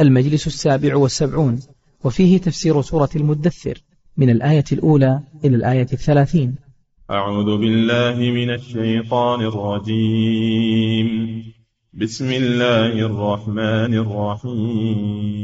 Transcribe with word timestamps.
المجلس 0.00 0.46
السابع 0.46 0.96
والسبعون 0.96 1.60
وفيه 2.04 2.38
تفسير 2.38 2.82
سورة 2.82 3.08
المدثر 3.16 3.78
من 4.16 4.30
الآية 4.30 4.64
الأولى 4.72 5.20
إلى 5.44 5.56
الآية 5.56 5.86
الثلاثين. 5.92 6.54
أعوذ 7.10 7.58
بالله 7.58 8.14
من 8.14 8.50
الشيطان 8.50 9.40
الرجيم. 9.40 11.42
بسم 11.92 12.32
الله 12.32 12.92
الرحمن 12.92 13.94
الرحيم. 13.94 15.40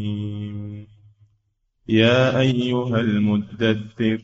يا 1.88 2.40
أيها 2.40 3.00
المدثر 3.00 4.18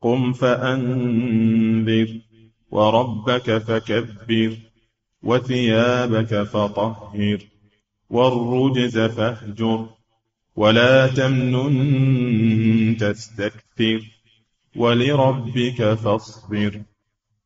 قم 0.00 0.32
فأنذر 0.32 2.20
وربك 2.70 3.58
فكبر 3.58 4.56
وثيابك 5.22 6.42
فطهر. 6.42 7.38
والرجز 8.10 8.98
فاهجر 8.98 9.86
ولا 10.56 11.06
تمنن 11.06 12.96
تستكثر 12.96 14.00
ولربك 14.76 15.94
فاصبر 15.94 16.80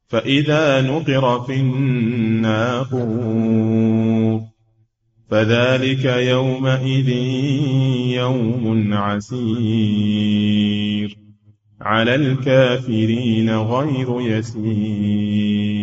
فإذا 0.09 0.81
نقر 0.81 1.41
في 1.41 1.55
الناقور 1.55 3.09
فذلك 5.31 6.05
يومئذ 6.05 7.09
يوم 8.19 8.95
عسير 8.95 10.39
على 11.81 12.15
الكافرين 12.15 13.51
غير 13.51 14.20
يسير 14.20 15.78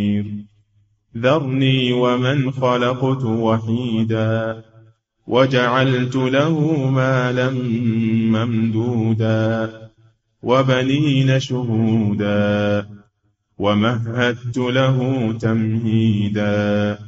ذرني 1.17 1.93
ومن 1.93 2.51
خلقت 2.51 3.23
وحيدا 3.23 4.63
وجعلت 5.27 6.15
له 6.15 6.89
مالا 6.89 7.49
ممدودا 8.31 9.71
وبنين 10.43 11.39
شهودا 11.39 12.87
ومهدت 13.57 14.57
له 14.57 14.97
تمهيدا 15.39 16.99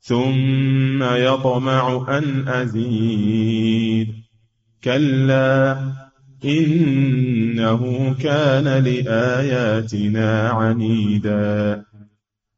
ثم 0.00 1.02
يطمع 1.02 2.06
أن 2.18 2.48
أزيد 2.48 4.08
كلا 4.84 5.78
إنه 6.44 8.14
كان 8.20 8.84
لآياتنا 8.84 10.48
عنيدا 10.48 11.84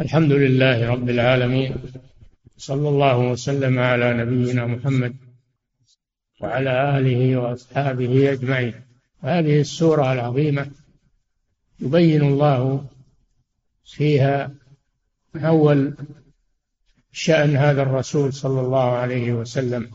الحمد 0.00 0.32
لله 0.32 0.88
رب 0.88 1.08
العالمين 1.08 1.74
صلى 2.56 2.88
الله 2.88 3.18
وسلم 3.18 3.78
على 3.78 4.14
نبينا 4.14 4.66
محمد 4.66 5.16
وعلى 6.40 6.98
آله 6.98 7.36
وأصحابه 7.36 8.32
أجمعين. 8.32 8.74
هذه 9.22 9.60
السورة 9.60 10.12
العظيمة 10.12 10.70
يبين 11.80 12.22
الله 12.22 12.86
فيها 13.84 14.54
أول 15.36 15.94
شأن 17.12 17.56
هذا 17.56 17.82
الرسول 17.82 18.32
صلى 18.32 18.60
الله 18.60 18.90
عليه 18.90 19.32
وسلم 19.32 19.90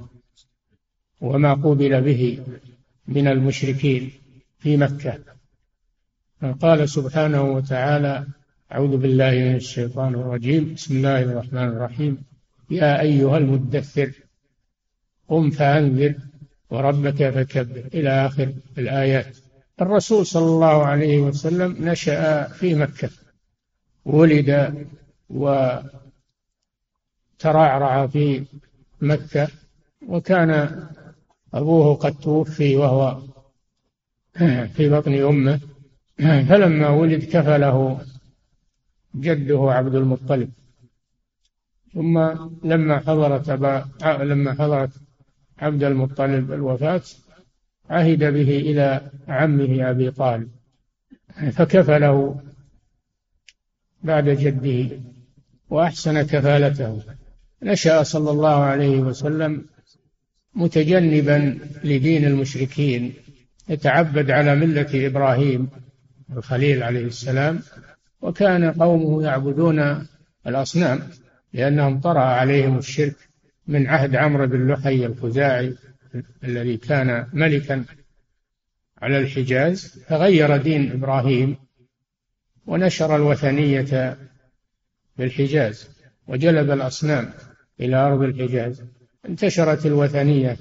وما 1.21 1.53
قوبل 1.53 2.01
به 2.01 2.39
من 3.07 3.27
المشركين 3.27 4.11
في 4.59 4.77
مكة. 4.77 5.19
قال 6.61 6.89
سبحانه 6.89 7.43
وتعالى 7.43 8.27
أعوذ 8.71 8.97
بالله 8.97 9.31
من 9.31 9.55
الشيطان 9.55 10.13
الرجيم. 10.13 10.73
بسم 10.73 10.95
الله 10.97 11.21
الرحمن 11.21 11.67
الرحيم. 11.67 12.23
يا 12.71 13.01
أيها 13.01 13.37
المدثر 13.37 14.11
قم 15.27 15.49
فأنذر 15.49 16.15
وربك 16.69 17.29
فكبر. 17.29 17.89
إلى 17.93 18.09
آخر 18.09 18.53
الآيات. 18.77 19.37
الرسول 19.81 20.25
صلى 20.25 20.45
الله 20.45 20.85
عليه 20.85 21.19
وسلم 21.19 21.89
نشأ 21.89 22.47
في 22.47 22.75
مكة. 22.75 23.09
ولد 24.05 24.75
وترعرع 27.39 28.07
في 28.07 28.43
مكة. 29.01 29.47
وكان 30.07 30.79
أبوه 31.53 31.95
قد 31.95 32.13
توفي 32.19 32.77
وهو 32.77 33.21
في 34.73 34.89
بطن 34.89 35.13
أمه. 35.13 35.59
فلما 36.17 36.89
ولد 36.89 37.23
كفله 37.23 38.01
جده 39.15 39.71
عبد 39.71 39.95
المطلب. 39.95 40.51
ثم 41.93 42.19
لما 42.63 42.99
حضرت 42.99 43.49
أبا 43.49 43.85
لما 44.23 44.53
حضرت 44.53 44.91
عبد 45.59 45.83
المطلب 45.83 46.51
الوفاة 46.51 47.01
عهد 47.89 48.19
به 48.19 48.57
إلى 48.57 49.11
عمه 49.27 49.89
أبي 49.89 50.11
طالب. 50.11 50.49
فكفله 51.51 52.41
بعد 54.03 54.29
جده 54.29 54.97
وأحسن 55.69 56.21
كفالته. 56.21 57.03
نشأ 57.63 58.03
صلى 58.03 58.31
الله 58.31 58.55
عليه 58.63 58.99
وسلم 58.99 59.65
متجنبا 60.55 61.59
لدين 61.83 62.25
المشركين 62.25 63.13
يتعبد 63.69 64.31
على 64.31 64.55
ملة 64.55 65.07
إبراهيم 65.07 65.69
الخليل 66.37 66.83
عليه 66.83 67.05
السلام 67.05 67.59
وكان 68.23 68.71
قومه 68.71 69.23
يعبدون 69.23 70.07
الأصنام 70.47 70.99
لأنهم 71.53 71.99
طرأ 71.99 72.21
عليهم 72.21 72.77
الشرك 72.77 73.15
من 73.67 73.87
عهد 73.87 74.15
عمرو 74.15 74.47
بن 74.47 74.71
لحي 74.71 75.05
الخزاعي 75.05 75.75
الذي 76.43 76.77
كان 76.77 77.27
ملكا 77.33 77.85
على 79.01 79.17
الحجاز 79.17 79.99
فغير 80.07 80.57
دين 80.57 80.91
إبراهيم 80.91 81.55
ونشر 82.65 83.15
الوثنية 83.15 83.81
في 85.15 85.23
الحجاز 85.23 85.89
وجلب 86.27 86.71
الأصنام 86.71 87.29
إلى 87.79 87.95
أرض 87.95 88.21
الحجاز. 88.21 88.83
انتشرت 89.29 89.85
الوثنية 89.85 90.57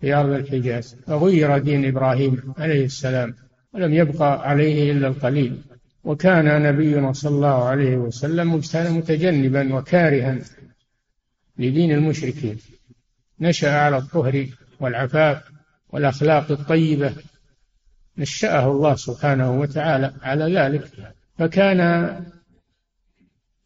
في 0.00 0.14
أرض 0.14 0.30
الحجاز 0.30 0.94
فغير 1.06 1.58
دين 1.58 1.84
إبراهيم 1.84 2.54
عليه 2.58 2.84
السلام 2.84 3.34
ولم 3.74 3.94
يبقى 3.94 4.48
عليه 4.50 4.92
إلا 4.92 5.08
القليل. 5.08 5.62
وكان 6.04 6.62
نبينا 6.62 7.12
صلى 7.12 7.34
الله 7.34 7.64
عليه 7.64 7.96
وسلم 7.96 8.54
متجنبا 8.96 9.74
وكارها 9.74 10.38
لدين 11.58 11.92
المشركين. 11.92 12.58
نشأ 13.40 13.70
على 13.70 13.96
الطهر 13.96 14.46
والعفاف 14.80 15.42
والأخلاق 15.88 16.50
الطيبة. 16.50 17.14
نشأه 18.18 18.70
الله 18.70 18.94
سبحانه 18.94 19.60
وتعالى 19.60 20.14
على 20.22 20.58
ذلك. 20.58 21.14
فكان 21.38 22.20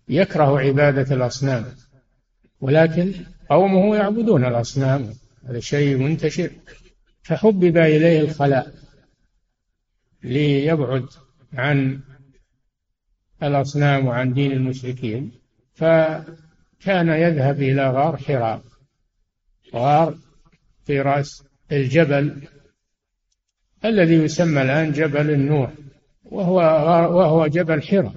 يكره 0.08 0.60
عبادة 0.60 1.14
الأصنام 1.14 1.64
ولكن 2.60 3.12
قومه 3.50 3.96
يعبدون 3.96 4.44
الأصنام. 4.44 5.12
هذا 5.48 5.60
شيء 5.60 5.96
منتشر. 5.96 6.50
فحبب 7.22 7.76
إليه 7.76 8.20
الخلاء 8.20 8.74
ليبعد 10.22 11.06
عن 11.54 12.00
الأصنام 13.42 14.06
وعن 14.06 14.32
دين 14.32 14.52
المشركين 14.52 15.32
فكان 15.74 17.08
يذهب 17.08 17.62
إلى 17.62 17.90
غار 17.90 18.16
حراء 18.16 18.62
غار 19.74 20.14
في 20.84 21.00
رأس 21.00 21.44
الجبل 21.72 22.48
الذي 23.84 24.14
يسمى 24.14 24.62
الآن 24.62 24.92
جبل 24.92 25.30
النور 25.30 25.70
وهو 26.24 26.56
وهو 27.18 27.46
جبل 27.46 27.82
حرى 27.82 28.12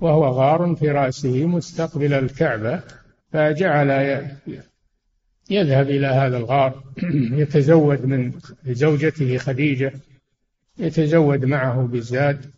وهو 0.00 0.24
غار 0.24 0.74
في 0.74 0.90
رأسه 0.90 1.46
مستقبل 1.46 2.12
الكعبة 2.12 2.82
فجعل 3.32 3.90
يذهب 5.50 5.90
إلى 5.90 6.06
هذا 6.06 6.36
الغار. 6.36 6.84
يتزود 7.40 8.04
من 8.04 8.32
زوجته 8.66 9.38
خديجة 9.38 9.92
يتزود 10.78 11.44
معه 11.44 11.86
بالزاد 11.86 12.50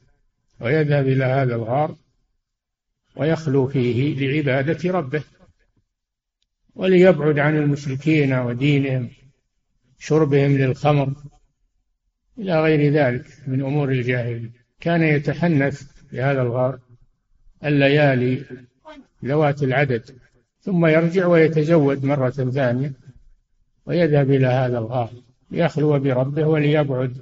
ويذهب 0.60 1.06
إلى 1.06 1.24
هذا 1.24 1.54
الغار. 1.54 1.94
ويخلو 3.16 3.68
فيه 3.68 4.14
لعبادة 4.14 4.90
ربه 4.90 5.24
وليبعد 6.74 7.38
عن 7.38 7.56
المشركين 7.56 8.32
ودينهم 8.32 9.10
شربهم 9.98 10.58
للخمر 10.58 11.12
إلى 12.38 12.62
غير 12.62 12.92
ذلك 12.92 13.26
من 13.46 13.62
أمور 13.62 13.90
الجاهلية 13.90 14.50
كان 14.80 15.02
يتحنث 15.02 15.82
في 16.10 16.22
هذا 16.22 16.42
الغار 16.42 16.78
الليالي 17.64 18.44
ذوات 19.24 19.62
العدد 19.62 20.18
ثم 20.60 20.86
يرجع 20.86 21.26
ويتزود 21.26 22.04
مرة 22.04 22.30
ثانية 22.30 22.92
ويذهب 23.86 24.30
إلى 24.30 24.46
هذا 24.46 24.78
الغار 24.78 25.10
ليخلو 25.50 25.98
بربه 25.98 26.46
وليبعد 26.46 27.16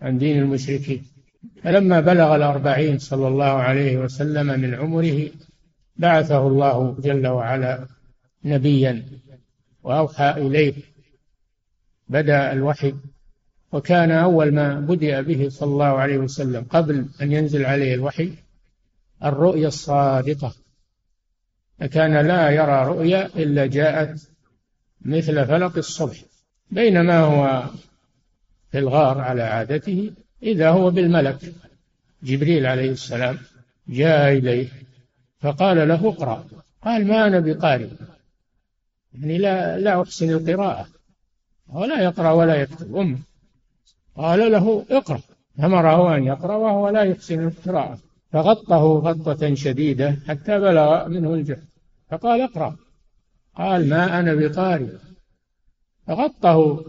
عن 0.00 0.18
دين 0.18 0.38
المشركين. 0.38 1.13
فلما 1.62 2.00
بلغ 2.00 2.36
الأربعين 2.36 2.98
صلى 2.98 3.28
الله 3.28 3.44
عليه 3.44 3.98
وسلم 3.98 4.60
من 4.60 4.74
عمره 4.74 5.28
بعثه 5.96 6.46
الله 6.46 6.96
جل 6.98 7.26
وعلا 7.26 7.86
نبيا 8.44 9.02
وأوحى 9.82 10.30
إليه. 10.30 10.74
بدأ 12.08 12.52
الوحي 12.52 12.94
وكان 13.72 14.10
أول 14.10 14.54
ما 14.54 14.80
بدأ 14.80 15.20
به 15.20 15.48
صلى 15.48 15.72
الله 15.72 15.84
عليه 15.84 16.18
وسلم 16.18 16.66
قبل 16.70 17.06
أن 17.22 17.32
ينزل 17.32 17.64
عليه 17.64 17.94
الوحي 17.94 18.32
الرؤيا 19.24 19.68
الصادقة. 19.68 20.54
فكان 21.78 22.26
لا 22.26 22.50
يرى 22.50 22.86
رؤيا 22.86 23.26
إلا 23.26 23.66
جاءت 23.66 24.28
مثل 25.00 25.46
فلق 25.46 25.76
الصبح 25.76 26.16
بينما 26.70 27.20
هو 27.20 27.64
في 28.70 28.78
الغار 28.78 29.20
على 29.20 29.42
عادته. 29.42 30.12
إذا 30.44 30.70
هو 30.70 30.90
بالملك. 30.90 31.54
جبريل 32.22 32.66
عليه 32.66 32.90
السلام 32.90 33.38
جاء 33.88 34.32
إليه 34.32 34.68
فقال 35.40 35.88
له 35.88 36.08
اقرأ. 36.08 36.44
قال 36.82 37.06
ما 37.06 37.26
أنا 37.26 37.40
بقارئ. 37.40 37.88
يعني 39.14 39.38
لا 39.38 39.78
لا 39.78 40.02
أحسن 40.02 40.30
القراءة. 40.30 40.86
ولا 41.68 42.02
يقرأ 42.02 42.30
ولا 42.30 42.54
يكتب. 42.54 42.96
أمه 42.96 43.18
قال 44.16 44.52
له 44.52 44.84
اقرأ. 44.90 45.20
أمره 45.60 46.16
أن 46.16 46.24
يقرأ 46.24 46.56
وهو 46.56 46.88
لا 46.88 47.02
يحسن 47.02 47.46
القراءة. 47.46 47.98
فغطه 48.32 48.82
غطة 48.98 49.54
شديدة 49.54 50.16
حتى 50.28 50.58
بلغ 50.58 51.08
منه 51.08 51.34
الجهد 51.34 51.64
فقال 52.10 52.40
اقرأ. 52.40 52.76
قال 53.56 53.88
ما 53.88 54.20
أنا 54.20 54.34
بقارئ. 54.34 54.92
فغطه. 56.06 56.84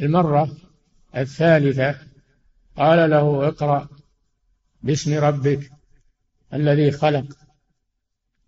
المرة 0.00 0.48
الثالثة 1.16 2.09
قال 2.80 3.10
له 3.10 3.48
اقرأ 3.48 3.88
باسم 4.82 5.18
ربك 5.18 5.70
الذي 6.54 6.90
خلق. 6.90 7.26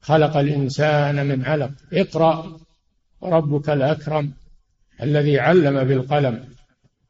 خلق 0.01 0.37
الإنسان 0.37 1.27
من 1.27 1.45
علق. 1.45 1.71
اقرأ 1.93 2.61
ربك 3.23 3.71
الأكرم 3.71 4.33
الذي 5.03 5.41
علم 5.41 5.85
بالقلم. 5.85 6.45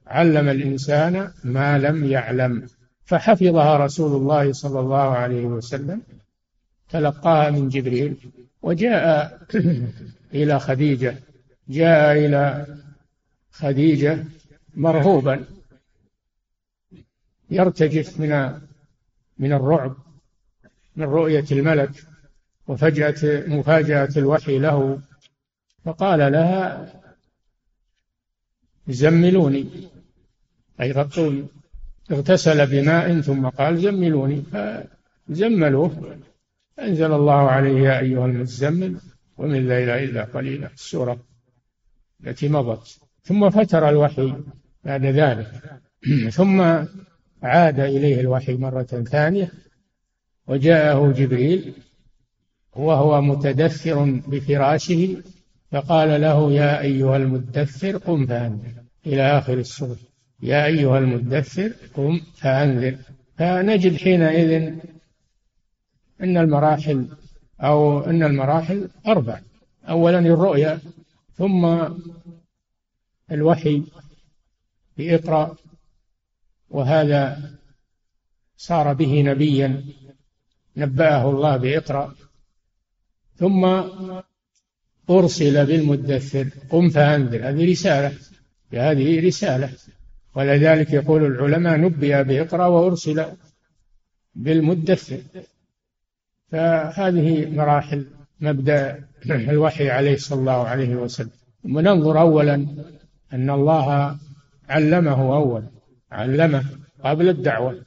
علم 0.07 0.49
الإنسان 0.49 1.33
ما 1.45 1.79
لم 1.79 2.05
يعلم. 2.05 2.67
فحفظها 3.05 3.77
رسول 3.77 4.17
الله 4.17 4.53
صلى 4.53 4.81
الله 4.81 5.09
عليه 5.11 5.45
وسلم. 5.45 6.03
تلقاها 6.91 7.51
من 7.51 7.69
جبريل. 7.69 8.17
وجاء 8.63 9.39
إلى 10.35 10.61
خديجة. 10.61 11.17
جاء 11.69 12.13
إلى 12.13 12.67
خديجة 13.53 14.25
مرهوبا. 14.77 15.45
يرتجف 17.53 18.21
من 18.21 18.61
من 19.39 19.53
الرعب 19.53 19.97
من 20.97 21.05
رؤية 21.05 21.45
الملك 21.53 21.91
وفجأة 22.67 23.47
مفاجأة 23.47 24.09
الوحي 24.17 24.59
له. 24.59 25.01
فقال 25.85 26.33
لها 26.33 26.93
زملوني. 28.89 29.67
أي 30.81 30.93
غطوني. 30.93 31.47
اغتسل 32.13 32.67
بماء 32.67 33.21
ثم 33.21 33.49
قال 33.49 33.79
زملوني. 33.79 34.43
فزملوه. 35.29 36.19
أنزل 36.79 37.13
الله 37.13 37.51
عليه 37.51 37.81
يا 37.81 38.01
أيها 38.01 38.27
المزمل 38.27 38.97
ومن 39.37 39.57
الليل 39.57 39.89
إلا 39.89 40.25
قليلا. 40.25 40.67
السورة 40.75 41.19
التي 42.27 42.49
مضت. 42.49 42.99
ثم 43.25 43.51
فتر 43.51 43.89
الوحي 43.89 44.35
بعد 44.85 45.05
ذلك. 45.05 45.81
ثم 46.39 46.85
عاد 47.43 47.81
إليه 47.81 48.21
الوحي 48.21 48.55
مرة 48.55 48.83
ثانية 48.83 49.53
وجاءه 50.47 51.12
جبريل 51.12 51.75
وهو 52.77 53.21
متدثر 53.21 54.21
بفراشه 54.27 55.17
فقال 55.71 56.21
له 56.21 56.53
يا 56.53 56.81
أيها 56.81 57.17
المدثر 57.17 57.97
قم 57.97 58.27
فأنذر. 58.27 58.73
إلى 59.06 59.23
آخر 59.23 59.53
السورة 59.53 59.97
يا 60.43 60.67
أيها 60.67 60.99
المدثر 60.99 61.73
قم 61.94 62.21
فأنذر. 62.35 62.97
فنجد 63.39 63.97
حينئذ 63.97 64.75
أن 66.21 66.37
المراحل 66.37 67.06
أو 67.61 68.00
أن 68.00 68.23
المراحل 68.23 68.89
أربع. 69.06 69.41
أولا 69.89 70.19
الرؤيا 70.19 70.79
ثم 71.35 71.79
الوحي 73.33 73.83
بإقرأ 74.97 75.56
وهذا 76.73 77.51
صار 78.57 78.93
به 78.93 79.23
نبيا 79.23 79.85
نبأه 80.77 81.31
الله 81.31 81.57
بإقرأ. 81.57 82.15
ثم 83.37 83.65
أرسل 85.11 85.67
بالمدثر 85.67 86.49
قم 86.71 86.89
فأنذر. 86.89 87.49
هذه 87.49 87.71
رسالة 87.71 88.13
هذه 88.73 89.27
رسالة. 89.27 89.71
ولذلك 90.35 90.93
يقول 90.93 91.27
العلماء 91.27 91.77
نبئ 91.77 92.25
بإقرأ 92.25 92.67
وأرسل 92.67 93.27
بالمدثر. 94.35 95.20
فهذه 96.51 97.51
مراحل 97.51 98.06
مبدأ 98.41 99.08
الوحي 99.31 99.91
عليه 99.91 100.17
صلى 100.17 100.41
الله 100.41 100.69
عليه 100.69 100.96
وسلم. 100.96 101.31
وننظر 101.65 102.20
أولا 102.20 102.55
أن 103.32 103.51
الله 103.51 104.19
علمه 104.69 105.37
أولا. 105.37 105.81
علمه 106.13 106.65
قبل 107.05 107.29
الدعوة. 107.29 107.85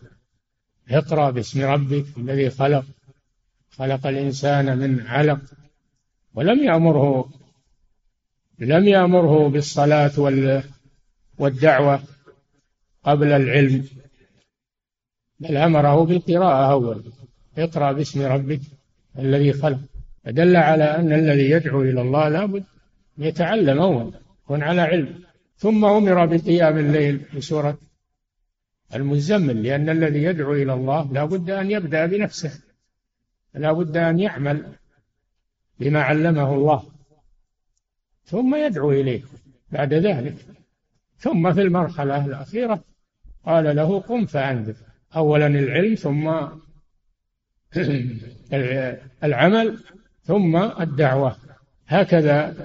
اقرأ 0.90 1.32
باسم 1.32 1.62
ربك 1.62 2.06
الذي 2.18 2.50
خلق. 2.50 2.86
خلق 3.70 4.08
الإنسان 4.08 4.78
من 4.78 5.08
علق. 5.08 5.40
ولم 6.34 6.64
يأمره 6.64 7.30
لم 8.60 8.88
يأمره 8.88 9.50
بالصلاة 9.50 10.12
والدعوة 11.40 12.00
قبل 13.04 13.32
العلم. 13.32 13.86
بل 15.40 15.58
أمره 15.58 16.06
بالقراءة 16.06 16.72
أولا 16.72 17.04
اقرأ 17.58 17.92
باسم 17.92 18.22
ربك 18.22 18.62
الذي 19.20 19.54
خلق. 19.54 19.80
فدل 20.24 20.56
على 20.56 20.84
أن 20.84 21.14
الذي 21.14 21.50
يدعو 21.50 21.82
إلى 21.82 22.02
الله 22.02 22.30
لابد 22.30 22.64
يتعلم 23.18 23.80
أولا 23.82 24.12
يكون 24.44 24.64
على 24.64 24.82
علم. 24.82 25.24
ثم 25.58 25.86
أمر 25.86 26.26
بقيام 26.26 26.78
الليل 26.78 27.20
في 27.20 27.42
سورة 27.42 27.78
المزمل 28.96 29.64
لأن 29.64 29.90
الذي 29.90 30.24
يدعو 30.24 30.54
إلى 30.54 30.74
الله 30.74 31.14
لا 31.14 31.26
بد 31.26 31.50
أن 31.50 31.72
يبدأ 31.72 32.06
بنفسه 32.06 32.62
لا 33.54 33.72
بد 33.72 33.98
أن 33.98 34.20
يعمل 34.20 34.66
بما 35.80 36.02
علمه 36.02 36.54
الله 36.54 36.96
ثم 38.26 38.56
يدعو 38.56 38.92
إليه 38.92 39.22
بعد 39.72 39.94
ذلك. 39.94 40.36
ثم 41.18 41.54
في 41.54 41.62
المرحلة 41.62 42.26
الأخيرة 42.26 42.84
قال 43.46 43.76
له 43.76 44.00
قم 44.00 44.26
فأنذر. 44.26 44.76
أولا 45.16 45.48
العلم 45.48 45.96
ثم 45.96 46.34
العمل 49.24 49.80
ثم 50.24 50.56
الدعوة. 50.58 51.38
هكذا 51.88 52.56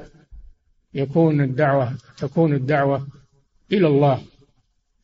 يكون 0.95 1.41
الدعوة 1.41 1.95
تكون 2.17 2.55
الدعوة 2.55 3.09
إلى 3.73 3.87
الله. 3.87 4.23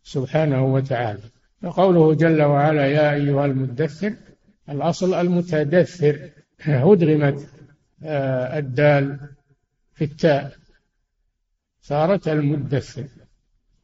سبحانه 0.06 0.64
وتعالى. 0.64 1.22
وقوله 1.62 2.14
جل 2.14 2.42
وعلا 2.42 2.86
يا 2.86 3.14
أيها 3.14 3.46
المدثر 3.46 4.14
الأصل 4.68 5.14
المتدثر 5.14 6.30
أدغمت 6.68 7.48
آه، 8.02 8.58
الدال 8.58 9.18
في 9.94 10.04
التاء. 10.04 10.52
صارت 11.80 12.28
المدثر 12.28 13.04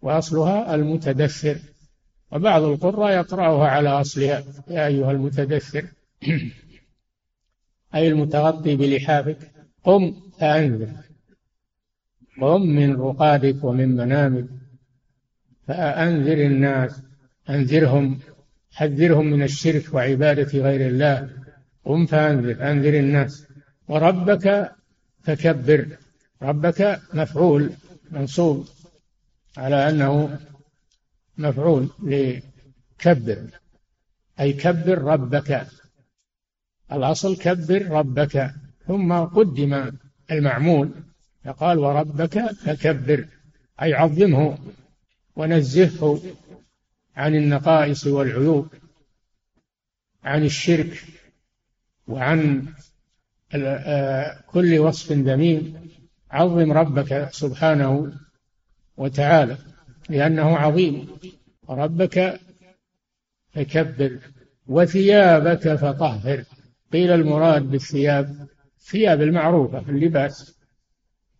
وأصلها 0.02 0.74
المتدثر. 0.74 1.56
وبعض 2.32 2.62
القراء 2.62 3.12
يقرأها 3.12 3.68
على 3.68 3.88
أصلها. 3.88 4.44
يا 4.68 4.86
أيها 4.86 5.10
المتدثر 5.10 5.84
أي 7.94 8.08
المتغطي 8.08 8.76
بلحافك 8.76 9.38
قم 9.84 10.14
فأنذر. 10.38 10.88
قم 12.40 12.62
من 12.62 12.96
رقادك 12.96 13.64
ومن 13.64 13.96
منامك. 13.96 14.61
فأنذر 15.66 16.46
الناس 16.46 17.02
أنذرهم 17.50 18.18
حذرهم 18.72 19.26
من 19.26 19.42
الشرك 19.42 19.94
وعبادة 19.94 20.58
غير 20.58 20.88
الله. 20.88 21.30
قم 21.84 22.06
فأنذر 22.06 22.70
أنذر 22.70 22.94
الناس. 22.98 23.46
وربك 23.88 24.72
فكبر 25.22 25.86
ربك 26.42 27.00
مفعول 27.14 27.70
منصوب 28.10 28.66
على 29.56 29.88
أنه 29.88 30.38
مفعول 31.38 31.88
لكبر. 32.02 33.38
أي 34.40 34.52
كبر 34.52 34.98
ربك. 34.98 35.66
الأصل 36.92 37.36
كبر 37.36 37.90
ربك. 37.90 38.50
ثم 38.86 39.12
قدم 39.12 39.90
المعمول. 40.30 40.90
فقال 41.44 41.78
وربك 41.78 42.38
فكبر. 42.52 43.28
أي 43.82 43.94
عظمه. 43.94 44.58
ونزهه 45.36 46.20
عن 47.16 47.34
النقائص 47.34 48.06
والعيوب 48.06 48.68
عن 50.24 50.44
الشرك 50.44 51.04
وعن 52.06 52.66
آه، 53.54 54.40
كل 54.46 54.78
وصف 54.78 55.12
ذميم 55.12 55.88
عظم 56.30 56.72
ربك 56.72 57.28
سبحانه 57.32 58.12
وتعالى 58.96 59.56
لأنه 60.08 60.56
عظيم. 60.56 61.08
ربك 61.68 62.40
فكبر 63.50 64.18
وثيابك 64.66 65.74
فطهر. 65.74 66.44
قيل 66.92 67.10
المراد 67.10 67.62
بالثياب 67.62 68.48
الثياب 68.80 69.22
المعروفة 69.22 69.78
اللباس. 69.88 70.54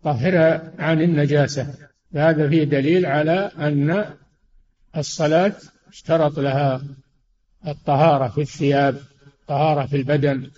طهرها 0.02 0.72
عن 0.78 1.02
النجاسة. 1.02 1.91
هذا 2.14 2.49
فيه 2.49 2.64
دليل 2.64 3.07
على 3.07 3.50
أن 3.59 4.04
الصلاة 4.97 5.52
اشترط 5.88 6.38
لها 6.38 6.83
الطهارة 7.66 8.28
في 8.28 8.40
الثياب 8.40 8.97
طهارة 9.47 9.87
في 9.87 9.97
البدن 9.97 10.50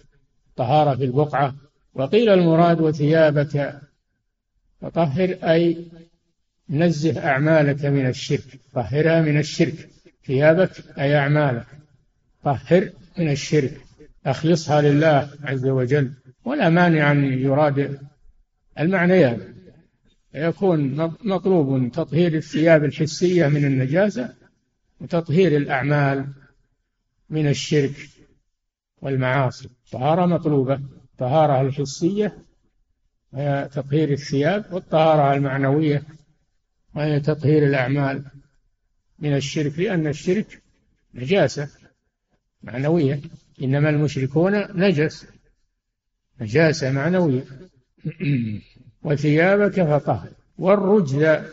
طهارة 0.57 0.97
في 0.97 1.05
البقعة. 1.05 1.55
وقيل 1.95 2.29
المراد 2.29 2.81
وثيابك 2.81 3.81
فطهر 4.81 5.37
أي 5.45 5.85
نزه 6.71 7.27
أعمالك 7.29 7.85
من 7.85 8.07
الشرك. 8.07 8.61
طهرها 8.73 9.21
من 9.21 9.39
الشرك. 9.39 9.89
ثيابك 10.27 10.99
أي 10.99 11.17
أعمالك. 11.17 11.67
طهر 12.45 12.91
من 13.19 13.31
الشرك. 13.31 13.81
أخلصها 14.27 14.83
لله 14.83 15.31
عز 15.45 15.67
وجل. 15.67 16.13
ولا 16.45 16.69
مانع 16.69 17.13
أن 17.13 17.25
يراد. 17.25 17.99
المعنيان. 18.79 19.54
يكون 20.35 20.95
مطلوب 21.25 21.93
تطهير 21.93 22.35
الثياب 22.35 22.85
الحسية 22.85 23.47
من 23.47 23.65
النجاسة 23.65 24.35
وتطهير 25.01 25.57
الأعمال 25.57 26.27
من 27.31 27.49
الشرك 27.49 28.09
والمعاصي. 29.03 29.69
طهارة 29.93 30.27
مطلوبة. 30.27 30.81
الطهارة 31.13 31.61
الحسية 31.61 32.39
وهي 33.33 33.69
تطهير 33.73 34.13
الثياب 34.13 34.73
والطهارة 34.73 35.35
المعنوية 35.35 36.03
وهي 36.95 37.21
تطهير 37.21 37.67
الأعمال 37.67 38.25
من 39.19 39.37
الشرك 39.37 39.79
لأن 39.79 40.07
الشرك 40.07 40.63
نجاسة 41.15 41.69
معنوية. 42.63 43.21
إنما 43.63 43.91
المشركون 43.91 44.81
نجس 44.81 45.27
نجاسة 46.41 46.93
معنوية. 46.93 47.45
وثيابك 49.05 49.83
فطهر. 49.83 50.29
والرجز 50.59 51.45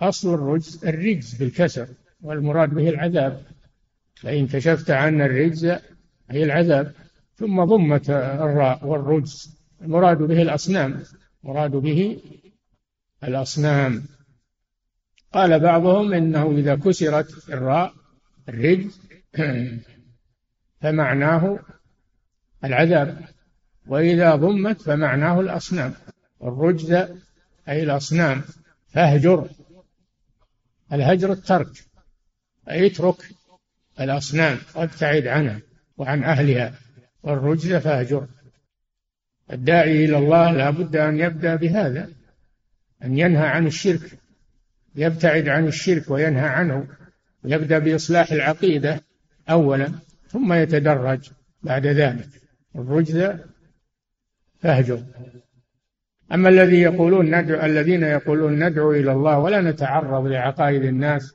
أصل 0.00 0.34
الرجز 0.34 0.84
الرجز 0.84 1.34
بالكسر 1.34 1.88
والمراد 2.22 2.74
به 2.74 2.88
العذاب. 2.88 3.42
فإن 4.14 4.46
كشفت 4.46 4.90
عنا 4.90 5.26
الرجز 5.26 5.64
أي 6.30 6.44
العذاب 6.44 6.92
ثم 7.36 7.64
ضمت 7.64 8.10
الراء 8.10 8.86
والرجز. 8.86 9.58
المراد 9.82 10.18
به 10.18 10.42
الأصنام. 10.42 11.02
مراد 11.42 11.70
به 11.70 12.20
الأصنام. 13.24 14.02
قال 15.32 15.60
بعضهم 15.60 16.12
إنه 16.12 16.50
إذا 16.50 16.74
كسرت 16.74 17.48
الراء 17.48 17.92
الرجز 18.48 19.00
فمعناه 20.80 21.58
العذاب. 22.64 23.24
وإذا 23.86 24.36
ضمت 24.36 24.82
فمعناه 24.82 25.40
الأصنام. 25.40 25.94
الرجز 26.44 26.92
أي 27.68 27.82
الأصنام 27.82 28.42
فاهجر. 28.88 29.48
الهجر 30.92 31.32
الترك 31.32 31.84
أي 32.70 32.86
اترك 32.86 33.16
الأصنام 34.00 34.58
وابتعد 34.74 35.26
عنها 35.26 35.60
وعن 35.96 36.24
أهلها. 36.24 36.74
والرجز 37.22 37.74
فاهجر. 37.74 38.26
الداعي 39.52 40.04
إلى 40.04 40.18
الله 40.18 40.52
لا 40.52 40.70
بد 40.70 40.96
أن 40.96 41.20
يبدأ 41.20 41.56
بهذا 41.56 42.10
أن 43.04 43.18
ينهى 43.18 43.46
عن 43.46 43.66
الشرك 43.66 44.18
يبتعد 44.96 45.48
عن 45.48 45.66
الشرك 45.66 46.10
وينهى 46.10 46.48
عنه 46.48 46.88
ويبدأ 47.44 47.78
بإصلاح 47.78 48.32
العقيدة 48.32 49.00
أولا 49.50 49.92
ثم 50.28 50.52
يتدرج 50.52 51.30
بعد 51.62 51.86
ذلك. 51.86 52.28
الرجز 52.76 53.38
فاهجر. 54.60 55.02
أما 56.34 56.48
الذي 56.48 56.80
يقولون 56.80 57.40
ندعو 57.40 57.66
الذين 57.66 58.02
يقولون 58.02 58.64
ندعو 58.68 58.92
إلى 58.92 59.12
الله 59.12 59.38
ولا 59.38 59.60
نتعرض 59.60 60.26
لعقائد 60.26 60.84
الناس 60.84 61.34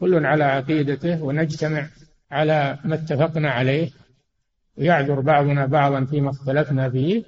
كل 0.00 0.26
على 0.26 0.44
عقيدته 0.44 1.22
ونجتمع 1.22 1.88
على 2.30 2.78
ما 2.84 2.94
اتفقنا 2.94 3.50
عليه 3.50 3.90
ويعذر 4.76 5.20
بعضنا 5.20 5.66
بعضا 5.66 6.04
فيما 6.04 6.30
اختلفنا 6.30 6.90
فيه 6.90 7.22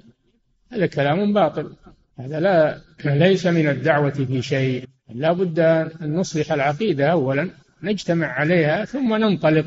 هذا 0.71 0.85
كلام 0.85 1.33
باطل. 1.33 1.75
هذا 2.19 2.39
لا 2.39 2.81
ليس 3.05 3.47
من 3.47 3.69
الدعوة 3.69 4.09
في 4.09 4.41
شيء. 4.41 4.87
لا 5.09 5.31
بد 5.31 5.59
أن 5.59 6.15
نصلح 6.15 6.51
العقيدة 6.51 7.07
أولا 7.07 7.49
نجتمع 7.83 8.27
عليها 8.27 8.85
ثم 8.85 9.15
ننطلق 9.15 9.65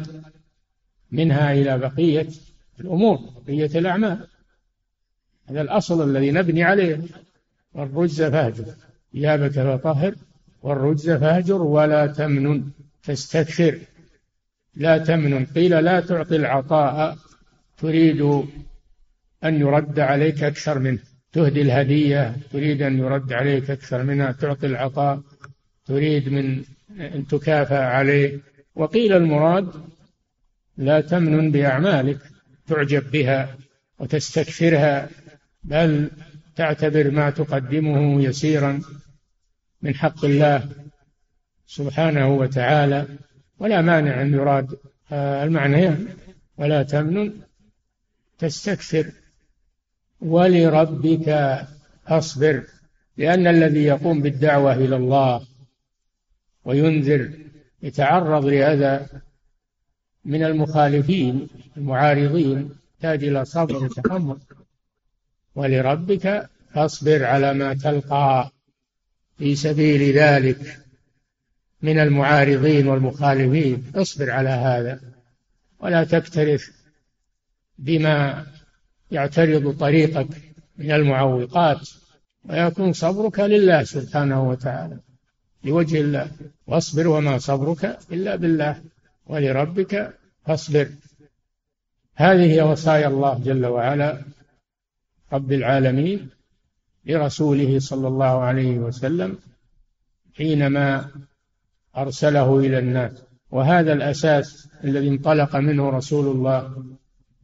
منها 1.10 1.52
إلى 1.52 1.78
بقية 1.78 2.26
الأمور 2.80 3.18
بقية 3.46 3.78
الأعمال. 3.78 4.26
هذا 5.48 5.60
الأصل 5.60 6.10
الذي 6.10 6.30
نبني 6.30 6.64
عليه. 6.64 7.00
والرجز 7.76 8.22
فاهجر 8.22 8.64
ثيابك 9.12 9.50
فطهر 9.50 10.14
والرجز 10.62 11.10
فاهجر 11.10 11.62
ولا 11.62 12.06
تمنن 12.06 12.70
تستكثر 13.02 13.78
لا 14.76 14.98
تمنن. 14.98 15.44
قيل 15.44 15.84
لا 15.84 16.00
تعطي 16.00 16.36
العطاء 16.36 17.16
تريد 17.76 18.20
أن 19.44 19.60
يرد 19.60 20.00
عليك 20.00 20.42
أكثر 20.42 20.78
منه. 20.78 20.98
تهدي 21.32 21.62
الهدية 21.62 22.36
تريد 22.52 22.82
أن 22.82 22.98
يرد 22.98 23.32
عليك 23.32 23.70
أكثر 23.70 24.02
منها. 24.02 24.32
تعطي 24.32 24.66
العطاء 24.66 25.20
تريد 25.86 26.28
من 26.28 26.62
أن 27.00 27.26
تكافأ 27.26 27.84
عليه. 27.84 28.40
وقيل 28.74 29.12
المراد 29.12 29.68
لا 30.76 31.00
تمنن 31.00 31.50
بأعمالك 31.50 32.18
تعجب 32.66 33.10
بها 33.10 33.56
وتستكثرها 33.98 35.08
بل 35.64 36.10
تعتبر 36.56 37.10
ما 37.10 37.30
تقدمه 37.30 38.22
يسيرا 38.22 38.82
من 39.82 39.94
حق 39.94 40.24
الله 40.24 40.68
سبحانه 41.66 42.34
وتعالى 42.34 43.06
ولا 43.58 43.82
مانع 43.82 44.22
أن 44.22 44.34
يراد. 44.34 44.78
المعنيان 45.12 46.08
ولا 46.58 46.82
تمنن 46.82 47.32
تستكثر. 48.38 49.12
ولربك 50.20 51.58
أصبر 52.06 52.64
لأن 53.16 53.46
الذي 53.46 53.84
يقوم 53.84 54.22
بالدعوة 54.22 54.74
إلى 54.74 54.96
الله 54.96 55.46
وينذر 56.64 57.30
يتعرض 57.82 58.44
لهذا 58.44 59.06
من 60.24 60.42
المخالفين 60.42 61.48
المعارضين 61.76 62.70
يحتاج 62.94 63.24
إلى 63.24 63.44
صبر 63.44 63.84
وتحمل. 63.84 64.38
ولربك 65.56 66.48
فاصبر 66.74 67.24
على 67.24 67.54
ما 67.54 67.74
تلقى 67.74 68.50
في 69.38 69.54
سبيل 69.54 70.18
ذلك 70.18 70.78
من 71.82 71.98
المعارضين 71.98 72.88
والمخالفين. 72.88 73.92
اصبر 73.94 74.30
على 74.30 74.48
هذا 74.48 75.00
ولا 75.78 76.04
تكترث 76.04 76.64
بما 77.78 78.46
يعترض 79.10 79.78
طريقك 79.78 80.28
من 80.78 80.90
المعوقات 80.90 81.88
ويكون 82.44 82.92
صبرك 82.92 83.40
لله 83.40 83.84
سبحانه 83.84 84.48
وتعالى 84.48 84.98
لوجه 85.64 86.00
الله. 86.00 86.30
واصبر 86.66 87.08
وما 87.08 87.38
صبرك 87.38 87.98
إلا 88.12 88.36
بالله 88.36 88.82
ولربك 89.26 90.14
فاصبر. 90.46 90.88
هذه 92.14 92.52
هي 92.52 92.62
وصايا 92.62 93.08
الله 93.08 93.38
جل 93.44 93.66
وعلا. 93.66 94.35
رب 95.32 95.52
العالمين 95.52 96.30
لرسوله 97.06 97.78
صلى 97.78 98.08
الله 98.08 98.40
عليه 98.40 98.78
وسلم 98.78 99.38
حينما 100.36 101.06
أرسله 101.96 102.58
إلى 102.58 102.78
الناس. 102.78 103.22
وهذا 103.50 103.92
الأساس 103.92 104.68
الذي 104.84 105.08
انطلق 105.08 105.56
منه 105.56 105.90
رسول 105.90 106.36
الله 106.36 106.84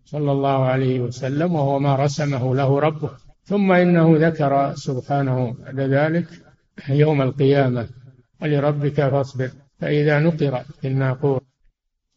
صلى 0.04 0.32
الله 0.32 0.64
عليه 0.64 1.00
وسلم 1.00 1.54
وهو 1.54 1.78
ما 1.78 1.96
رسمه 1.96 2.54
له 2.54 2.80
ربه. 2.80 3.10
ثم 3.44 3.72
إنه 3.72 4.28
ذكر 4.28 4.74
سبحانه 4.74 5.54
بعد 5.64 5.80
ذلك 5.80 6.28
يوم 6.88 7.22
القيامة 7.22 7.88
ولربك 8.42 9.08
فاصبر. 9.08 9.50
فإذا 9.80 10.18
نقر 10.18 10.62
في 10.80 10.88
الناقور 10.88 11.40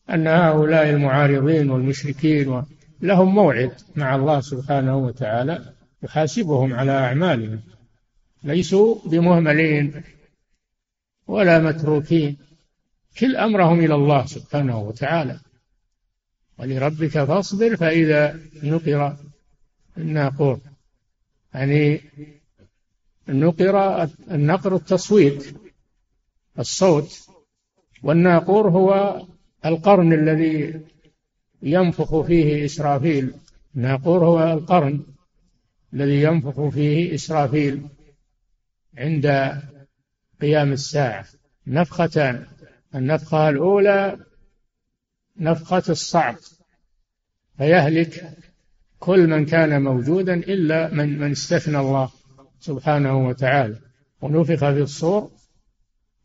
أن 0.10 0.28
هؤلاء 0.28 0.90
المعارضين 0.90 1.70
والمشركين 1.72 2.64
لهم 3.02 3.36
موعد 3.36 3.72
مع 3.96 4.16
الله 4.16 4.42
سبحانه 4.42 4.98
وتعالى 4.98 5.74
يحاسبهم 6.04 6.74
على 6.74 6.92
أعمالهم. 6.92 7.62
ليسوا 8.44 8.96
بمهملين 9.06 10.04
ولا 11.28 11.60
متروكين. 11.60 12.38
كل 13.20 13.36
أمرهم 13.36 13.80
إلى 13.80 13.96
الله 13.96 14.26
سبحانه 14.26 14.80
وتعالى. 14.80 15.40
ولربك 16.60 17.24
فاصبر 17.24 17.76
فإذا 17.76 18.40
نقر. 18.64 19.18
الناقور. 19.98 20.60
يعني 21.54 22.02
النقر 23.30 24.04
النقر 24.32 24.76
التصويت 24.76 25.56
الصوت. 26.60 27.30
والناقور 28.04 28.70
هو 28.70 29.22
القرن 29.66 30.14
الذي 30.14 30.82
ينفخ 31.62 32.22
فيه 32.22 32.66
إسرافيل. 32.66 33.34
الناقور 33.76 34.26
هو 34.26 34.54
القرن 34.54 35.04
الذي 35.94 36.22
ينفخ 36.22 36.68
فيه 36.70 37.16
إسرافيل 37.16 37.88
عند 38.98 39.54
قيام 40.42 40.72
الساعة. 40.72 41.26
نفختان 41.68 42.46
النفخة 42.96 43.50
الأولى 43.50 44.20
نفخة 45.38 45.84
الصعق 45.90 46.40
فيهلك 47.58 48.38
كل 49.00 49.28
من 49.28 49.46
كان 49.46 49.82
موجودا 49.82 50.34
إلا 50.34 50.94
من 50.94 51.20
من 51.20 51.32
استثنى 51.32 51.80
الله 51.80 52.10
سبحانه 52.60 53.28
وتعالى. 53.28 53.80
ونفخ 54.22 54.60
في 54.60 54.82
الصور 54.82 55.32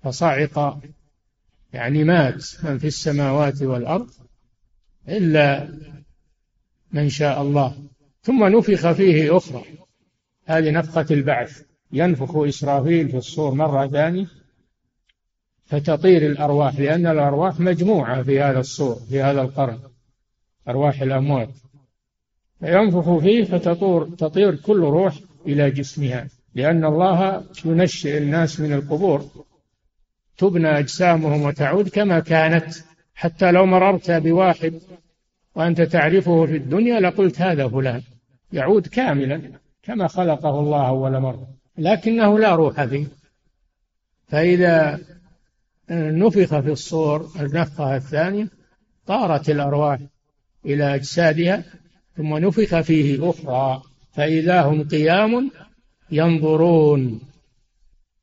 فصعق 0.03 0.81
يعني 1.73 2.05
مات 2.05 2.45
من 2.65 2.79
في 2.79 2.87
السماوات 2.87 3.63
والأرض. 3.63 4.20
إلا 5.09 5.69
من 6.93 7.09
شاء 7.09 7.43
الله. 7.43 7.77
ثم 8.23 8.45
نفخ 8.45 8.93
فيه 8.93 9.37
أخرى. 9.37 9.65
هذه 10.47 10.71
نفخة 10.71 11.07
البعث. 11.11 11.63
ينفخ 11.93 12.37
إسرافيل 12.37 13.09
في 13.09 13.17
الصور 13.17 13.55
مرة 13.55 13.87
ثانية 13.87 14.27
فتطير 15.65 16.27
الأرواح 16.27 16.79
لأن 16.79 17.07
الأرواح 17.07 17.61
مجموعة 17.61 18.23
في 18.23 18.41
هذا 18.41 18.61
الصور 18.61 18.95
في 18.95 19.23
هذا 19.23 19.43
القرن. 19.43 19.79
أرواح 20.69 21.03
الأموات. 21.03 21.51
فينفخ 22.61 23.19
فيه 23.19 23.45
فتطور 23.45 24.09
تطير 24.19 24.55
كل 24.55 24.81
روح 24.81 25.15
إلى 25.47 25.71
جسمها 25.71 26.29
لأن 26.55 26.85
الله 26.85 27.45
ينشئ 27.65 28.19
الناس 28.19 28.61
من 28.61 28.73
القبور. 28.73 29.47
تبنى 30.39 30.79
أجسامهم 30.79 31.43
وتعود 31.43 31.89
كما 31.89 32.21
كانت. 32.21 32.90
حتى 33.21 33.51
لو 33.51 33.67
مررت 33.67 34.11
بواحد 34.11 34.81
وأنت 35.55 35.81
تعرفه 35.83 36.47
في 36.47 36.57
الدنيا 36.57 37.01
لقلت 37.01 37.41
هذا 37.41 37.69
فلان 37.69 38.03
يعود 38.53 38.87
كاملا 38.87 39.43
كما 39.83 40.09
خلقه 40.09 40.61
الله 40.61 40.89
أول 40.89 41.21
مرة 41.21 41.49
لكنه 41.79 42.39
لا 42.39 42.55
روح 42.55 42.85
فيه. 42.85 43.07
فإذا 44.29 45.01
نفخ 45.91 46.61
في 46.61 46.71
الصور 46.71 47.31
النفخة 47.41 47.97
الثانية 47.97 48.49
طارت 49.07 49.51
الأرواح 49.51 49.99
إلى 50.67 50.95
أجسادها 50.95 51.65
ثم 52.17 52.37
نفخ 52.37 52.81
فيه 52.81 53.31
أخرى 53.31 53.83
فإذا 54.13 54.63
هم 54.63 54.89
قيام 54.89 55.51
ينظرون. 56.11 57.21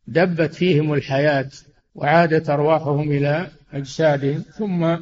دبت 0.07 0.53
فيهم 0.53 0.93
الحياة 0.93 1.49
وعادت 1.95 2.49
أرواحهم 2.49 3.11
إلى 3.11 3.56
أجسادهم 3.73 4.41
ثم 4.41 4.97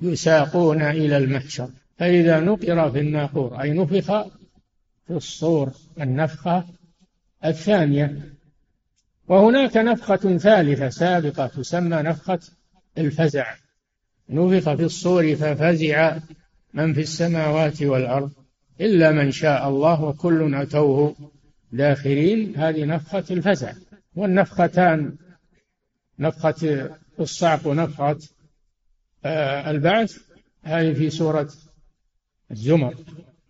يساقون 0.00 0.82
إلى 0.82 1.16
المحشر. 1.16 1.70
فإذا 1.98 2.40
نقر 2.40 2.90
في 2.90 3.00
الناقور 3.00 3.60
أي 3.60 3.72
نفخ 3.72 4.26
في 5.06 5.10
الصور 5.10 5.72
النفخة 6.00 6.64
الثانية. 7.44 8.34
وهناك 9.28 9.76
نفخة 9.76 10.38
ثالثة 10.38 10.88
سابقة 10.88 11.46
تسمى 11.46 11.96
نفخة 11.96 12.38
الفزع. 12.98 13.54
نفخ 14.28 14.74
في 14.74 14.84
الصور 14.84 15.34
ففزع 15.34 16.18
من 16.74 16.94
في 16.94 17.00
السماوات 17.00 17.82
والأرض 17.82 18.30
إلا 18.80 19.12
من 19.12 19.30
شاء 19.30 19.68
الله 19.68 20.04
وكل 20.04 20.54
أتوه 20.54 21.16
داخرين. 21.72 22.56
هذه 22.56 22.84
نفخة 22.84 23.24
الفزع. 23.30 23.72
والنفختان 24.16 25.16
نفخة 26.18 26.90
الصعق 27.20 27.66
ونفخة 27.66 28.18
آه، 29.24 29.70
البعث 29.70 30.18
هذه 30.62 30.92
في 30.92 31.10
سورة 31.10 31.48
الزمر. 32.50 32.94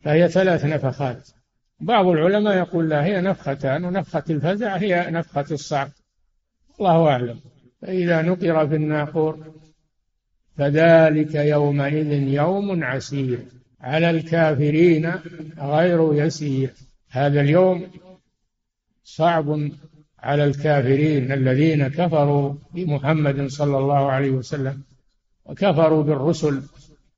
فهي 0.02 0.28
ثلاث 0.28 0.64
نفخات. 0.64 1.28
بعض 1.80 2.06
العلماء 2.06 2.56
يقول 2.56 2.88
لا 2.88 3.04
هي 3.04 3.20
نفختان 3.20 3.84
ونفخة 3.84 4.24
الفزع 4.30 4.76
هي 4.76 5.10
نفخة 5.10 5.46
الصعق 5.50 5.90
الله 6.80 7.08
أعلم. 7.08 7.40
فإذا 7.82 8.22
نقر 8.22 8.68
في 8.68 8.74
الناقور 8.74 9.54
فذلك 10.56 11.34
يومئذ 11.34 12.12
يوم 12.12 12.84
عسير. 12.84 13.38
على 13.80 14.10
الكافرين 14.10 15.12
غير 15.58 16.14
يسير. 16.14 16.70
هذا 17.10 17.40
اليوم 17.40 17.90
صعب 19.04 19.70
على 20.24 20.44
الكافرين 20.44 21.32
الذين 21.32 21.88
كفروا 21.88 22.54
بمحمد 22.74 23.46
صلى 23.46 23.78
الله 23.78 24.10
عليه 24.10 24.30
وسلم 24.30 24.82
وكفروا 25.44 26.02
بالرسل. 26.02 26.62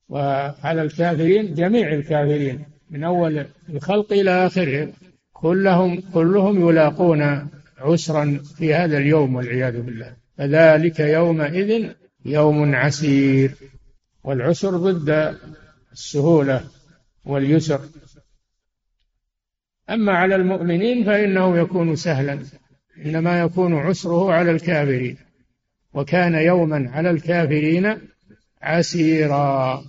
وعلى 0.09 0.83
الكافرين 0.83 1.55
جميع 1.55 1.93
الكافرين 1.93 2.65
من 2.91 3.05
أول 3.05 3.47
الخلق 3.69 4.13
إلى 4.13 4.47
آخره 4.47 4.89
كلهم 5.33 6.01
كلهم 6.15 6.69
يلاقون 6.69 7.49
عسرا 7.79 8.41
في 8.57 8.75
هذا 8.75 8.99
اليوم 8.99 9.35
والعياذ 9.35 9.81
بالله. 9.83 10.17
فذلك 10.39 11.01
يومئذ 11.01 11.91
يوم 12.25 12.75
عسير. 12.75 13.51
والعسر 14.25 14.77
ضد 14.77 15.37
السهولة 15.93 16.65
واليسر. 17.25 17.81
أما 19.91 20.13
على 20.13 20.35
المؤمنين 20.35 21.05
فإنه 21.05 21.59
يكون 21.59 21.97
سهلا. 21.97 22.39
إنما 23.05 23.41
يكون 23.41 23.75
عسره 23.75 24.33
على 24.33 24.51
الكافرين 24.51 25.17
وكان 25.95 26.35
يوما 26.35 26.91
على 26.91 27.11
الكافرين 27.11 27.99
عسيرا. 28.63 29.85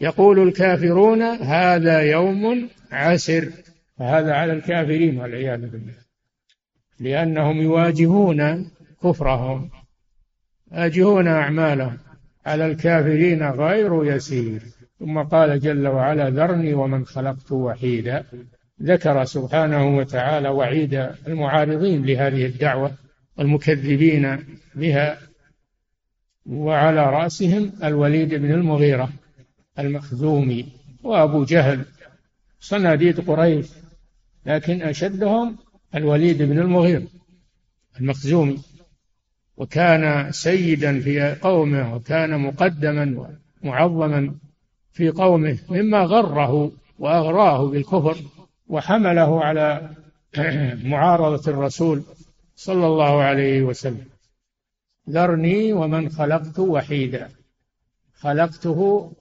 يقول 0.00 0.48
الكافرون 0.48 1.22
هذا 1.22 2.00
يوم 2.00 2.68
عسر 2.92 3.50
فهذا 3.98 4.32
على 4.34 4.52
الكافرين 4.52 5.20
والعياذ 5.20 5.60
بالله 5.60 5.94
لأنهم 7.00 7.62
يواجهون 7.62 8.70
كفرهم 9.02 9.70
يواجهون 10.72 11.28
أعمالهم. 11.28 11.98
على 12.46 12.66
الكافرين 12.66 13.42
غير 13.42 14.04
يسير. 14.04 14.62
ثم 14.98 15.22
قال 15.22 15.60
جل 15.60 15.88
وعلا 15.88 16.30
ذرني 16.30 16.74
ومن 16.74 17.04
خلقت 17.04 17.52
وحيدا. 17.52 18.24
ذكر 18.82 19.24
سبحانه 19.24 19.96
وتعالى 19.96 20.48
وعيد 20.48 20.94
المعارضين 21.26 22.04
لهذه 22.06 22.46
الدعوة 22.46 22.92
والمكذبين 23.38 24.44
بها 24.74 25.18
وعلى 26.46 27.10
رأسهم 27.10 27.72
الوليد 27.84 28.34
بن 28.34 28.52
المغيرة 28.52 29.12
المخزومي 29.78 30.66
وأبو 31.02 31.44
جهل. 31.44 31.84
صناديد 32.60 33.30
قريش 33.30 33.66
لكن 34.46 34.82
أشدهم 34.82 35.56
الوليد 35.94 36.42
بن 36.42 36.58
المغيرة 36.58 37.06
المخزومي. 38.00 38.58
وكان 39.56 40.32
سيدا 40.32 41.00
في 41.00 41.34
قومه 41.42 41.94
وكان 41.94 42.40
مقدما 42.40 43.28
ومعظما 43.62 44.34
في 44.92 45.08
قومه 45.08 45.58
مما 45.68 45.98
غره 45.98 46.72
وأغراه 46.98 47.66
بالكفر 47.66 48.16
وحمله 48.68 49.44
على 49.44 49.90
معارضة 50.84 51.50
الرسول 51.50 52.02
صلى 52.56 52.86
الله 52.86 53.22
عليه 53.22 53.62
وسلم. 53.62 54.06
ذرني 55.10 55.72
ومن 55.72 56.08
خلقت 56.08 56.58
وحيدا. 56.58 57.28
خلقته 58.14 59.12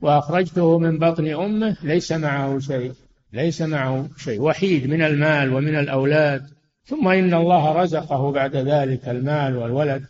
وأخرجته 0.00 0.78
من 0.78 0.98
بطن 0.98 1.26
أمه 1.26 1.76
ليس 1.82 2.12
معه 2.12 2.58
شيء 2.58 2.92
ليس 3.32 3.62
معه 3.62 4.08
شيء. 4.16 4.40
وحيد 4.40 4.86
من 4.86 5.02
المال 5.02 5.54
ومن 5.54 5.78
الأولاد. 5.78 6.46
ثم 6.84 7.08
إن 7.08 7.34
الله 7.34 7.72
رزقه 7.72 8.32
بعد 8.32 8.56
ذلك 8.56 9.08
المال 9.08 9.56
والولد. 9.56 10.06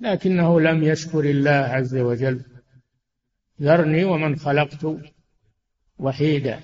لكنه 0.00 0.60
لم 0.60 0.82
يشكر 0.82 1.20
الله 1.20 1.50
عز 1.50 1.96
وجل. 1.96 2.44
ذرني 3.62 4.04
ومن 4.04 4.36
خلقت 4.36 4.84
وحيدا 5.98 6.60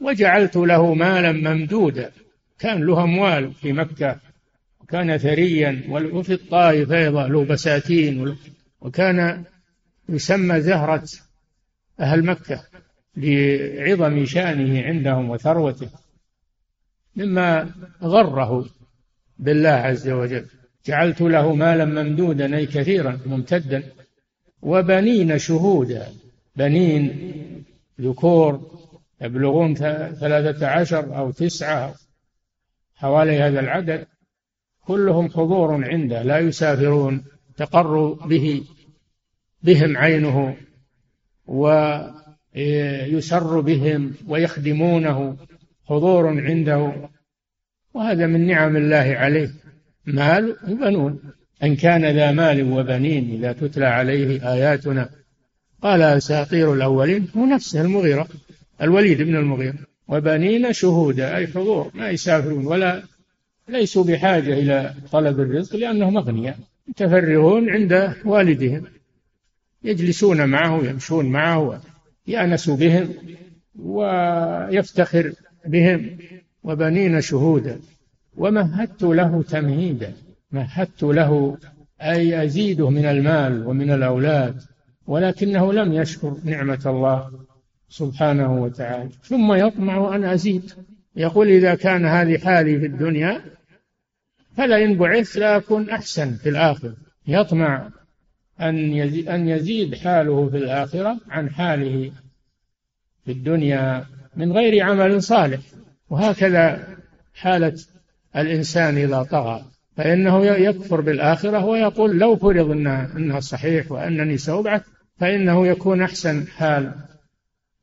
وجعلت 0.00 0.56
له 0.56 0.94
مالا 0.94 1.32
ممدودا. 1.32 2.10
كان 2.58 2.82
له 2.86 3.04
أموال 3.04 3.54
في 3.54 3.72
مكة 3.72 4.20
وكان 4.80 5.18
ثريا 5.18 5.84
وفي 5.88 6.32
الطائف 6.32 6.92
أيضا 6.92 7.28
له 7.28 7.44
بساتين 7.44 8.36
وكان 8.80 9.44
يسمى 10.08 10.60
زهرة 10.60 11.08
أهل 12.00 12.24
مكة 12.24 12.62
لعظم 13.16 14.24
شأنه 14.24 14.82
عندهم 14.82 15.30
وثروته 15.30 15.88
مما 17.16 17.70
غره 18.02 18.66
بالله 19.38 19.68
عز 19.68 20.08
وجل. 20.08 20.46
جعلت 20.86 21.20
له 21.20 21.54
مالا 21.54 21.84
ممدودا 21.84 22.56
أي 22.56 22.66
كثيرا 22.66 23.20
ممتدا. 23.26 23.82
وبنين 24.62 25.38
شهودا 25.38 26.06
بنين 26.56 27.32
ذكور 28.00 28.78
يبلغون 29.20 29.74
ثلاثة 29.74 30.66
عشر 30.66 31.18
أو 31.18 31.30
تسعة 31.30 31.94
حوالي 32.94 33.38
هذا 33.38 33.60
العدد 33.60 34.06
كلهم 34.86 35.28
حضور 35.30 35.84
عنده 35.84 36.22
لا 36.22 36.38
يسافرون 36.38 37.24
تقر 37.56 38.12
به 38.12 38.64
بهم 39.62 39.96
عينه 39.96 40.56
ويسر 42.56 43.60
بهم 43.60 44.14
ويخدمونه 44.26 45.36
حضور 45.84 46.28
عنده. 46.28 47.10
وهذا 47.94 48.26
من 48.26 48.46
نعم 48.46 48.76
الله 48.76 48.96
عليه. 48.96 49.50
مال 50.06 50.56
وبنون 50.68 51.20
أن 51.62 51.76
كان 51.76 52.04
ذا 52.04 52.32
مال 52.32 52.72
وبنين 52.72 53.30
إذا 53.30 53.52
تتلى 53.52 53.86
عليه 53.86 54.52
آياتنا. 54.52 55.10
قال 55.82 56.02
أساطير 56.02 56.74
الأولين 56.74 57.28
هو 57.36 57.46
نفسه 57.46 57.80
المغيرة 57.80 58.28
الوليد 58.82 59.22
بن 59.22 59.36
المغيرة. 59.36 59.74
وبنين 60.08 60.72
شهودا 60.72 61.36
أي 61.36 61.46
حضور 61.46 61.90
ما 61.94 62.10
يسافرون 62.10 62.66
ولا 62.66 63.02
ليسوا 63.68 64.04
بحاجة 64.04 64.52
إلى 64.52 64.94
طلب 65.12 65.40
الرزق 65.40 65.76
لأنهم 65.76 66.16
أغنياء 66.16 66.58
متفرغون 66.88 67.70
عند 67.70 68.14
والدهم 68.24 68.84
يجلسون 69.84 70.48
معه 70.48 70.84
يمشون 70.84 71.26
معه 71.26 71.80
يأنس 72.26 72.70
بهم 72.70 73.14
ويفتخر 73.78 75.32
بهم. 75.66 76.18
وبنين 76.64 77.20
شهودا 77.20 77.80
ومهدت 78.36 79.02
له 79.02 79.42
تمهيدا 79.42 80.12
مهدت 80.52 81.02
له 81.02 81.58
أي 82.00 82.44
أزيده 82.44 82.90
من 82.90 83.04
المال 83.04 83.66
ومن 83.66 83.90
الأولاد. 83.90 84.62
ولكنه 85.08 85.72
لم 85.72 85.92
يشكر 85.92 86.36
نعمة 86.44 86.82
الله 86.86 87.30
سبحانه 87.88 88.62
وتعالى. 88.62 89.10
ثم 89.22 89.52
يطمع 89.52 90.16
أن 90.16 90.24
أزيد. 90.24 90.72
يقول 91.16 91.48
إذا 91.48 91.74
كان 91.74 92.06
هذه 92.06 92.38
حالي 92.38 92.80
في 92.80 92.86
الدنيا 92.86 93.40
فلئن 94.56 94.98
بعثت 94.98 95.36
لأكون 95.36 95.90
أحسن 95.90 96.36
في 96.36 96.48
الآخرة. 96.48 96.94
يطمع 97.26 97.88
أن 98.60 98.76
يزيد, 98.78 99.28
أن 99.28 99.48
يزيد 99.48 99.94
حاله 99.94 100.48
في 100.48 100.56
الآخرة 100.56 101.20
عن 101.28 101.50
حاله 101.50 102.12
في 103.24 103.32
الدنيا 103.32 104.06
من 104.36 104.52
غير 104.52 104.84
عمل 104.84 105.22
صالح. 105.22 105.60
وهكذا 106.10 106.86
حالة 107.34 107.74
الإنسان 108.36 108.96
إذا 108.96 109.22
طغى. 109.22 109.64
فإنه 109.96 110.46
يكفر 110.46 111.00
بالآخرة 111.00 111.64
ويقول 111.64 112.18
لو 112.18 112.36
فرض 112.36 112.70
إنها, 112.70 113.16
إنها 113.16 113.40
صحيح 113.40 113.92
وأنني 113.92 114.38
سأبعث 114.38 114.82
فإنه 115.20 115.66
يكون 115.66 116.02
أحسن 116.02 116.46
حال. 116.46 116.94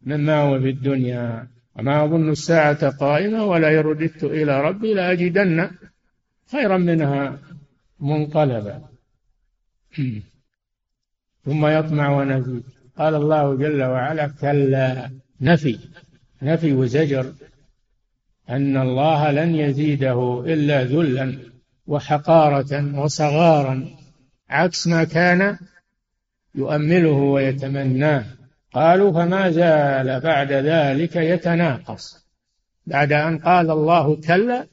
مما 0.02 0.42
هو 0.42 0.60
في 0.60 0.70
الدنيا. 0.70 1.48
وما 1.76 2.06
أظن 2.06 2.30
الساعة 2.30 2.90
قائمة 2.90 3.46
ولا 3.46 3.70
يرددت 3.70 4.24
إلى 4.24 4.62
ربي 4.62 4.94
لأجدن 4.94 5.70
خيرا 6.52 6.78
منها 6.78 7.40
منقلبا. 8.00 8.82
ثم 11.46 11.66
يطمع 11.66 12.10
ونزيد 12.10 12.64
قال 12.98 13.16
الله 13.16 13.56
جل 13.56 13.84
وعلا 13.84 14.28
كلا. 14.28 15.12
نفي. 15.42 15.80
نفي 16.42 16.74
وزجر. 16.74 17.34
أن 18.50 18.78
الله 18.78 19.32
لن 19.32 19.56
يزيده 19.56 20.44
إلا 20.48 20.84
ذلا 20.84 21.38
وحقارة 21.88 23.00
وصغارا. 23.00 23.88
عكس 24.50 24.88
ما 24.88 25.04
كان 25.04 25.58
يؤمله 26.56 27.10
ويتمناه. 27.10 28.26
قالوا 28.74 29.12
فما 29.12 29.52
زال 29.52 30.20
بعد 30.20 30.52
ذلك 30.52 31.16
يتناقص. 31.16 32.26
بعد 32.86 33.12
أن 33.14 33.40
قال 33.40 33.72
الله 33.72 34.22
كلا 34.22 34.68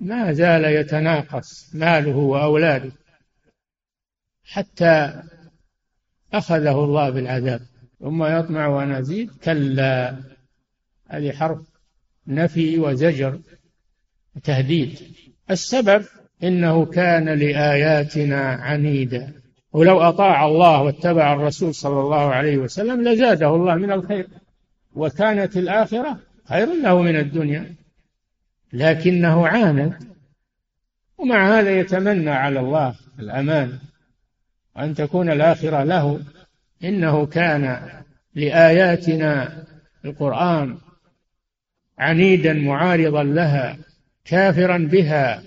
ما 0.00 0.32
زال 0.32 0.64
يتناقص 0.64 1.74
ماله 1.74 2.16
وأولاده. 2.16 2.92
حتى 4.44 5.22
أخذه 6.32 6.84
الله 6.84 7.10
بالعذاب. 7.10 7.60
ثم 8.00 8.24
يطمع 8.24 8.66
ونزيد 8.66 9.30
كلا. 9.30 10.16
هذه 11.08 11.32
حرف 11.32 11.58
نفي 12.26 12.78
وزجر 12.78 13.40
وتهديد. 14.36 14.98
السبب 15.50 16.04
إنه 16.42 16.86
كان 16.86 17.28
لآياتنا 17.28 18.40
عنيدا. 18.40 19.43
ولو 19.74 20.00
أطاع 20.00 20.46
الله 20.46 20.82
واتبع 20.82 21.32
الرسول 21.32 21.74
صلى 21.74 22.00
الله 22.00 22.34
عليه 22.34 22.56
وسلم 22.56 23.08
لزاده 23.08 23.54
الله 23.54 23.74
من 23.74 23.92
الخير. 23.92 24.28
وكانت 24.94 25.56
الآخرة 25.56 26.18
خير 26.48 26.66
له 26.82 27.02
من 27.02 27.16
الدنيا 27.16 27.74
لكنه 28.72 29.46
عاند 29.46 29.94
ومع 31.18 31.58
هذا 31.58 31.78
يتمنى 31.78 32.30
على 32.30 32.60
الله 32.60 32.94
الأمان 33.18 33.78
وأن 34.76 34.94
تكون 34.94 35.30
الآخرة 35.30 35.84
له. 35.84 36.20
إنه 36.84 37.26
كان 37.26 37.90
لآياتنا 38.34 39.64
القرآن 40.04 40.78
عنيدا 41.98 42.52
معارضا 42.52 43.22
لها 43.22 43.76
كافرا 44.24 44.78
بها. 44.78 45.42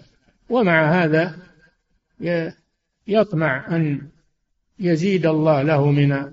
ومع 0.49 1.03
هذا 1.03 1.35
يطمع 3.07 3.75
أن 3.75 4.16
يزيد 4.79 5.25
الله 5.25 5.61
له 5.61 5.91
من 5.91 6.31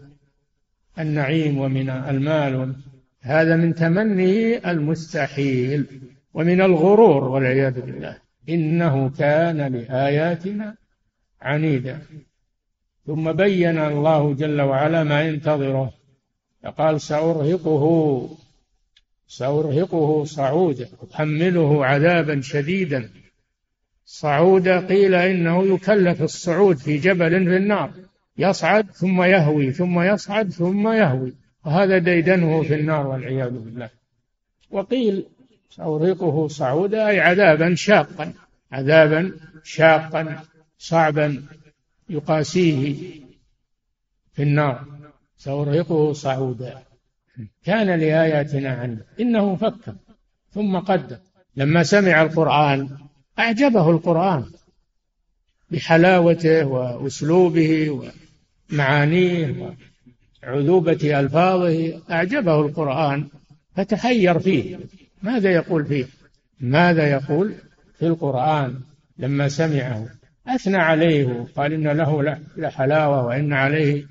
النعيم 0.99 1.59
ومن 1.59 1.91
المال 1.91 2.75
هذا 3.21 3.57
من 3.57 3.75
تمني 3.75 4.71
المستحيل 4.71 5.87
ومن 6.35 6.61
الغرور 6.61 7.25
والعياذ 7.25 7.81
بالله. 7.81 8.19
إنه 8.49 9.11
كان 9.19 9.57
لآياتنا 9.57 10.77
عنيدا. 11.43 11.99
ثم 13.07 13.33
بين 13.33 13.79
الله 13.79 14.35
جل 14.35 14.61
وعلا 14.61 15.05
ما 15.05 15.23
ينتظره. 15.23 15.93
فقال 16.63 17.01
سأرهقه 17.01 18.29
سأرهقه 19.29 20.25
صعودا 20.25 20.89
أحمله 21.15 21.87
عذابا 21.87 22.41
شديدا. 22.41 23.11
صعودا 24.05 24.87
قيل 24.87 25.15
إنه 25.15 25.75
يكلف 25.75 26.23
الصعود 26.23 26.77
في 26.77 26.99
جبل 26.99 27.45
في 27.45 27.57
النار. 27.57 27.91
يصعد 28.39 28.91
ثم 28.91 29.23
يهوي 29.23 29.73
ثم 29.73 30.01
يصعد 30.01 30.51
ثم 30.51 30.89
يهوي. 30.89 31.35
وهذا 31.65 31.99
ديدنه 31.99 32.63
في 32.63 32.75
النار 32.75 33.07
والعياذ 33.07 33.51
بالله. 33.51 33.91
وقيل 34.71 35.27
سأرهقه 35.71 36.49
صعودا 36.49 37.09
أي 37.09 37.21
عذابا 37.21 37.75
شاقا 37.75 38.33
عذابا 38.73 39.33
شاقا 39.65 40.43
صعبا 40.79 41.43
يقاسيه 42.09 42.95
في 44.33 44.43
النار. 44.43 44.85
سأرهقه 45.37 46.13
صعودا. 46.13 46.83
كان 47.65 48.01
لآياتنا 48.01 48.71
عنه 48.71 49.01
إنه 49.21 49.57
فكر 49.57 49.95
ثم 50.51 50.79
قدر. 50.79 51.19
لما 51.57 51.83
سمع 51.83 52.23
القرآن 52.23 52.89
أعجبه 53.39 53.91
القرآن 53.91 54.45
بحلاوته 55.71 56.65
وأسلوبه 56.65 57.91
ومعانيه 58.73 59.77
وعذوبة 60.43 61.21
ألفاظه 61.21 62.03
أعجبه 62.11 62.61
القرآن 62.61 63.29
فتحير 63.77 64.39
فيه. 64.39 64.79
ماذا 65.23 65.51
يقول 65.51 65.87
فيه؟ 65.87 66.07
ماذا 66.61 67.11
يقول 67.11 67.55
في 67.99 68.07
القرآن 68.07 68.81
لما 69.19 69.49
سمعه؟ 69.49 70.09
أثنى 70.49 70.77
عليه 70.77 71.47
قال 71.57 71.73
إن 71.73 71.89
له 71.89 72.39
لحلاوة 72.57 73.27
وإن 73.27 73.53
عليه 73.53 74.07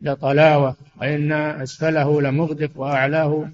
لطلاوة 0.00 0.76
وإن 1.00 1.32
أسفله 1.32 2.22
لمغدق 2.22 2.70
وأعلاه 2.76 3.50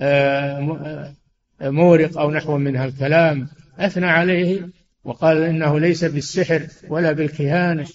آه، 0.00 1.14
آه، 1.60 1.70
مورق 1.70 2.18
أو 2.18 2.30
نحو 2.30 2.58
من 2.58 2.76
هالكلام. 2.76 3.48
أثنى 3.78 4.06
عليه 4.06 4.68
وقال 5.04 5.42
إنه 5.42 5.80
ليس 5.80 6.04
بالسحر 6.04 6.66
ولا 6.88 7.12
بالكهانة 7.12 7.86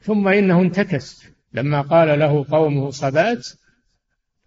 ثم 0.00 0.28
إنه 0.28 0.62
انتكس. 0.62 1.33
لما 1.54 1.80
قال 1.80 2.18
له 2.18 2.44
قومه 2.50 2.90
صبات 2.90 3.48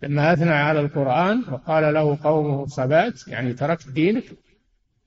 لما 0.04 0.34
أثنى 0.34 0.54
على 0.54 0.80
القرآن 0.80 1.44
وقال 1.52 1.94
له 1.94 2.18
قومه 2.24 2.66
صبات 2.66 3.28
يعني 3.28 3.54
تركت 3.54 3.90
دينك 3.90 4.24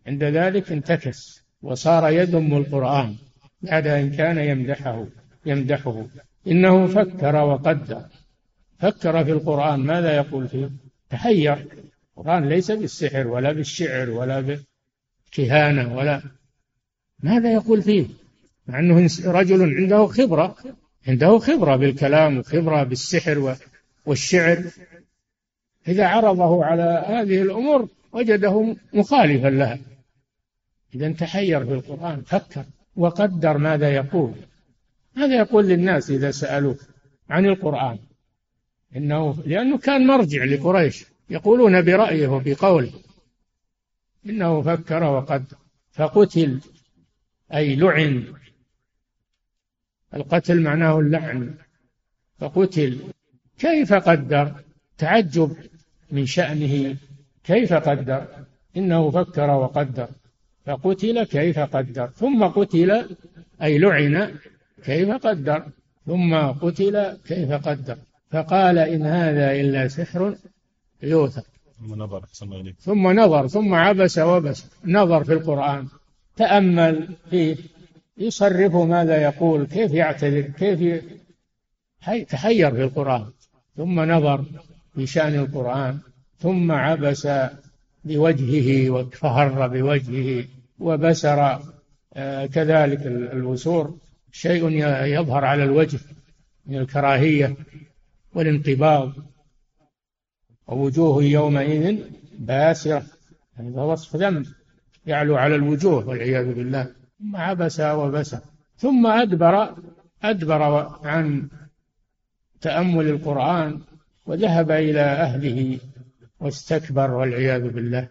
عند 0.07 0.25
ذلك 0.25 0.73
انتكس 0.73 1.45
وصار 1.63 2.09
يذم 2.13 2.57
القرآن 2.57 3.17
بعد 3.63 3.87
أن 3.87 4.11
كان 4.11 4.39
يمدحه 4.39 5.07
يمدحه. 5.47 6.07
إنه 6.47 6.87
فكر 6.87 7.37
وقدر. 7.37 8.05
فكر 8.79 9.25
في 9.25 9.33
القرآن. 9.33 9.81
ماذا 9.81 10.17
يقول 10.17 10.49
فيه؟ 10.49 10.71
تحير 11.11 11.67
القرآن 12.19 12.49
ليس 12.49 12.71
بالسحر 12.71 13.27
ولا 13.27 13.53
بالشعر 13.53 14.11
ولا 14.11 14.41
بالكهانة 14.41 15.97
ولا. 15.97 16.23
ماذا 17.23 17.53
يقول 17.53 17.83
فيه؟ 17.83 18.07
مع 18.67 18.79
أنه 18.79 19.09
رجل 19.25 19.75
عنده 19.75 20.07
خبرة. 20.07 20.57
عنده 21.09 21.39
خبرة 21.39 21.77
بالكلام 21.77 22.39
وخبرة 22.39 22.83
بالسحر 22.83 23.57
والشعر. 24.07 24.65
إذا 25.89 26.07
عرضه 26.07 26.65
على 26.65 27.05
هذه 27.07 27.43
الأمور 27.43 27.89
وجده 28.13 28.77
مخالفا 28.95 29.49
لها. 29.49 29.79
إذا 30.95 31.13
تحير 31.13 31.65
في 31.65 31.73
القرآن 31.73 32.23
فكر 32.23 32.65
وقدر 32.97 33.59
ماذا 33.59 33.95
يقول. 33.95 34.35
ماذا 35.17 35.37
يقول 35.37 35.69
للناس 35.69 36.11
إذا 36.11 36.31
سألوه 36.31 36.79
عن 37.31 37.47
القرآن؟ 37.47 37.99
إنه 38.97 39.43
لأنه 39.47 39.79
كان 39.79 40.07
مرجع 40.07 40.45
لقريش 40.45 41.05
يقولون 41.31 41.83
برأيه 41.83 42.29
وبقوله 42.29 42.93
إنه 44.27 44.63
فكر 44.63 45.03
وقدر 45.03 45.57
فقتل 45.93 46.61
أي 47.55 47.77
لعن. 47.77 48.40
القتل 50.15 50.61
معناه 50.61 50.99
اللعن 51.01 51.55
فقتل. 52.39 52.99
كيف 53.59 53.93
قدر؟ 53.93 54.53
تعجب 54.99 55.57
من 56.13 56.27
شأنه. 56.27 56.97
كيف 57.45 57.73
قدر؟ 57.73 58.27
إنه 58.77 59.11
فكر 59.11 59.51
وقدر. 59.51 60.09
فقتل 60.67 61.25
كيف 61.25 61.59
قدر. 61.59 62.07
ثم 62.07 62.45
قتل 62.45 63.17
أي 63.63 63.79
لعن 63.79 64.35
كيف 64.85 65.11
قدر. 65.11 65.67
ثم 66.07 66.35
قتل 66.35 67.17
كيف 67.29 67.53
قدر. 67.53 67.97
فقال 68.31 68.79
إن 68.79 69.03
هذا 69.03 69.53
إلا 69.53 69.89
سحر 69.89 70.37
يوثق. 71.03 71.47
ثم 71.79 71.95
نظر 71.95 72.25
ثم 72.79 73.09
نظر 73.21 73.47
ثم 73.49 73.75
عبس 73.75 74.19
وبس. 74.19 74.67
نظر 74.85 75.25
في 75.25 75.33
القرآن. 75.33 75.89
تأمل 76.37 77.09
فيه. 77.31 77.57
يصرف 78.21 78.77
ماذا 78.77 79.23
يقول 79.23 79.67
كيف 79.67 79.93
يعتذر 79.93 80.41
كيف 80.41 81.05
تحير 82.29 82.71
في 82.71 82.83
القرآن. 82.83 83.27
ثم 83.77 84.01
نظر 84.01 84.45
في 84.95 85.07
شأن 85.07 85.35
القرآن 85.35 85.99
ثم 86.39 86.73
عبس 86.73 87.29
بوجهه 88.05 88.91
وفهر 88.91 89.69
بوجهه 89.69 90.45
وبسر 90.79 91.61
آه، 92.15 92.47
كذلك 92.47 93.07
الوسور. 93.07 93.99
شيء 94.33 94.69
يظهر 95.05 95.45
على 95.45 95.65
الوجه 95.65 95.99
من 96.67 96.79
الكراهية 96.79 97.57
والانقباض. 98.35 99.13
ووجوه 100.67 101.25
يومئذ 101.25 101.99
باسرة. 102.39 103.03
يعني 103.57 103.71
هذا 103.71 103.83
وصف 103.83 104.17
ذنب 104.17 104.47
يعلو 105.07 105.37
على 105.37 105.55
الوجوه 105.55 106.09
والعياذ 106.09 106.55
بالله. 106.55 107.00
ثم 107.21 107.37
عبس 107.37 107.81
وبسر 107.81 108.41
ثم 108.77 109.07
أدبر 109.07 109.75
أدبر 110.23 110.63
عن 111.05 111.49
تأمل 112.61 113.09
القرآن 113.09 113.81
وذهب 114.27 114.71
إلى 114.71 115.01
أهله 115.01 115.79
واستكبر 116.41 117.11
والعياذ 117.11 117.69
بالله. 117.69 118.09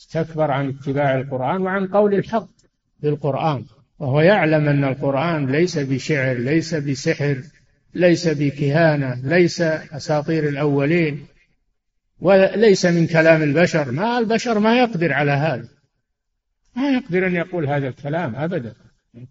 استكبر 0.00 0.50
عن 0.50 0.68
اتباع 0.68 1.14
القرآن 1.14 1.62
وعن 1.62 1.86
قول 1.86 2.14
الحق 2.14 2.48
بالقرآن. 3.00 3.64
وهو 3.98 4.20
يعلم 4.20 4.68
أن 4.68 4.84
القرآن 4.84 5.46
ليس 5.46 5.78
بشعر 5.78 6.36
ليس 6.36 6.74
بسحر 6.74 7.42
ليس 7.94 8.28
بكهانة 8.28 9.14
ليس 9.24 9.60
أساطير 9.60 10.48
الأولين 10.48 11.26
وليس 12.20 12.86
من 12.86 13.06
كلام 13.06 13.42
البشر. 13.42 13.90
ما 13.90 14.18
البشر 14.18 14.58
ما 14.58 14.78
يقدر 14.78 15.12
على 15.12 15.32
هذا. 15.32 15.75
ما 16.76 16.90
يقدر 16.90 17.26
أن 17.26 17.34
يقول 17.34 17.66
هذا 17.66 17.88
الكلام 17.88 18.36
أبدا. 18.36 18.74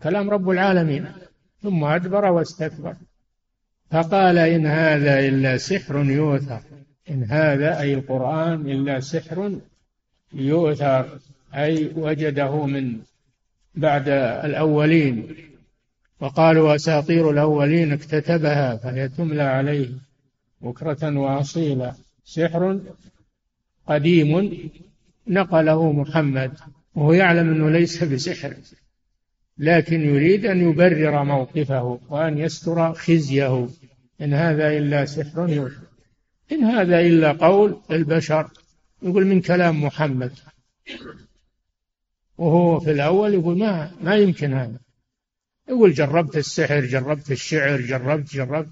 كلام 0.04 0.30
رب 0.30 0.50
العالمين. 0.50 1.08
ثم 1.64 1.84
أدبر 1.84 2.26
واستكبر. 2.26 2.96
فقال 3.92 4.38
إن 4.38 4.66
هذا 4.66 5.20
إلا 5.20 5.58
سحر 5.58 6.04
يؤثر 6.04 6.62
إن 7.10 7.24
هذا 7.24 7.80
أي 7.80 7.94
القرآن 7.94 8.54
إلا 8.54 9.00
سحر 9.00 9.60
يؤثر 10.34 11.20
أي 11.56 11.92
وجده 11.96 12.66
من 12.66 13.00
بعد 13.76 14.10
الأولين. 14.46 15.36
وقالوا 16.20 16.76
أساطير 16.76 17.30
الأولين 17.30 17.92
اكتتبها 17.92 18.76
فهي 18.76 19.10
تملى 19.10 19.44
عليه 19.44 19.90
بكرة 20.62 21.20
وأصيلا. 21.20 21.94
سحر 22.24 22.80
قديم 23.88 24.60
نقله 25.28 25.92
محمد. 25.92 26.52
وهو 26.96 27.14
يعلم 27.14 27.50
أنه 27.50 27.70
ليس 27.70 28.04
بسحر 28.04 28.54
لكن 29.58 30.02
يريد 30.02 30.46
أن 30.46 30.70
يبرر 30.70 31.24
موقفه 31.24 32.00
وأن 32.10 32.38
يستر 32.38 32.94
خزيه. 32.94 33.68
إن 34.22 34.34
هذا 34.34 34.78
إلا 34.78 35.06
سحر 35.06 35.50
يوحى. 35.50 35.82
إن 36.52 36.64
هذا 36.64 37.00
إلا 37.00 37.32
قول 37.32 37.82
البشر. 37.92 38.50
يقول 39.02 39.26
من 39.26 39.42
كلام 39.42 39.84
محمد. 39.84 40.32
وهو 42.38 42.80
في 42.80 42.92
الأول 42.92 43.34
يقول 43.34 43.58
ما 43.58 43.92
ما 44.02 44.16
يمكن 44.16 44.54
هذا. 44.54 44.80
يقول 45.70 45.94
جربت 45.94 46.38
السحر 46.38 46.86
جربت 46.86 47.32
الشعر 47.32 47.82
جربت 47.82 48.34
جربت. 48.36 48.70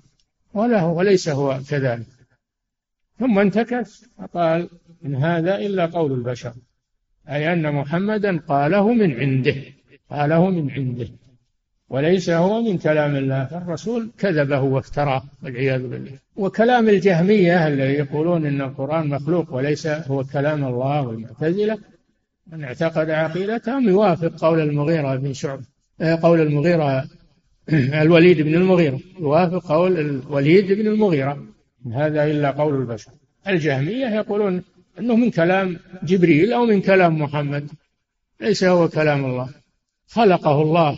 ولا 0.54 0.80
هو 0.80 0.98
وليس 0.98 1.30
هو 1.30 1.60
كذلك. 1.70 2.08
ثم 3.20 3.40
انتكس 3.40 4.06
فقال 4.18 4.70
إن 5.06 5.16
هذا 5.16 5.56
إلا 5.56 5.86
قول 5.86 6.12
البشر. 6.12 6.54
أي 7.30 7.54
أن 7.54 7.76
محمدا 7.76 8.38
قاله 8.38 8.94
من 8.94 9.20
عنده 9.20 9.56
قاله 10.10 10.50
من 10.50 10.72
عنده. 10.72 11.08
وليس 11.90 12.30
هو 12.30 12.62
من 12.62 12.78
كلام 12.78 13.16
الله 13.16 13.46
فالرسول 13.46 14.12
كذبه 14.18 14.60
وافتراه 14.60 15.24
والعياذ 15.44 15.88
بالله. 15.88 16.12
وكلام 16.36 16.90
الجهمية 16.90 17.68
الذي 17.68 17.94
يقولون 17.94 18.46
إن 18.46 18.62
القرآن 18.62 19.08
مخلوق 19.08 19.54
وليس 19.54 19.88
هو 19.88 20.24
كلام 20.24 20.64
الله 20.64 21.02
والمعتزلة 21.02 21.78
من 22.48 22.64
اعتقد 22.64 23.10
عقيدتهم 23.10 23.90
يوافق 23.90 24.40
قول 24.42 24.60
المغيرة 24.60 25.16
بن 25.16 25.34
شعب 25.34 25.62
آه، 26.02 26.20
قول 26.24 26.42
المغيرة 26.42 27.04
الوليد 28.04 28.42
بن 28.42 28.56
المغيرة 28.56 29.00
يوافق 29.20 29.68
قول 29.68 30.00
الوليد 30.00 30.72
بن 30.72 30.88
المغيرة. 30.88 31.48
هذا 31.94 32.24
إلا 32.24 32.52
قول 32.52 32.76
البشر. 32.76 33.12
الجهمية 33.48 34.08
يقولون 34.08 34.64
أنه 35.00 35.16
من 35.16 35.32
كلام 35.32 35.80
جبريل 36.04 36.54
أو 36.54 36.66
من 36.66 36.82
كلام 36.82 37.22
محمد. 37.22 37.70
ليس 38.42 38.64
هو 38.64 38.88
كلام 38.88 39.26
الله. 39.26 39.50
خلقه 40.08 40.62
الله 40.62 40.98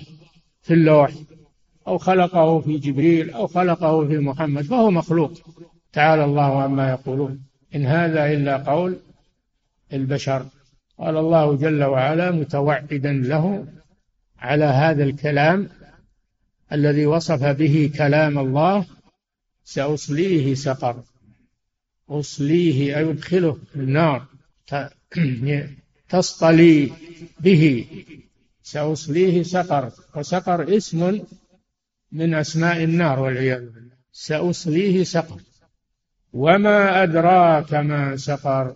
في 0.62 0.74
اللوح 0.74 1.12
أو 1.88 1.98
خلقه 1.98 2.60
في 2.60 2.78
جبريل 2.78 3.30
أو 3.30 3.48
خلقه 3.48 4.08
في 4.08 4.18
محمد 4.18 4.64
فهو 4.64 4.92
مخلوق. 4.92 5.32
تعالى 5.94 6.26
الله 6.26 6.62
عما 6.64 6.90
يقولون. 6.90 7.44
إن 7.76 7.86
هذا 7.86 8.32
إلا 8.34 8.58
قول 8.58 9.00
البشر. 9.94 10.46
قال 11.00 11.18
الله 11.18 11.56
جل 11.56 11.84
وعلا 11.84 12.32
متوعدا 12.32 13.14
له 13.14 13.68
على 14.40 14.66
هذا 14.66 15.04
الكلام 15.04 15.70
الذي 16.72 17.06
وصف 17.06 17.44
به 17.44 17.92
كلام 17.98 18.40
الله 18.40 18.86
سأصليه 19.64 20.56
سقر. 20.56 21.04
أصليه 22.10 22.98
أي 22.98 23.10
أدخله 23.10 23.58
النار. 23.76 24.26
تصطلي 26.10 26.92
به. 27.40 27.86
سأصليه 28.64 29.44
سقر. 29.44 29.92
وسقر 30.16 30.78
اسم 30.78 31.22
من 32.12 32.34
أسماء 32.34 32.84
النار 32.84 33.20
والعياذ 33.20 33.70
بالله. 33.70 33.96
سأصليه 34.12 35.04
سقر. 35.04 35.42
وما 36.34 37.04
أدراك 37.04 37.74
ما 37.74 38.16
سقر. 38.16 38.76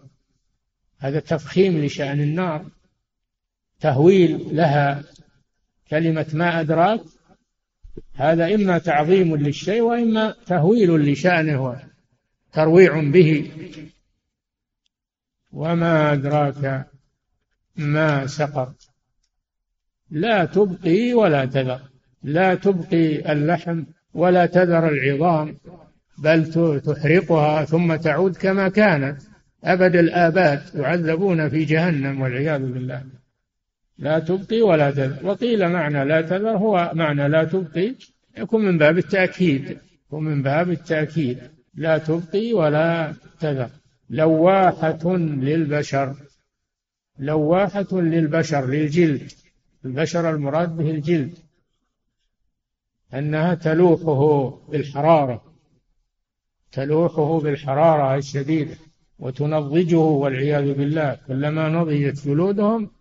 هذا 1.00 1.20
تفخيم 1.20 1.86
لشأن 1.86 2.22
النار. 2.22 2.66
تهويل 3.80 4.48
لها. 4.52 5.04
كلمة 5.90 6.28
ما 6.34 6.60
أدراك. 6.60 7.02
هذا 8.14 8.56
إما 8.56 8.78
تعظيم 8.78 9.36
للشيء 9.36 9.82
وإما 9.82 10.36
تهويل 10.46 11.12
لشأنه. 11.12 11.89
وترويع 12.50 13.02
به. 13.12 13.52
وما 15.52 16.14
أدراك 16.14 16.88
ما 17.76 18.28
سقر. 18.28 18.74
لا 20.12 20.46
تبقي 20.46 21.14
ولا 21.14 21.46
تذر. 21.46 21.80
لا 22.24 22.56
تبقي 22.56 23.32
اللحم 23.32 23.84
ولا 24.14 24.46
تذر 24.46 24.90
العظام 24.90 25.58
بل 26.18 26.52
تحرقها 26.82 27.66
ثم 27.66 27.96
تعود 27.96 28.36
كما 28.38 28.70
كانت 28.70 29.22
أبد 29.64 29.96
الآباد 29.96 30.62
يعذبون 30.76 31.50
في 31.50 31.66
جهنم 31.66 32.22
والعياذ 32.22 32.62
بالله. 32.62 33.04
لا 33.98 34.20
تبقي 34.20 34.62
ولا 34.62 34.92
تذر. 34.92 35.26
وقيل 35.26 35.70
معنى 35.70 36.06
لا 36.06 36.22
تذر 36.22 36.58
هو 36.58 36.92
معنى 36.94 37.28
لا 37.28 37.44
تبقي. 37.44 37.96
يكون 38.38 38.66
من 38.66 38.78
باب 38.78 38.98
التأكيد. 38.98 39.78
يكون 40.08 40.24
من 40.24 40.44
باب 40.44 40.70
التأكيد. 40.70 41.59
لا 41.80 41.98
تبقي 41.98 42.54
ولا 42.54 43.14
تذر. 43.40 43.70
لواحة 44.10 45.18
للبشر. 45.18 46.16
لواحة 47.20 47.88
للبشر 47.92 48.66
للجلد. 48.66 49.32
البشر 49.86 50.30
المراد 50.30 50.78
به 50.78 50.92
الجلد. 50.92 51.34
أنها 53.14 53.54
تلوحه 53.56 54.50
بالحرارة. 54.70 55.44
تلوحه 56.72 57.40
بالحرارة 57.40 58.16
الشديدة. 58.16 58.76
وتنضجه 59.20 59.98
والعياذ 59.98 60.74
بالله. 60.74 61.18
كلما 61.28 61.70
نضجت 61.70 62.28
جلودهم 62.28 62.92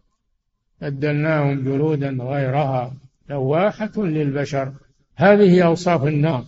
بدلناهم 0.81 1.65
جلودا 1.65 2.11
غيرها. 2.21 2.95
لواحة 3.29 3.93
للبشر. 3.97 4.73
هذه 5.17 5.67
أوصاف 5.67 6.05
النار. 6.05 6.45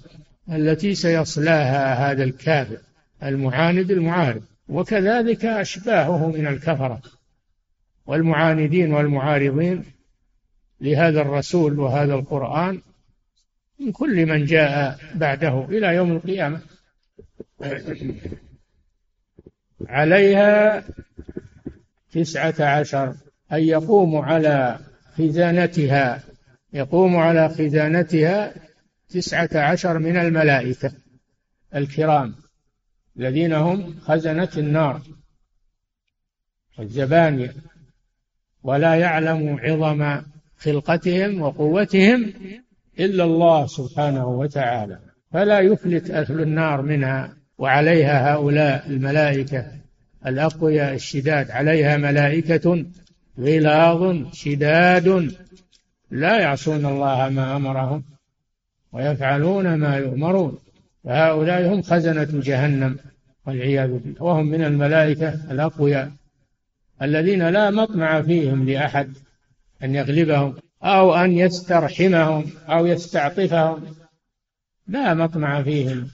التي 0.49 0.95
سيصلاها 0.95 2.11
هذا 2.11 2.25
الكافر 2.25 2.79
المعاند 3.23 3.91
المعارض. 3.91 4.43
وكذلك 4.69 5.45
أشباهه 5.45 6.29
من 6.29 6.47
الكفرة. 6.47 7.03
والمعاندين 8.07 8.93
والمعارضين 8.93 9.85
لهذا 10.81 11.21
الرسول 11.21 11.79
وهذا 11.81 12.15
القرآن 12.15 12.81
من 13.81 13.93
كل 13.93 14.27
من 14.27 14.45
جاء 14.45 14.99
بعده 15.15 15.65
إلى 15.65 15.87
يوم 15.87 16.13
القيامة. 16.13 16.61
عليها 19.89 20.85
تسعة 22.13 22.55
عشر 22.61 23.15
أن 23.53 23.63
يقوم 23.63 24.17
على 24.17 24.79
خزانتها 25.19 26.23
يقوم 26.73 27.17
على 27.17 27.49
خزانتها 27.49 28.55
تسعة 29.11 29.49
عشر 29.55 29.99
من 29.99 30.17
الملائكة 30.17 30.93
الكرام 31.75 32.35
الذين 33.17 33.53
هم 33.53 33.95
خزنة 34.01 34.51
النار. 34.57 35.03
الزبانية 36.79 37.55
ولا 38.63 38.95
يعلم 38.95 39.59
عظم 39.61 40.23
خلقتهم 40.57 41.43
وقوتهم 41.43 42.33
إلا 43.01 43.25
الله 43.25 43.67
سبحانه 43.67 44.27
وتعالى 44.27 44.99
فلا 45.33 45.61
يفلت 45.61 46.11
أهل 46.11 46.41
النار 46.41 46.83
منها 46.83 47.37
وعليها 47.59 48.35
هؤلاء 48.35 48.87
الملائكة 48.87 49.73
الأقوياء 50.27 50.95
الشداد. 50.95 51.51
عليها 51.51 51.97
ملائكة 51.97 52.87
غلاظ 53.39 54.33
شداد 54.33 55.35
لا 56.11 56.41
يعصون 56.41 56.87
الله 56.87 57.29
ما 57.29 57.57
أمرهم. 57.57 58.05
ويفعلون 58.93 59.75
ما 59.75 59.97
يؤمرون. 59.97 60.59
فهؤلاء 61.05 61.75
هم 61.75 61.83
خزنة 61.83 62.29
جهنم 62.33 62.97
والعياذ 63.47 63.89
بالله. 63.89 64.23
وهم 64.23 64.47
من 64.47 64.65
الملائكة 64.65 65.29
الأقوياء 65.51 66.13
الذين 67.03 67.49
لا 67.49 67.71
مطمع 67.71 68.23
فيهم 68.23 68.69
لأحد 68.69 69.13
أن 69.83 69.95
يغلبهم 69.95 70.57
أو 70.83 71.15
أن 71.15 71.33
يسترحمهم 71.33 72.45
أو 72.69 72.87
يستعطفهم. 72.87 73.83
لا 74.89 75.15
مطمع 75.15 75.63
فيهم 75.63 76.11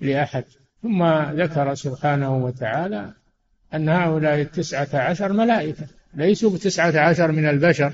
لأحد. 0.00 0.44
ثم 0.82 1.04
ذكر 1.40 1.74
سبحانه 1.74 2.36
وتعالى 2.36 3.12
أن 3.74 3.88
هؤلاء 3.88 4.40
التسعة 4.40 4.88
عشر 4.94 5.32
ملائكة. 5.32 5.86
ليسوا 6.14 6.50
بتسعة 6.50 6.98
عشر 6.98 7.32
من 7.32 7.48
البشر. 7.48 7.92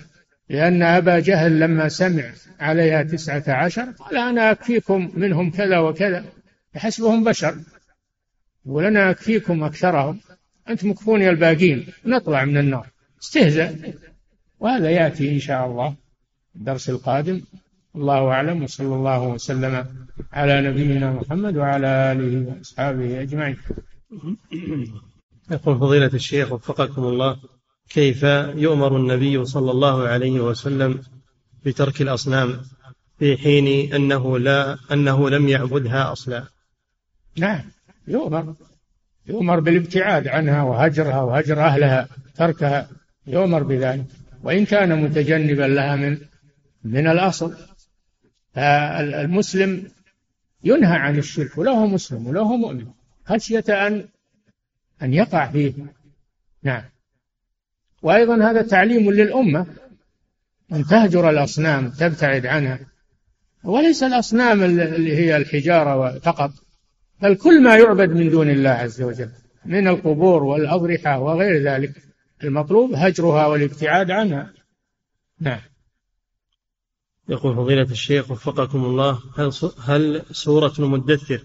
لأن 0.51 0.83
أبا 0.83 1.19
جهل 1.19 1.61
لما 1.61 1.89
سمع 1.89 2.33
عليها 2.61 3.03
تسعة 3.03 3.45
عشر 3.49 3.83
قال 3.83 4.17
أنا 4.17 4.51
أكفيكم 4.51 5.11
منهم 5.15 5.51
كذا 5.51 5.79
وكذا 5.79 6.25
يحسبهم 6.75 7.25
بشر. 7.25 7.55
يقول 8.67 8.85
أنا 8.85 9.11
أكفيكم 9.11 9.65
أكثرهم 9.65 10.21
أنتم 10.69 10.91
مكفوني 10.91 11.31
الباقين 11.31 11.87
نطلع 12.07 12.45
من 12.45 12.57
النار. 12.57 12.87
استهزأ. 13.23 13.77
وهذا 14.61 14.91
يأتي 14.91 15.35
إن 15.35 15.39
شاء 15.39 15.67
الله 15.67 15.95
الدرس 16.57 16.91
القادم. 16.91 17.43
الله 17.97 18.29
أعلم 18.29 18.63
وصلى 18.63 18.95
الله 18.95 19.23
وسلم 19.23 19.87
على 20.33 20.61
نبينا 20.61 21.13
محمد 21.13 21.57
وعلى 21.57 21.87
آله 21.87 22.49
وأصحابه 22.49 23.23
أجمعين. 23.23 23.57
يقول 25.51 25.79
فضيلة 25.79 26.11
الشيخ 26.15 26.53
وفقكم 26.53 27.03
الله. 27.03 27.60
كيف 27.91 28.23
يؤمر 28.55 28.97
النبي 28.97 29.45
صلى 29.45 29.71
الله 29.71 30.09
عليه 30.09 30.41
وسلم 30.41 31.03
بترك 31.65 32.03
الأصنام 32.03 32.61
في 33.19 33.37
حين 33.37 33.95
أنه 33.95 34.39
لا 34.39 34.79
أنه 34.93 35.31
لم 35.31 35.49
يعبدها 35.49 36.13
أصلا؟ 36.13 36.45
نعم 37.39 37.63
يؤمر 38.09 38.55
يؤمر 39.27 39.61
بالابتعاد 39.61 40.29
عنها 40.29 40.63
وهجرها 40.63 41.23
وهجر 41.23 41.61
أهلها 41.61 42.09
تركها 42.35 42.89
يؤمر 43.27 43.63
بذلك. 43.63 44.05
وإن 44.43 44.65
كان 44.65 45.03
متجنبا 45.03 45.63
لها 45.63 45.97
من 45.97 46.19
من 46.85 47.07
الأصل 47.07 47.57
فالمسلم 48.55 49.91
ينهى 50.65 50.97
عن 50.97 51.19
الشرك 51.19 51.59
وله 51.59 51.87
مسلم 51.87 52.27
وله 52.27 52.57
مؤمن 52.57 52.87
خشية 53.25 53.65
أن 53.69 54.09
أن 55.03 55.15
يقع 55.15 55.51
فيه. 55.51 55.73
نعم. 56.63 56.83
وأيضا 58.03 58.51
هذا 58.51 58.63
تعليم 58.63 59.11
للأمة 59.11 59.67
أن 60.73 60.85
تهجر 60.85 61.31
الأصنام 61.31 61.91
تبتعد 61.91 62.47
عنها. 62.47 62.81
وليس 63.65 64.03
الأصنام 64.03 64.63
اللي 64.63 65.17
هي 65.17 65.37
الحجارة 65.37 66.19
فقط 66.19 66.51
بل 67.23 67.35
كل 67.35 67.63
ما 67.63 67.77
يعبد 67.77 68.11
من 68.11 68.31
دون 68.31 68.51
الله 68.51 68.71
عز 68.71 69.03
وجل 69.03 69.31
من 69.65 69.89
القبور 69.89 70.43
والأضرحة 70.43 71.19
وغير 71.19 71.63
ذلك. 71.63 71.93
المطلوب 72.45 72.95
هجرها 72.95 73.47
والابتعاد 73.47 74.11
عنها. 74.11 74.53
نعم. 75.41 75.61
يقول 77.29 77.57
فضيلة 77.57 77.83
الشيخ 77.83 78.31
وفقكم 78.31 78.85
الله 78.85 79.21
هل 79.37 79.53
هل 79.85 80.23
سورة 80.31 80.73
المدثر 80.79 81.45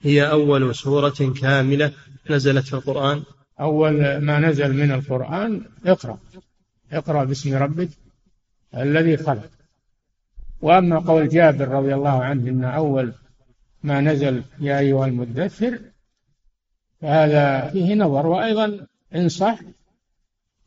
هي 0.00 0.30
أول 0.30 0.74
سورة 0.74 1.32
كاملة 1.40 1.92
نزلت 2.30 2.64
في 2.64 2.74
القرآن؟ 2.74 3.22
أول 3.60 4.18
ما 4.18 4.38
نزل 4.38 4.72
من 4.72 4.92
القرآن 4.92 5.64
اقرأ. 5.86 6.18
اقرأ 6.92 7.24
باسم 7.24 7.56
ربك 7.56 7.88
الذي 8.76 9.16
خلق. 9.16 9.50
وأما 10.60 10.98
قول 10.98 11.28
جابر 11.28 11.68
رضي 11.68 11.94
الله 11.94 12.24
عنه 12.24 12.50
أن 12.50 12.64
أول 12.64 13.12
ما 13.82 14.00
نزل 14.00 14.42
يا 14.58 14.78
أيها 14.78 15.06
المدثر 15.06 15.78
فهذا 17.00 17.70
فيه 17.70 17.94
نظر. 17.94 18.26
وأيضا 18.26 18.86
إن 19.14 19.28
صح 19.28 19.58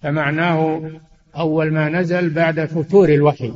فمعناه 0.02 0.92
أول 1.36 1.72
ما 1.72 1.90
نزل 1.90 2.30
بعد 2.30 2.66
فتور 2.66 3.10
الوحي. 3.10 3.54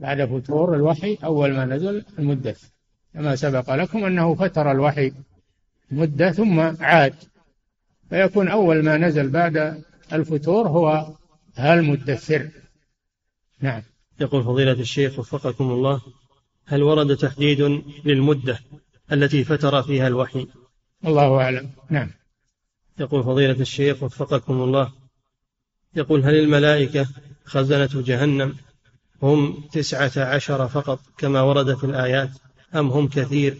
بعد 0.00 0.24
فتور 0.24 0.74
الوحي 0.74 1.18
أول 1.24 1.52
ما 1.52 1.64
نزل 1.64 2.04
المدثر. 2.18 2.68
كما 3.14 3.36
سبق 3.36 3.74
لكم 3.74 4.04
أنه 4.04 4.34
فتر 4.34 4.70
الوحي 4.70 5.12
مدة 5.90 6.32
ثم 6.32 6.60
عاد. 6.60 7.14
فيكون 8.10 8.48
أول 8.48 8.84
ما 8.84 8.96
نزل 8.96 9.30
بعد 9.30 9.82
الفتور 10.12 10.68
هو 10.68 11.14
المدثر 11.58 12.50
نعم. 13.60 13.82
يقول 14.20 14.44
فضيلة 14.44 14.72
الشيخ 14.72 15.18
وفقكم 15.18 15.70
الله 15.70 16.00
هل 16.66 16.82
ورد 16.82 17.16
تحديد 17.16 17.82
للمدة 18.04 18.58
التي 19.12 19.44
فتر 19.44 19.82
فيها 19.82 20.06
الوحي؟ 20.06 20.46
الله 21.06 21.40
أعلم. 21.40 21.70
نعم. 21.90 22.10
يقول 23.00 23.24
فضيلة 23.24 23.60
الشيخ 23.60 24.02
وفقكم 24.02 24.62
الله 24.62 24.92
يقول 25.96 26.24
هل 26.24 26.34
الملائكة 26.34 27.08
خزنة 27.44 28.02
جهنم 28.02 28.54
هم 29.22 29.64
تسعة 29.72 30.12
عشر 30.16 30.68
فقط 30.68 31.00
كما 31.18 31.40
ورد 31.42 31.74
في 31.74 31.84
الآيات 31.84 32.30
أم 32.74 32.88
هم 32.88 33.08
كثير؟ 33.08 33.56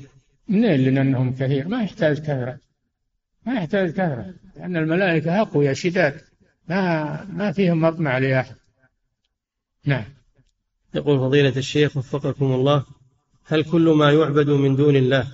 منين 0.48 0.80
لنا 0.80 1.00
أنهم 1.00 1.34
كثير؟ 1.34 1.68
ما 1.68 1.82
يحتاج 1.82 2.18
كثرة. 2.18 2.58
ما 3.46 3.54
يحتاج 3.54 3.90
كثرة. 3.90 4.34
لأن 4.56 4.76
الملائكة 4.76 5.40
أقوياء 5.40 5.74
شداد. 5.74 6.20
ما 6.68 7.24
ما 7.24 7.52
فيهم 7.52 7.80
مطمع 7.80 8.18
لأحد. 8.18 8.54
نعم. 9.86 10.04
يقول 10.94 11.18
فضيلة 11.18 11.56
الشيخ 11.56 11.96
وفقكم 11.96 12.52
الله 12.52 12.84
هل 13.46 13.64
كل 13.64 13.88
ما 13.90 14.12
يعبد 14.12 14.50
من 14.50 14.76
دون 14.76 14.96
الله 14.96 15.26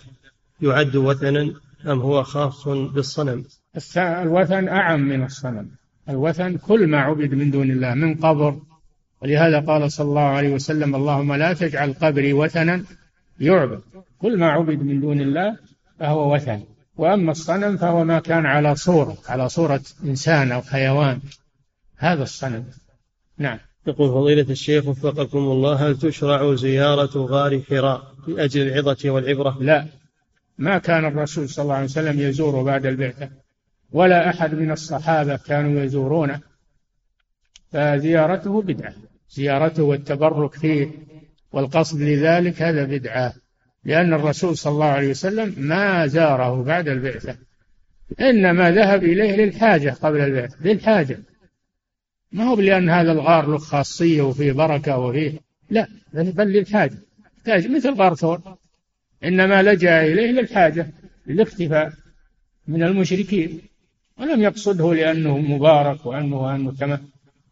يعد 0.61 0.97
وثنا 0.97 1.55
أم 1.87 2.01
هو 2.01 2.23
خاص 2.23 2.69
بالصنم؟ 2.69 3.45
الوثن 3.97 4.69
أعم 4.69 5.01
من 5.01 5.25
الصنم. 5.25 5.71
الوثن 6.09 6.57
كل 6.57 6.87
ما 6.87 6.99
عبد 6.99 7.35
من 7.35 7.51
دون 7.51 7.71
الله 7.71 7.95
من 7.95 8.15
قبر. 8.15 8.61
ولهذا 9.23 9.61
قال 9.61 9.93
صلى 9.93 10.09
الله 10.09 10.21
عليه 10.21 10.55
وسلم 10.55 10.95
اللهم 10.95 11.35
لا 11.35 11.53
تجعل 11.53 11.93
قبري 11.93 12.33
وثنا 12.33 12.85
يعبد. 13.41 13.81
كل 14.19 14.39
ما 14.39 14.51
عبد 14.51 14.83
من 14.83 15.01
دون 15.01 15.21
الله 15.21 15.57
فهو 15.99 16.35
وثن. 16.35 16.63
وأما 16.97 17.31
الصنم 17.31 17.77
فهو 17.77 18.05
ما 18.05 18.19
كان 18.19 18.47
على 18.47 18.77
صورة 18.77 19.19
على 19.29 19.49
صورة 19.49 19.81
إنسان 20.05 20.53
أو 20.53 20.63
حيوان. 20.63 21.21
هذا 21.97 22.23
الصنم. 22.23 22.65
نعم. 23.39 23.59
يقول 23.87 24.09
فضيلة 24.09 24.51
الشيخ 24.51 24.87
وفقكم 24.87 25.39
الله 25.39 25.89
هل 25.89 25.99
تشرع 25.99 26.55
زيارة 26.55 27.27
غار 27.27 27.63
حراء 27.71 28.15
لأجل 28.29 28.63
العظة 28.63 29.11
والعبرة؟ 29.11 29.57
لا. 29.61 29.87
ما 30.59 30.79
كان 30.79 31.05
الرسول 31.05 31.49
صلى 31.49 31.63
الله 31.63 31.75
عليه 31.75 31.85
وسلم 31.85 32.21
يزور 32.21 32.63
بعد 32.63 32.87
البعثة 32.87 33.31
ولا 33.93 34.31
أحد 34.31 34.55
من 34.55 34.71
الصحابة 34.71 35.37
كانوا 35.37 35.83
يزورونه. 35.83 36.41
فزيارته 37.73 38.63
بدعة. 38.63 38.95
زيارته 39.31 39.83
والتبرك 39.83 40.55
فيه 40.55 40.91
والقصد 41.53 42.01
لذلك 42.01 42.63
هذا 42.63 42.85
بدعة. 42.85 43.35
لأن 43.87 44.15
الرسول 44.15 44.57
صلى 44.57 44.73
الله 44.73 44.85
عليه 44.85 45.11
وسلم 45.11 45.55
ما 45.57 46.07
زاره 46.07 46.63
بعد 46.63 46.89
البعثة. 46.89 47.37
إنما 48.21 48.71
ذهب 48.71 49.05
إليه 49.05 49.37
للحاجة 49.37 49.91
قبل 50.03 50.21
البعثة 50.21 50.57
للحاجة. 50.65 51.19
ما 52.33 52.45
هو 52.45 52.61
لأن 52.61 52.91
هذا 52.91 53.13
الغار 53.13 53.47
له 53.47 53.59
خاصية 53.59 54.23
وفيه 54.23 54.53
بركة 54.53 54.99
وفيه 54.99 55.33
لا 55.71 55.89
بل 56.13 56.53
للحاجة. 56.53 56.99
يحتاج 57.37 57.71
مثل 57.71 57.95
غار 57.95 58.15
ثور. 58.15 58.41
إنما 59.25 59.63
لجأ 59.63 60.03
إليه 60.07 60.31
للحاجة 60.31 60.87
للاختفاء 61.27 61.93
من 62.69 62.83
المشركين. 62.83 63.61
ولم 64.19 64.43
يقصده 64.43 64.95
لأنه 64.95 65.39
مبارك 65.39 66.07
وأنه 66.07 66.55
أنه 66.55 66.73
كما 66.81 67.01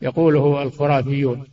يقوله 0.02 0.62
الخرافيون. 0.62 1.46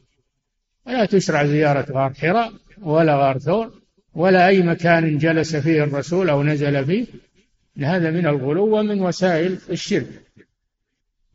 ولا 0.87 1.05
تشرع 1.05 1.45
زيارة 1.45 1.91
غار 1.91 2.13
حراء 2.13 2.51
ولا 2.81 3.15
غار 3.15 3.37
ثور. 3.37 3.80
ولا 4.15 4.47
أي 4.47 4.61
مكان 4.61 5.17
جلس 5.17 5.55
فيه 5.55 5.83
الرسول 5.83 6.29
أو 6.29 6.43
نزل 6.43 6.85
فيه 6.85 7.05
هذا 7.77 8.11
من 8.11 8.27
الغلو 8.27 8.79
ومن 8.79 9.01
وسائل 9.01 9.57
الشرك. 9.69 10.07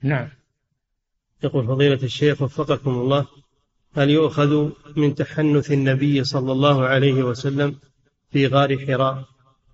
نعم. 0.02 0.28
يقول 1.44 1.66
فضيلة 1.66 2.02
الشيخ 2.02 2.42
وفقكم 2.42 2.90
الله 2.90 3.26
هل 3.96 4.10
يؤخذ 4.10 4.70
من 4.96 5.14
تحنث 5.14 5.72
النبي 5.72 6.24
صلى 6.24 6.52
الله 6.52 6.84
عليه 6.84 7.22
وسلم 7.22 7.76
في 8.32 8.46
غار 8.46 8.86
حراء 8.86 9.24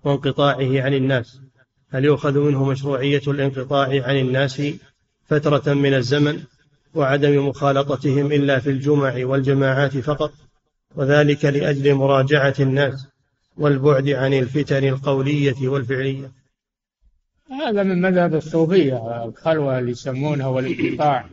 وانقطاعه 0.03 0.81
عن 0.81 0.93
الناس؟ 0.93 1.41
هل 1.89 2.05
يؤخذ 2.05 2.39
منه 2.39 2.65
مشروعية 2.65 3.21
الانقطاع 3.27 4.03
عن 4.03 4.15
الناس 4.15 4.61
فترة 5.25 5.73
من 5.73 5.93
الزمن 5.93 6.43
وعدم 6.93 7.47
مخالطتهم 7.47 8.31
إلا 8.31 8.59
في 8.59 8.69
الجمع 8.69 9.25
والجماعات 9.25 9.97
فقط؟ 9.97 10.33
وذلك 10.95 11.45
لأجل 11.45 11.95
مراجعة 11.95 12.55
الناس 12.59 13.07
والبعد 13.57 14.09
عن 14.09 14.33
الفتن 14.33 14.83
القولية 14.83 15.67
والفعلية. 15.67 16.31
هذا 17.51 17.83
من 17.83 18.01
مذهب 18.01 18.35
الصوفية 18.35 19.23
الخلوة 19.25 19.79
اللي 19.79 19.91
يسمونها 19.91 20.47
والانقطاع 20.47 21.29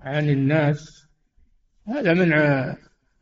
عن 0.00 0.30
الناس. 0.30 1.06
هذا 1.86 2.14
من 2.14 2.28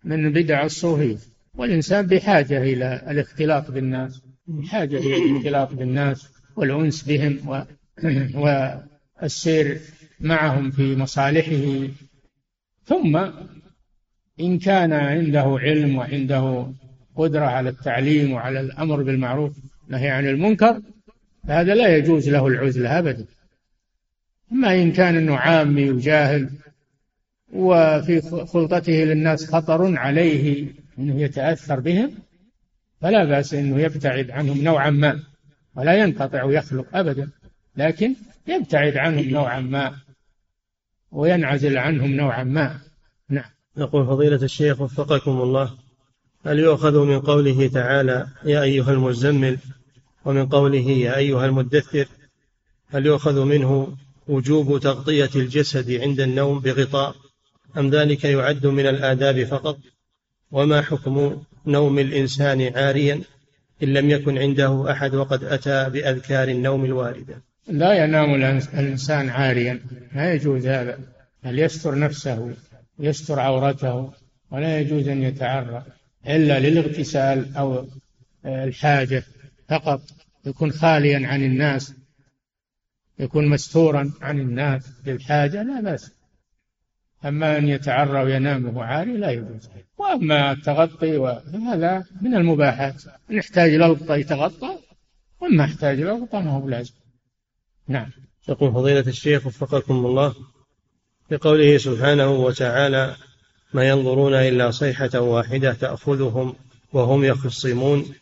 من 0.05 0.33
بدع 0.33 0.65
الصوفية. 0.65 1.19
والإنسان 1.55 2.07
بحاجة 2.07 2.63
إلى 2.63 3.03
الاختلاط 3.11 3.71
بالناس 3.71 4.23
بحاجة 4.47 4.97
إلى 4.99 5.17
الاختلاط 5.17 5.75
بالناس 5.75 6.29
والأنس 6.57 7.03
بهم 7.03 7.49
و 7.49 7.63
والسير 9.23 9.81
معهم 10.21 10.71
في 10.71 10.97
مصالحه. 10.97 11.89
ثم 12.85 13.31
إن 14.41 14.59
كان 14.59 14.93
عنده 14.93 15.59
علم 15.61 15.97
وعنده 15.97 16.73
قدرة 17.17 17.45
على 17.45 17.69
التعليم 17.69 18.33
وعلى 18.33 18.61
الأمر 18.61 19.03
بالمعروف 19.03 19.57
نهي 19.89 20.11
عن 20.11 20.27
المنكر 20.27 20.81
فهذا 21.49 21.75
لا 21.75 21.97
يجوز 21.97 22.29
له 22.29 22.47
العزلة 22.47 22.99
أبدا. 22.99 23.25
أما 24.53 24.75
إن 24.75 24.93
كان 24.93 25.17
أنه 25.17 25.37
عامي 25.37 25.91
وجاهل 25.91 26.51
وفي 27.53 28.21
خلطته 28.47 28.93
للناس 28.93 29.51
خطر 29.51 29.97
عليه 29.99 30.67
أنه 30.99 31.21
يتأثر 31.21 31.81
بهم 31.81 32.11
فلا 33.01 33.25
بأس 33.25 33.55
أنه 33.55 33.81
يبتعد 33.81 34.31
عنهم 34.31 34.65
نوعا 34.65 34.91
ما 34.91 35.21
ولا 35.75 35.95
ينقطع 35.95 36.43
ويخلق 36.43 36.97
أبدا 36.97 37.31
لكن 37.77 38.15
يبتعد 38.47 38.97
عنهم 38.97 39.25
نوعا 39.25 39.61
ما 39.61 39.97
وينعزل 41.11 41.79
عنهم 41.79 42.11
نوعا 42.11 42.45
ما. 42.45 42.81
نعم. 43.29 43.51
يقول 43.81 44.07
فضيلة 44.07 44.43
الشيخ 44.43 44.81
وفقكم 44.81 45.41
الله 45.41 45.71
هل 46.47 46.59
يؤخذ 46.59 46.99
من 46.99 47.21
قوله 47.21 47.69
تعالى 47.69 48.27
يا 48.45 48.63
أيها 48.63 48.93
المزمل 48.93 49.59
ومن 50.25 50.47
قوله 50.47 50.91
يا 50.91 51.17
أيها 51.17 51.47
المدثر 51.47 52.07
هل 52.89 53.07
يؤخذ 53.07 53.45
منه 53.45 53.97
وجوب 54.29 54.81
تغطية 54.81 55.31
الجسد 55.37 55.91
عند 55.91 56.21
النوم 56.21 56.61
بغطاء؟ 56.61 57.15
أم 57.79 57.91
ذلك 57.91 58.25
يعد 58.25 58.67
من 58.67 58.87
الآداب 58.87 59.45
فقط؟ 59.45 59.79
وما 60.51 60.83
حكم 60.83 61.43
نوم 61.67 61.99
الإنسان 61.99 62.73
عاريا 62.77 63.21
إن 63.83 63.89
لم 63.95 64.11
يكن 64.11 64.39
عنده 64.39 64.93
أحد 64.93 65.15
وقد 65.15 65.45
أتى 65.45 65.91
بأذكار 65.91 66.49
النوم 66.49 66.85
الواردة؟ 66.85 67.43
لا 67.69 68.05
ينام 68.05 68.35
الإنسان 68.75 69.29
عاريا 69.29 69.81
لا 70.15 70.35
يجوز 70.35 70.67
هذا 70.67 70.99
بل 71.45 71.59
يستر 71.59 71.99
نفسه. 71.99 72.55
يستر 73.01 73.41
عورته 73.41 74.13
ولا 74.51 74.81
يجوز 74.81 75.09
أن 75.09 75.23
يتعرى 75.23 75.85
إلا 76.27 76.61
للاغتسال 76.61 77.57
أو 77.57 77.87
الحاجة 78.47 79.23
فقط 79.69 80.03
يكون 80.47 80.73
خاليا 80.73 81.29
عن 81.29 81.43
الناس 81.43 81.95
يكون 83.19 83.49
مستورا 83.49 84.13
عن 84.21 84.41
الناس 84.41 84.93
للحاجة 85.07 85.63
لا 85.63 85.81
بأس. 85.81 86.13
أما 87.25 87.59
أن 87.59 87.69
يتعرى 87.69 88.23
وينام 88.23 88.65
وهو 88.67 88.81
عاري 88.81 89.17
لا 89.17 89.31
يجوز. 89.31 89.69
وأما 89.99 90.53
التغطي 90.53 91.19
فهذا 91.53 92.05
من 92.21 92.35
المباحات. 92.35 93.03
إن 93.31 93.37
يحتاج 93.37 93.75
لغطة 93.75 94.17
يتغطى 94.17 94.79
وما 95.41 95.65
يحتاج 95.65 96.01
لغطة 96.01 96.41
ما 96.41 96.51
هو 96.51 96.61
بلازم. 96.61 96.95
نعم. 97.89 98.11
يقول 98.49 98.73
فضيلة 98.73 99.01
الشيخ 99.01 99.47
وفقكم 99.47 100.07
الله. 100.07 100.35
بقوله 101.31 101.79
سبحانه 101.79 102.31
وتعالى 102.31 103.17
ما 103.75 103.89
ينظرون 103.89 104.35
إلا 104.35 104.71
صيحة 104.71 105.21
واحدة 105.21 105.73
تأخذهم 105.73 106.55
وهم 106.93 107.25
يخصمون 107.25 108.15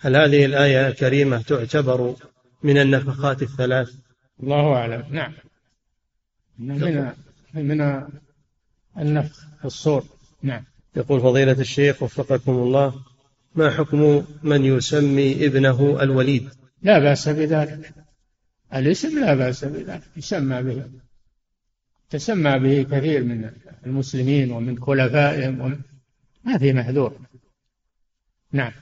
هل 0.00 0.16
هذه 0.16 0.44
الآية 0.44 0.88
الكريمة 0.88 1.42
تعتبر 1.42 2.14
من 2.62 2.78
النفخات 2.78 3.42
الثلاث؟ 3.42 3.90
الله 4.42 4.74
أعلم. 4.74 5.04
نعم. 5.10 5.32
من 6.58 7.12
من 7.54 7.80
النفخ 8.98 9.46
في 9.58 9.64
الصور. 9.64 10.04
نعم. 10.42 10.64
يقول 10.96 11.20
فضيلة 11.20 11.52
الشيخ 11.52 12.02
وفقكم 12.02 12.52
الله 12.52 12.94
ما 13.54 13.70
حكم 13.70 14.24
من 14.42 14.64
يسمي 14.64 15.46
ابنه 15.46 16.02
الوليد؟ 16.02 16.50
لا 16.82 16.98
بأس 16.98 17.28
بذلك. 17.28 17.94
الاسم 18.74 19.20
لا 19.20 19.34
بأس 19.34 19.64
بذلك. 19.64 20.02
يسمى 20.16 20.62
به. 20.62 20.84
تسمى 22.10 22.58
به 22.58 22.82
كثير 22.82 23.24
من 23.24 23.50
المسلمين 23.86 24.52
ومن 24.52 24.78
خلفائهم 24.78 25.60
ومن 25.60 25.78
ما 26.44 26.58
في 26.58 26.72
محذور. 26.72 27.12
نعم. 28.52 28.72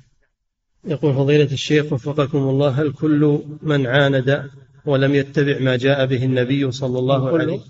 يقول 0.84 1.14
فضيلة 1.14 1.52
الشيخ 1.52 1.92
وفقكم 1.92 2.38
الله 2.38 2.68
هل 2.68 2.92
كل 2.92 3.42
من 3.62 3.86
عاند 3.86 4.50
ولم 4.84 5.14
يتبع 5.14 5.58
ما 5.58 5.76
جاء 5.76 6.06
به 6.06 6.24
النبي 6.24 6.70
صلى 6.70 6.98
الله 6.98 7.38
عليه 7.38 7.60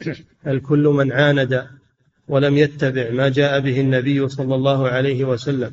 وسلم؟ 0.00 0.24
هل 0.42 0.60
كل 0.60 0.84
من 0.84 1.12
عاند 1.12 1.66
ولم 2.28 2.56
يتبع 2.58 3.10
ما 3.10 3.28
جاء 3.28 3.60
به 3.60 3.80
النبي 3.80 4.28
صلى 4.28 4.54
الله 4.54 4.88
عليه 4.88 5.24
وسلم 5.24 5.72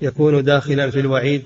يكون 0.00 0.44
داخلا 0.44 0.90
في 0.90 1.00
الوعيد 1.00 1.42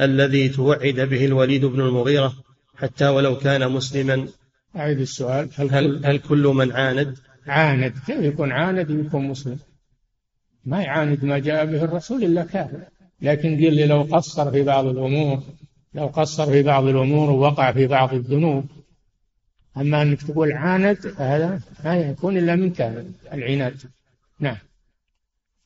الذي 0.00 0.48
توعد 0.48 1.00
به 1.00 1.24
الوليد 1.24 1.64
بن 1.64 1.80
المغيرة 1.80 2.34
حتى 2.76 3.08
ولو 3.08 3.36
كان 3.38 3.72
مسلما 3.72 4.28
أعيد 4.76 5.00
السؤال. 5.00 5.48
هل, 5.54 5.70
هل, 5.70 6.06
هل 6.06 6.18
كل 6.18 6.46
من 6.46 6.72
عاند؟ 6.72 7.18
عاند. 7.46 7.92
كيف 8.06 8.20
يكون 8.20 8.52
عاند 8.52 8.90
يكون 8.90 9.28
مسلم؟ 9.28 9.58
ما 10.64 10.82
يعاند 10.82 11.24
ما 11.24 11.38
جاء 11.38 11.64
به 11.66 11.84
الرسول 11.84 12.24
إلا 12.24 12.44
كافر. 12.44 12.80
لكن 13.22 13.56
قل 13.56 13.74
لي 13.74 13.86
لو 13.86 14.02
قصر 14.02 14.50
في 14.50 14.62
بعض 14.62 14.86
الأمور 14.86 15.42
لو 15.94 16.06
قصر 16.06 16.46
في 16.46 16.62
بعض 16.62 16.84
الأمور 16.86 17.30
ووقع 17.30 17.72
في 17.72 17.86
بعض 17.86 18.14
الذنوب. 18.14 18.64
أما 19.76 20.02
أنك 20.02 20.22
تقول 20.22 20.52
عاند 20.52 20.96
فهذا 20.96 21.60
ما 21.84 21.96
يكون 21.96 22.38
إلا 22.38 22.56
منك 22.56 23.06
العناد. 23.32 23.76
نعم. 24.40 24.56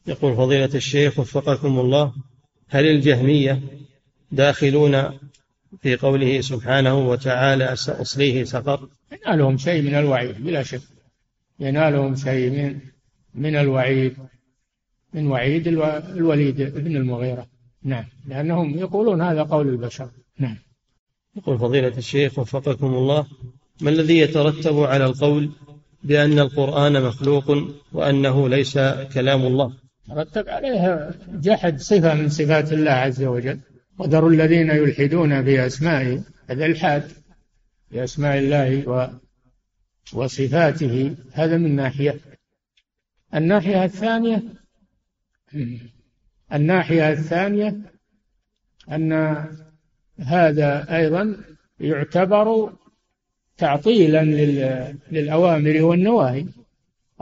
يقول 0.06 0.36
فضيلة 0.36 0.74
الشيخ 0.74 1.18
وفقكم 1.18 1.78
الله 1.78 2.12
هل 2.68 2.86
الجهمية 2.86 3.60
داخلون 4.32 5.18
في 5.78 5.96
قوله 5.96 6.40
سبحانه 6.40 7.08
وتعالى 7.08 7.76
سأصليه 7.76 8.44
سقر. 8.44 8.88
ينالهم 9.12 9.56
شيء 9.56 9.82
من 9.82 9.94
الوعيد 9.94 10.44
بلا 10.44 10.62
شك. 10.62 10.82
ينالهم 11.60 12.16
شيء 12.16 12.50
من 12.50 12.78
من 13.34 13.56
الوعيد 13.56 14.16
من 15.14 15.26
وعيد 15.26 15.68
الوليد 15.68 16.62
بن 16.62 16.96
المغيرة. 16.96 17.46
نعم. 17.82 18.04
لأنهم 18.28 18.78
يقولون 18.78 19.22
هذا 19.22 19.42
قول 19.42 19.68
البشر. 19.68 20.08
نعم. 20.38 20.56
يقول 21.36 21.58
فضيلة 21.58 21.98
الشيخ 21.98 22.38
وفقكم 22.38 22.86
الله 22.86 23.26
ما 23.80 23.90
الذي 23.90 24.18
يترتب 24.18 24.78
على 24.78 25.04
القول 25.04 25.50
بأن 26.04 26.38
القرآن 26.38 27.02
مخلوق 27.02 27.58
وأنه 27.92 28.48
ليس 28.48 28.78
كلام 29.14 29.46
الله؟ 29.46 29.72
ترتب 30.08 30.48
عليها 30.48 31.14
جحد 31.28 31.80
صفة 31.80 32.14
من 32.14 32.28
صفات 32.28 32.72
الله 32.72 32.90
عز 32.90 33.22
وجل. 33.22 33.60
وذروا 34.00 34.30
الذين 34.30 34.70
يلحدون 34.70 35.44
في 35.44 35.66
أسمائه 35.66 36.22
هذا 36.50 36.66
الحاد 36.66 37.10
في 37.90 38.04
أسماء 38.04 38.38
الله 38.38 38.88
و 38.88 39.08
وصفاته 40.12 41.16
هذا 41.32 41.56
من 41.56 41.76
ناحية. 41.76 42.20
الناحية 43.34 43.84
الثانية 43.84 44.42
الناحية 46.52 47.12
الثانية 47.12 47.76
أن 48.90 49.12
هذا 50.18 50.96
أيضا 50.96 51.36
يعتبر 51.80 52.72
تعطيلا 53.56 54.24
للأوامر 55.10 55.82
والنواهي. 55.82 56.46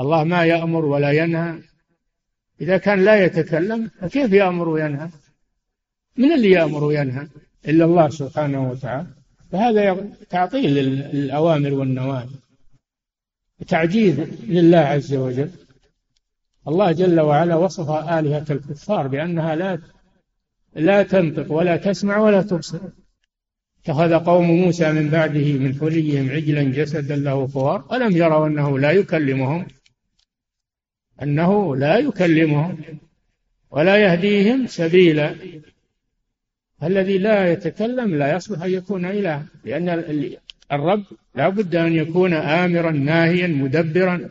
الله 0.01 0.25
ما 0.25 0.45
يأمر 0.45 0.85
ولا 0.85 1.11
ينهى. 1.11 1.59
إذا 2.61 2.79
كان 2.79 3.05
لا 3.05 3.25
يتكلم 3.25 3.91
فكيف 4.01 4.33
يأمر 4.33 4.69
وينهى؟ 4.69 5.09
من 6.17 6.33
اللي 6.33 6.51
يأمر 6.51 6.85
وينهى 6.85 7.29
إلا 7.69 7.85
الله 7.85 8.09
سبحانه 8.09 8.71
وتعالى؟ 8.71 9.07
فهذا 9.53 10.11
تعطيل 10.31 10.75
للأوامر 10.75 11.75
والنواهي. 11.75 12.29
تعجيز 13.69 14.21
لله 14.43 14.79
عز 14.79 15.15
وجل. 15.15 15.51
الله 16.69 16.93
جل 16.93 17.21
وعلا 17.21 17.55
وصف 17.55 17.91
آلهة 17.91 18.45
الكفار 18.51 19.07
بأنها 19.07 19.55
لا 19.55 19.79
لا 20.75 21.03
تنطق 21.03 21.53
ولا 21.53 21.77
تسمع 21.77 22.19
ولا 22.19 22.43
تبصر. 22.43 22.79
اتخذ 23.83 24.15
قوم 24.15 24.51
موسى 24.51 24.93
من 24.93 25.09
بعده 25.09 25.53
من 25.53 25.79
حليهم 25.81 26.31
عجلا 26.31 26.63
جسدا 26.63 27.17
له 27.17 27.47
خوار 27.47 27.87
ولم 27.91 28.17
يروا 28.17 28.47
أنه 28.47 28.79
لا 28.79 28.91
يكلمهم؟ 28.91 29.67
أنه 31.23 31.77
لا 31.77 31.99
يكلمهم 31.99 32.79
ولا 33.71 33.97
يهديهم 33.97 34.67
سبيلا. 34.67 35.35
الذي 36.83 37.19
لا 37.19 37.53
يتكلم 37.53 38.15
لا 38.15 38.37
يصلح 38.37 38.63
أن 38.63 38.71
يكون 38.71 39.05
إله 39.05 39.45
لأن 39.65 39.89
الرب 40.73 41.05
لا 41.35 41.49
بد 41.49 41.77
أن 41.77 41.93
يكون 41.93 42.33
آمرا 42.35 42.91
ناهيا 42.91 43.47
مدبرا. 43.47 44.31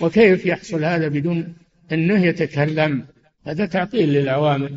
وكيف 0.00 0.46
يحصل 0.46 0.84
هذا 0.84 1.08
بدون 1.08 1.54
أنه 1.92 2.24
يتكلم؟ 2.24 3.06
هذا 3.46 3.66
تعطيل 3.66 4.08
للأوامر 4.08 4.70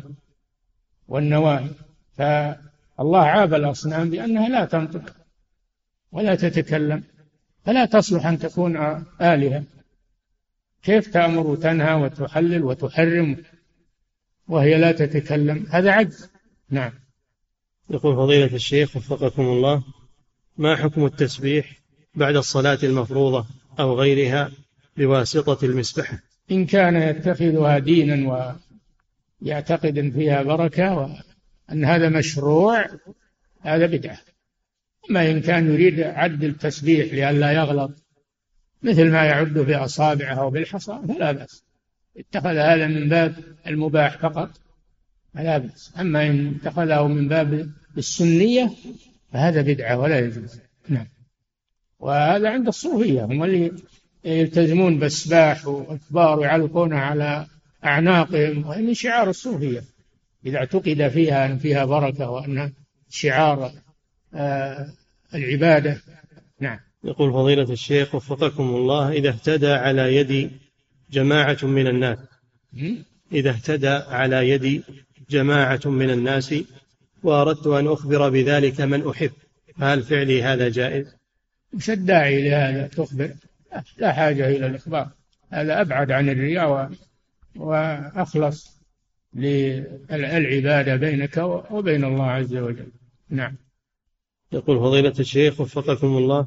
والنواهي. 1.08 1.68
فالله 2.16 3.22
عاب 3.22 3.54
الأصنام 3.54 4.10
بأنها 4.10 4.48
لا 4.48 4.64
تنطق 4.64 5.16
ولا 6.12 6.34
تتكلم 6.34 7.02
فلا 7.64 7.84
تصلح 7.84 8.26
أن 8.26 8.38
تكون 8.38 8.76
آلهة. 9.20 9.64
كيف 10.82 11.06
تأمر 11.06 11.46
وتنهى 11.46 11.94
وتحلل 11.94 12.64
وتحرم 12.64 13.36
وهي 14.48 14.78
لا 14.78 14.92
تتكلم؟ 14.92 15.66
هذا 15.70 15.90
عجز. 15.90 16.30
نعم. 16.70 16.92
يقول 17.90 18.16
فضيلة 18.16 18.54
الشيخ 18.54 18.96
وفقكم 18.96 19.42
الله 19.42 19.82
ما 20.56 20.76
حكم 20.76 21.04
التسبيح 21.06 21.72
بعد 22.14 22.36
الصلاة 22.36 22.78
المفروضة 22.82 23.46
أو 23.80 24.00
غيرها 24.00 24.50
بواسطة 24.96 25.64
المسبحة 25.64 26.18
إن 26.50 26.66
كان 26.66 26.96
يتخذها 26.96 27.78
دينا 27.78 28.56
ويعتقد 29.42 29.98
أن 29.98 30.10
فيها 30.10 30.42
بركة 30.42 30.94
وأن 30.94 31.84
هذا 31.84 32.08
مشروع 32.08 32.86
هذا 33.60 33.86
بدعة. 33.86 34.18
أما 35.10 35.30
إن 35.30 35.40
كان 35.40 35.72
يريد 35.72 36.00
عد 36.00 36.44
التسبيح 36.44 37.14
لئلا 37.14 37.52
يغلط 37.52 37.90
مثل 38.82 39.10
ما 39.10 39.24
يعد 39.24 39.52
بأصابعه 39.58 40.34
أو 40.34 40.50
بالحصى 40.50 40.98
فلا 41.08 41.32
بأس. 41.32 41.64
اتخذ 42.16 42.56
هذا 42.56 42.86
من 42.86 43.08
باب 43.08 43.34
المباح 43.66 44.18
فقط. 44.18 44.50
فلا 45.36 45.58
بأس. 45.58 45.92
أما 46.00 46.26
إن 46.26 46.54
اتخذه 46.60 47.06
من 47.06 47.28
باب 47.28 47.70
السنية 47.98 48.70
فهذا 49.32 49.62
بدعة 49.62 49.98
ولا 49.98 50.18
يجوز. 50.18 50.60
نعم. 50.88 51.06
وهذا 51.98 52.50
عند 52.50 52.66
الصوفية 52.66 53.24
هم 53.24 53.44
اللي 53.44 53.72
يلتزمون 54.24 54.98
بالسباح 54.98 55.66
وأكبار 55.66 56.38
ويعلقونها 56.38 56.98
على 56.98 57.46
أعناقهم 57.84 58.66
وهي 58.66 58.82
من 58.82 58.94
شعار 58.94 59.30
الصوفية. 59.30 59.82
إذا 60.46 60.58
اعتقد 60.58 61.08
فيها 61.08 61.46
أن 61.46 61.58
فيها 61.58 61.84
بركة 61.84 62.30
وأن 62.30 62.72
شعار 63.10 63.72
آه 64.34 64.92
العبادة. 65.34 66.00
نعم. 66.60 66.78
يقول 67.04 67.32
فضيلة 67.32 67.72
الشيخ 67.72 68.14
وفقكم 68.14 68.62
الله 68.62 69.12
إذا 69.12 69.28
اهتدى 69.28 69.72
على 69.72 70.16
يد 70.16 70.50
جماعة 71.10 71.58
من 71.62 71.86
الناس. 71.86 72.18
إذا 73.32 73.50
اهتدى 73.50 73.88
على 73.88 74.50
يد 74.50 74.82
جماعة 75.30 75.80
من 75.84 76.10
الناس 76.10 76.54
وأردت 77.22 77.66
أن 77.66 77.86
أخبر 77.86 78.28
بذلك 78.28 78.80
من 78.80 79.08
أحب. 79.08 79.30
فهل 79.78 80.02
فعلي 80.02 80.42
هذا 80.42 80.68
جائز؟ 80.68 81.16
مش 81.72 81.90
الداعي 81.90 82.48
لهذا 82.48 82.86
تخبر. 82.86 83.30
لا 83.98 84.12
حاجة 84.12 84.48
إلى 84.48 84.66
الإخبار. 84.66 85.08
هذا 85.50 85.80
أبعد 85.80 86.10
عن 86.10 86.28
الرياء 86.28 86.90
وأخلص 87.56 88.76
للعبادة 89.34 90.96
بينك 90.96 91.36
وبين 91.70 92.04
الله 92.04 92.24
عز 92.24 92.56
وجل. 92.56 92.88
نعم. 93.30 93.56
يقول 94.52 94.78
فضيلة 94.78 95.14
الشيخ 95.20 95.60
وفقكم 95.60 96.16
الله 96.16 96.46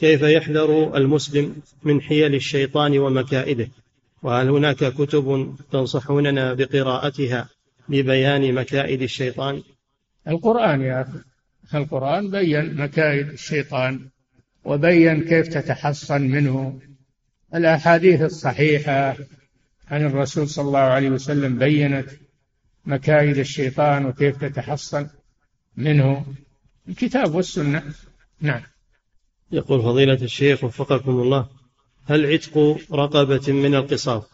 كيف 0.00 0.22
يحذر 0.22 0.96
المسلم 0.96 1.56
من 1.82 2.00
حيل 2.02 2.34
الشيطان 2.34 2.98
ومكائده؟ 2.98 3.68
وهل 4.22 4.48
هناك 4.48 4.76
كتب 4.76 5.56
تنصحوننا 5.72 6.54
بقراءتها؟ 6.54 7.48
لبيان 7.88 8.54
مكائد 8.54 9.02
الشيطان؟ 9.02 9.62
القرآن 10.28 10.80
يا 10.80 11.02
أخي. 11.02 11.18
القرآن 11.74 12.30
بين 12.30 12.74
مكائد 12.74 13.28
الشيطان 13.28 14.08
وبين 14.64 15.24
كيف 15.24 15.48
تتحصن 15.48 16.22
منه. 16.22 16.80
الأحاديث 17.54 18.22
الصحيحة 18.22 19.16
عن 19.88 20.06
الرسول 20.06 20.48
صلى 20.48 20.66
الله 20.66 20.78
عليه 20.78 21.10
وسلم 21.10 21.58
بينت 21.58 22.08
مكائد 22.86 23.38
الشيطان 23.38 24.06
وكيف 24.06 24.44
تتحصن 24.44 25.08
منه. 25.76 26.26
الكتاب 26.88 27.34
والسنة. 27.34 27.82
نعم. 28.40 28.62
يقول 29.52 29.82
فضيلة 29.82 30.22
الشيخ 30.22 30.64
وفقكم 30.64 31.10
الله 31.10 31.48
هل 32.04 32.26
عتق 32.32 32.78
رقبة 32.92 33.52
من 33.52 33.74
القصاص؟ 33.74 34.24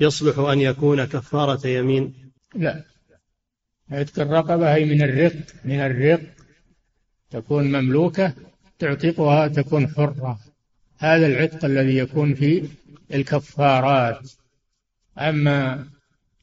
يصلح 0.00 0.38
أن 0.38 0.60
يكون 0.60 1.04
كفارة 1.04 1.66
يمين. 1.66 2.23
لا. 2.54 2.84
عتق 3.90 4.20
الرقبة 4.20 4.74
هي 4.74 4.84
من 4.84 5.02
الرق 5.02 5.36
من 5.64 5.80
الرق. 5.80 6.20
تكون 7.30 7.64
مملوكة 7.64 8.34
تعتقها 8.78 9.48
تكون 9.48 9.88
حرة. 9.88 10.40
هذا 10.98 11.26
العتق 11.26 11.64
الذي 11.64 11.96
يكون 11.96 12.34
في 12.34 12.68
الكفارات. 13.14 14.30
أما 15.18 15.88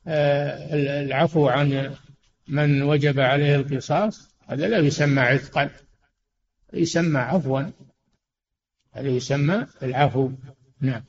آه، 0.08 1.02
العفو 1.04 1.48
عن 1.48 1.96
من 2.48 2.82
وجب 2.84 3.20
عليه 3.20 3.56
القصاص 3.56 4.36
هذا 4.48 4.68
لا 4.68 4.78
يسمى 4.78 5.22
عتقا. 5.22 5.70
يسمى 6.74 7.20
عفوا. 7.20 7.62
هذا 8.94 9.08
يسمى 9.08 9.68
العفو. 9.84 10.32
نعم. 10.82 11.04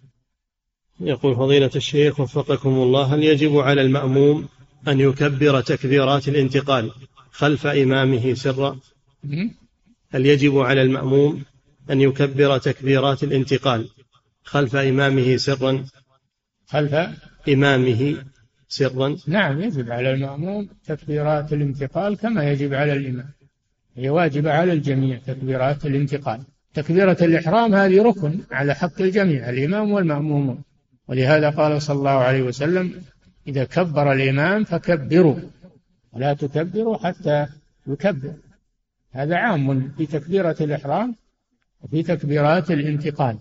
يقول 1.01 1.37
فضيلة 1.37 1.71
الشيخ 1.77 2.21
وفقكم 2.21 2.71
الله 2.71 3.15
هل 3.15 3.25
يجب 3.25 3.59
على 3.59 3.83
المأموم 3.83 4.49
أن 4.89 5.01
يكبر 5.01 5.61
تكبيرات 5.61 6.29
الانتقال 6.29 6.91
خلف 7.31 7.67
إمامه 7.67 8.35
سرا. 8.35 8.79
هل 10.11 10.27
يجب 10.27 10.59
على 10.59 10.83
المأموم 10.83 11.43
أن 11.91 12.01
يكبر 12.01 12.59
تكبيرات 12.59 13.23
الانتقال 13.23 13.89
خلف 14.45 14.77
إمامه 14.77 15.37
سرا؟ 15.37 15.85
خلف 16.67 16.95
إمامه 17.49 18.17
سرا. 18.69 19.17
نعم 19.27 19.61
يجب 19.61 19.91
على 19.91 20.15
المأموم 20.15 20.69
تكبيرات 20.87 21.53
الانتقال 21.53 22.17
كما 22.17 22.51
يجب 22.51 22.75
على 22.75 22.93
الإمام. 22.93 23.31
هي 23.97 24.11
واجبة 24.11 24.53
على 24.53 24.73
الجميع 24.73 25.19
تكبيرات 25.27 25.87
الانتقال. 25.87 26.41
تكبيرة 26.75 27.17
الإحرام 27.23 27.75
هذه 27.75 28.03
ركن 28.03 28.41
على 28.51 28.75
حق 28.75 29.01
الجميع 29.01 29.51
الإمام 29.51 29.93
والمأمومون. 29.93 30.63
ولهذا 31.09 31.51
قال 31.51 31.83
صلى 31.83 31.97
الله 31.97 32.11
عليه 32.11 32.43
وسلم 32.43 33.03
إذا 33.47 33.65
كبر 33.65 34.13
الإمام 34.13 34.65
فكبروا 34.65 35.37
ولا 36.13 36.35
تكبروا 36.35 36.97
حتى 36.97 37.47
يكبر. 37.87 38.35
هذا 39.13 39.37
عام 39.37 39.89
في 39.89 40.07
تكبيرة 40.07 40.57
الإحرام 40.61 41.17
وفي 41.83 42.03
تكبيرات 42.03 42.71
الانتقال. 42.71 43.39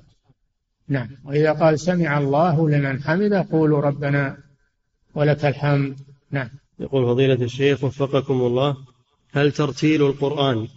نعم. 0.87 1.09
وإذا 1.25 1.51
قال 1.51 1.79
سمع 1.79 2.17
الله 2.17 2.69
لمن 2.69 3.03
حمده 3.03 3.47
قولوا 3.51 3.81
ربنا 3.81 4.37
ولك 5.15 5.45
الحمد. 5.45 5.99
نعم. 6.31 6.49
يقول 6.79 7.05
فضيلة 7.05 7.43
الشيخ 7.43 7.83
وفقكم 7.83 8.41
الله 8.41 8.77
هل 9.33 9.51
ترتيل 9.51 10.01
القرآن 10.01 10.67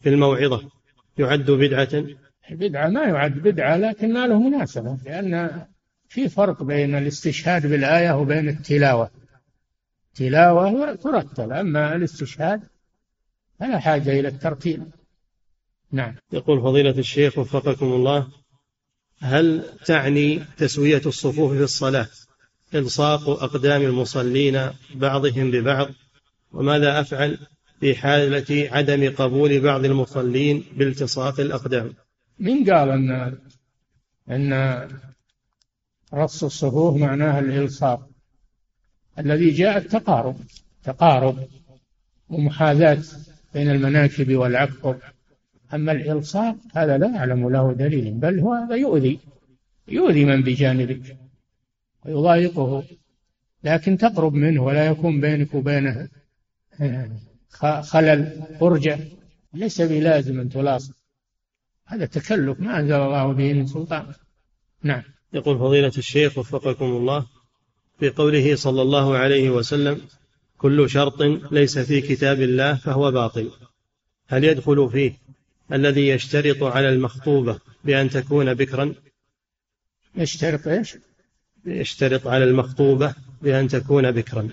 في 0.00 0.08
الموعظة 0.08 0.70
يعد 1.18 1.50
بدعة؟ 1.50 2.04
البدعة 2.50 2.88
ما 2.88 3.02
يعد 3.02 3.32
بدعة 3.32 3.76
لكن 3.76 4.12
ما 4.12 4.26
له 4.26 4.40
مناسبة 4.40 4.98
لأن 5.04 5.62
في 6.12 6.28
فرق 6.28 6.62
بين 6.62 6.94
الاستشهاد 6.94 7.66
بالآية 7.66 8.12
وبين 8.12 8.48
التلاوة. 8.48 9.10
تلاوة 10.14 10.94
ترتل 10.94 11.52
أما 11.52 11.96
الاستشهاد 11.96 12.60
فلا 13.60 13.78
حاجة 13.78 14.20
إلى 14.20 14.28
الترتيل 14.28 14.82
نعم. 15.92 16.14
يقول 16.32 16.60
فضيلة 16.60 16.98
الشيخ 16.98 17.38
وفقكم 17.38 17.86
الله 17.86 18.28
هل 19.20 19.64
تعني 19.86 20.38
تسوية 20.56 21.02
الصفوف 21.06 21.52
في 21.52 21.62
الصلاة 21.62 22.08
إلصاق 22.74 23.28
أقدام 23.28 23.82
المصلين 23.82 24.70
بعضهم 24.94 25.50
ببعض؟ 25.50 25.88
وماذا 26.52 27.00
أفعل 27.00 27.38
في 27.80 27.94
حالة 27.94 28.68
عدم 28.72 29.14
قبول 29.14 29.60
بعض 29.60 29.84
المصلين 29.84 30.64
بالتصاق 30.76 31.40
الأقدام؟ 31.40 31.94
من 32.38 32.70
قال 32.70 32.88
أن 32.88 33.38
أن 34.30 34.52
رص 36.14 36.44
الصفوف 36.44 36.96
معناها 36.96 37.38
الإلصاق 37.38 38.08
الذي 39.18 39.50
جاء 39.50 39.76
التقارب 39.76 40.36
تقارب 40.84 41.48
ومحاذاة 42.28 42.98
بين 43.54 43.70
المناكب 43.70 44.36
والعقب. 44.36 44.96
أما 45.74 45.92
الإلصاق 45.92 46.56
هذا 46.74 46.98
لا 46.98 47.16
أعلم 47.16 47.48
له 47.48 47.72
دليل 47.72 48.10
بل 48.14 48.40
هو 48.40 48.52
هذا 48.54 48.74
يؤذي 48.76 49.18
يؤذي 49.88 50.24
من 50.24 50.42
بجانبك 50.42 51.16
ويضايقه 52.04 52.84
لكن 53.64 53.98
تقرب 53.98 54.34
منه 54.34 54.62
ولا 54.62 54.86
يكون 54.86 55.20
بينك 55.20 55.54
وبينه 55.54 56.08
خلل 57.80 58.42
فرجة 58.60 58.98
ليس 59.54 59.80
بلازم 59.80 60.40
أن 60.40 60.48
تلاصق. 60.48 60.94
هذا 61.86 62.06
تكلف 62.06 62.60
ما 62.60 62.80
أنزل 62.80 62.94
الله 62.94 63.32
به 63.32 63.52
من 63.52 63.66
سلطان. 63.66 64.06
نعم. 64.82 65.02
يقول 65.34 65.58
فضيلة 65.58 65.92
الشيخ 65.98 66.38
وفقكم 66.38 66.84
الله 66.84 67.26
في 67.98 68.10
قوله 68.10 68.56
صلى 68.56 68.82
الله 68.82 69.16
عليه 69.16 69.50
وسلم 69.50 70.00
كل 70.58 70.90
شرط 70.90 71.22
ليس 71.52 71.78
في 71.78 72.00
كتاب 72.00 72.40
الله 72.40 72.74
فهو 72.74 73.10
باطل. 73.10 73.50
هل 74.28 74.44
يدخل 74.44 74.90
فيه 74.90 75.12
الذي 75.72 76.08
يشترط 76.08 76.62
على 76.62 76.88
المخطوبة 76.88 77.58
بأن 77.84 78.10
تكون 78.10 78.54
بكرا؟ 78.54 78.94
يشترط 80.16 80.68
إيش؟ 80.68 80.96
يشترط 81.66 82.26
على 82.26 82.44
المخطوبة 82.44 83.14
بأن 83.42 83.68
تكون 83.68 84.10
بكرا. 84.10 84.48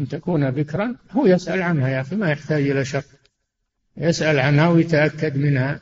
أن 0.00 0.08
تكون 0.08 0.50
بكرا؟ 0.50 0.96
هو 1.10 1.26
يسأل 1.26 1.62
عنها 1.62 1.88
يا 1.88 2.00
أخي 2.00 2.16
ما 2.16 2.30
يحتاج 2.30 2.70
إلى 2.70 2.84
شرط. 2.84 3.04
يسأل 3.96 4.38
عنها 4.38 4.68
ويتأكد 4.68 5.36
منها. 5.36 5.80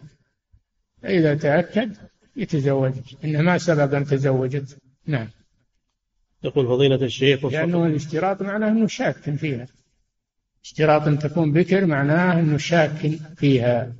فإذا 1.02 1.34
تأكد 1.34 1.96
يتزوج. 2.38 2.92
إن 3.24 3.40
ما 3.44 3.58
سبب 3.58 3.94
أن 3.94 4.04
تزوجت. 4.04 4.78
نعم. 5.06 5.28
يقول 6.44 6.66
فضيلة 6.66 7.04
الشيخ 7.04 7.44
لأنه 7.44 7.86
الاشتراط 7.86 8.42
معناه 8.42 8.68
أنه 8.68 8.86
شاك 8.86 9.36
فيها. 9.36 9.66
اشتراط 10.64 11.02
أن 11.02 11.18
تكون 11.18 11.52
بكر 11.52 11.86
معناه 11.86 12.40
أنه 12.40 12.56
شاك 12.56 13.18
فيها. 13.36 13.92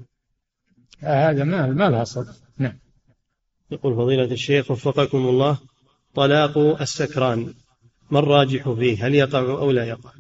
هذا 1.01 1.45
ما 1.45 1.67
ما 1.67 1.91
لها 1.91 2.05
صدق. 2.05 2.35
نعم. 2.59 2.79
يقول 3.71 3.97
فضيلة 3.97 4.25
الشيخ 4.25 4.71
وفقكم 4.71 5.19
الله 5.19 5.59
طلاق 6.15 6.59
السكران 6.81 7.55
ما 8.11 8.19
الراجح 8.19 8.71
فيه؟ 8.71 9.07
هل 9.07 9.15
يقع 9.15 9.39
أو 9.39 9.71
لا 9.71 9.85
يقع؟ 9.85 10.11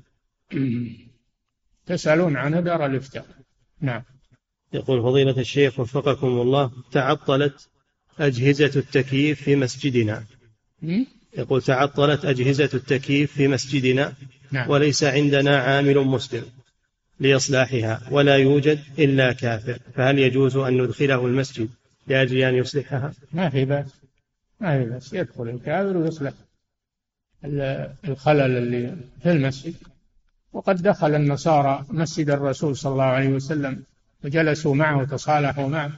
تسألون 1.87 2.37
عن 2.37 2.65
دار 2.65 2.87
الإفتاء. 2.87 3.27
نعم. 3.81 4.03
يقول 4.73 5.03
فضيلة 5.03 5.41
الشيخ 5.41 5.81
وفقكم 5.81 6.27
الله 6.27 6.73
تعطلت 6.93 7.69
أجهزة 8.21 8.73
التكييف 8.77 9.43
في 9.43 9.57
مسجدنا. 9.57 10.25
يقول 11.39 11.63
تعطلت 11.63 12.25
أجهزة 12.25 12.71
التكييف 12.75 13.33
في 13.33 13.49
مسجدنا. 13.49 14.13
نعم. 14.53 14.71
وليس 14.71 15.05
عندنا 15.05 15.59
عامل 15.59 15.99
مسلم 15.99 16.45
لإصلاحها 17.21 18.03
ولا 18.11 18.37
يوجد 18.37 18.79
إلا 18.99 19.33
كافر. 19.33 19.79
فهل 19.95 20.19
يجوز 20.19 20.57
أن 20.57 20.83
ندخله 20.83 21.27
المسجد 21.27 21.69
لأجل 22.07 22.39
أن 22.39 22.55
يصلحها؟ 22.55 23.13
ما 23.33 23.49
في 23.51 23.65
بأس. 23.65 23.87
ما 24.61 24.79
في 24.79 24.91
بأس. 24.91 25.13
يدخل 25.13 25.49
الكافر 25.49 25.97
ويصلح 25.97 26.33
الخلل 28.09 28.57
اللي 28.57 28.97
في 29.23 29.33
المسجد. 29.33 29.75
وقد 30.53 30.83
دخل 30.83 31.15
النصارى 31.15 31.85
مسجد 31.91 32.31
الرسول 32.31 32.77
صلى 32.77 32.93
الله 32.93 33.05
عليه 33.05 33.29
وسلم 33.29 33.83
وجلسوا 34.25 34.75
معه 34.75 34.99
وتصالحوا 34.99 35.69
معه. 35.69 35.93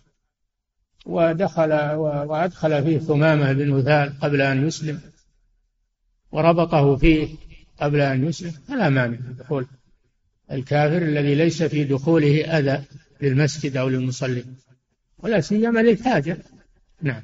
ودخل 1.06 1.72
وأدخل 2.02 2.84
فيه 2.84 2.98
ثمامة 2.98 3.52
بن 3.52 3.70
وثال 3.70 4.18
قبل 4.20 4.40
أن 4.40 4.66
يسلم 4.66 5.00
وربطه 6.32 6.96
فيه 6.96 7.28
قبل 7.80 8.00
أن 8.00 8.28
يسلم. 8.28 8.50
فلا 8.50 8.88
مانع 8.88 9.18
دخول 9.38 9.66
الكافر 10.52 11.02
الذي 11.02 11.34
ليس 11.34 11.62
في 11.62 11.84
دخوله 11.84 12.58
أذى 12.58 12.84
للمسجد 13.20 13.76
أو 13.76 13.88
للمصلين 13.88 14.56
ولا 15.18 15.40
سيما 15.40 15.80
للحاجة. 15.80 16.38
نعم. 17.02 17.22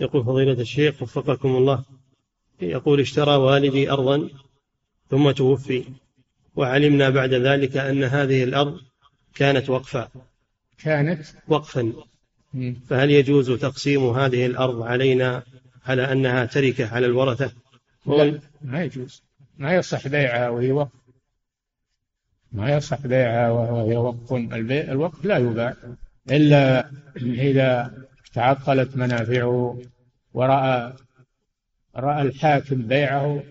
يقول 0.00 0.24
فضيلة 0.24 0.60
الشيخ 0.60 1.02
وفقكم 1.02 1.48
الله 1.48 1.84
يقول 2.60 3.00
اشترى 3.00 3.36
والدي 3.36 3.90
أرضا 3.90 4.28
ثم 5.10 5.30
توفي 5.30 5.84
وعلمنا 6.56 7.10
بعد 7.10 7.34
ذلك 7.34 7.76
أن 7.76 8.04
هذه 8.04 8.44
الأرض 8.44 8.80
كانت 9.34 9.70
وقفا. 9.70 10.08
كانت 10.78 11.26
وقفا. 11.48 11.92
فهل 12.88 13.10
يجوز 13.10 13.50
تقسيم 13.50 14.10
هذه 14.10 14.46
الأرض 14.46 14.82
علينا 14.82 15.42
على 15.86 16.12
أنها 16.12 16.44
تركة 16.44 16.94
على 16.94 17.06
الورثة؟ 17.06 17.52
لا 18.06 18.40
ما 18.62 18.84
يجوز. 18.84 19.22
ما 19.58 19.74
يصح 19.74 20.08
بيعها 20.08 20.48
وهي 20.48 20.72
وقف 20.72 20.92
ما 22.52 22.76
يصح 22.76 23.06
بيعها 23.06 23.50
وهي 23.50 23.96
وقف 23.96 24.32
البيع 24.32 24.92
الوقف 24.92 25.24
لا 25.24 25.38
يباع. 25.38 25.74
إلا 26.30 26.90
إذا 27.16 27.94
تعطلت 28.32 28.96
منافعه 28.96 29.82
ورأى 30.34 30.92
رأى 31.96 32.22
الحاكم 32.22 32.76
بيعه 32.76 33.42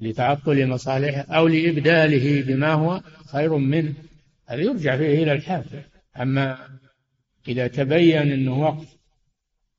لتعطل 0.00 0.66
مصالحه 0.66 1.20
أو 1.20 1.48
لإبداله 1.48 2.42
بما 2.42 2.72
هو 2.72 3.00
خير 3.32 3.56
منه 3.56 3.94
هذا 4.46 4.60
يرجع 4.60 4.96
فيه 4.96 5.22
إلى 5.22 5.32
الحاكم. 5.32 5.80
أما 6.20 6.58
إذا 7.48 7.66
تبين 7.66 8.32
أنه 8.32 8.60
وقف 8.60 8.96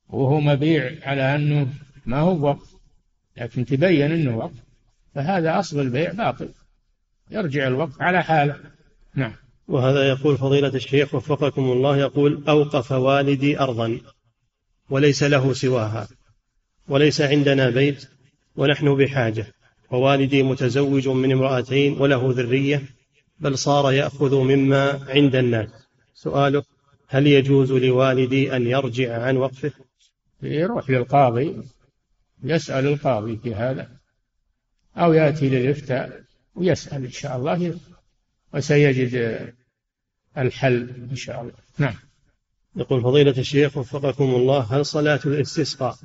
وهو 0.09 0.39
مبيع 0.39 0.91
على 1.01 1.35
أنه 1.35 1.67
ما 2.05 2.19
هو 2.19 2.47
وقف 2.47 2.75
لكن 3.37 3.65
تبين 3.65 4.11
أنه 4.11 4.37
وقف 4.37 4.63
فهذا 5.15 5.59
أصل 5.59 5.79
البيع 5.79 6.11
باطل. 6.11 6.49
يرجع 7.31 7.67
الوقف 7.67 8.01
على 8.01 8.23
حاله. 8.23 8.59
نعم. 9.15 9.33
وهذا 9.67 10.09
يقول 10.09 10.37
فضيلة 10.37 10.67
الشيخ 10.67 11.15
وفقكم 11.15 11.71
الله 11.71 11.97
يقول 11.97 12.43
أوقف 12.49 12.91
والدي 12.91 13.59
أرضا 13.59 13.99
وليس 14.89 15.23
له 15.23 15.53
سواها 15.53 16.07
وليس 16.87 17.21
عندنا 17.21 17.69
بيت 17.69 18.09
ونحن 18.55 18.95
بحاجة 18.95 19.45
ووالدي 19.91 20.43
متزوج 20.43 21.07
من 21.07 21.31
امرأتين 21.31 22.01
وله 22.01 22.33
ذرية 22.33 22.83
بل 23.39 23.57
صار 23.57 23.91
يأخذ 23.91 24.35
مما 24.35 24.99
عند 25.09 25.35
الناس. 25.35 25.69
سؤاله 26.13 26.63
هل 27.07 27.27
يجوز 27.27 27.71
لوالدي 27.71 28.55
أن 28.55 28.67
يرجع 28.67 29.21
عن 29.21 29.37
وقفه؟ 29.37 29.71
يروح 30.41 30.89
للقاضي 30.89 31.61
يسأل 32.43 32.87
القاضي 32.87 33.37
في 33.37 33.55
هذا 33.55 33.89
أو 34.97 35.13
يأتي 35.13 35.49
للإفتاء 35.49 36.23
ويسأل 36.55 37.05
إن 37.05 37.11
شاء 37.11 37.37
الله 37.37 37.79
وسيجد 38.53 39.39
الحل 40.37 40.89
إن 41.11 41.15
شاء 41.15 41.41
الله. 41.41 41.53
نعم. 41.77 41.95
يقول 42.75 43.01
فضيلة 43.01 43.37
الشيخ 43.37 43.77
وفقكم 43.77 44.35
الله 44.35 44.59
هل 44.59 44.85
صلاة 44.85 45.19
الاستسقاء 45.25 45.97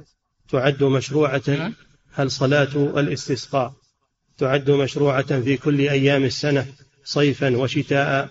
تعد 0.49 0.85
مشروعة؟ 0.85 1.43
نعم. 1.49 1.75
هل 2.13 2.31
صلاة 2.31 3.01
الاستسقاء 3.01 3.75
تعد 4.39 4.71
مشروعة 4.71 5.41
في 5.41 5.57
كل 5.57 5.81
أيام 5.81 6.25
السنة 6.25 6.67
صيفا 7.05 7.57
وشتاء؟ 7.57 8.31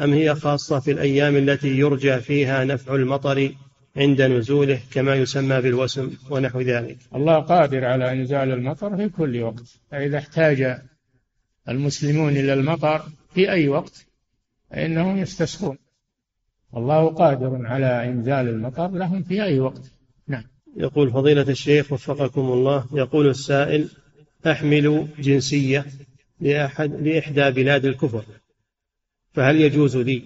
أم 0.00 0.12
هي 0.12 0.34
خاصة 0.34 0.80
في 0.80 0.90
الأيام 0.90 1.36
التي 1.36 1.68
يرجى 1.68 2.20
فيها 2.20 2.64
نفع 2.64 2.94
المطر 2.94 3.52
عند 3.96 4.22
نزوله 4.22 4.80
كما 4.92 5.14
يسمى 5.14 5.60
بالوسم 5.60 6.10
ونحو 6.30 6.60
ذلك؟ 6.60 6.96
الله 7.14 7.38
قادر 7.38 7.84
على 7.84 8.12
إنزال 8.12 8.52
المطر 8.52 8.96
في 8.96 9.08
كل 9.08 9.42
وقت 9.42 9.80
فإذا 9.90 10.18
احتاج 10.18 10.78
المسلمون 11.68 12.36
إلى 12.36 12.52
المطر 12.52 13.02
في 13.34 13.50
أي 13.50 13.68
وقت 13.68 14.06
فإنهم 14.70 15.18
يستسقون. 15.18 15.78
الله 16.76 17.06
قادر 17.08 17.66
على 17.66 18.08
إنزال 18.08 18.48
المطر 18.48 18.88
لهم 18.88 19.22
في 19.22 19.42
أي 19.42 19.60
وقت. 19.60 19.92
نعم. 20.28 20.44
يقول 20.76 21.10
فضيلة 21.10 21.42
الشيخ 21.42 21.92
وفقكم 21.92 22.40
الله 22.40 22.86
يقول 22.92 23.28
السائل 23.28 23.88
أحمل 24.46 25.08
جنسية 25.18 25.86
لأحد 26.40 26.94
لإحدى 26.94 27.50
بلاد 27.50 27.84
الكفر. 27.84 28.24
فهل 29.32 29.60
يجوز 29.60 29.96
لي 29.96 30.22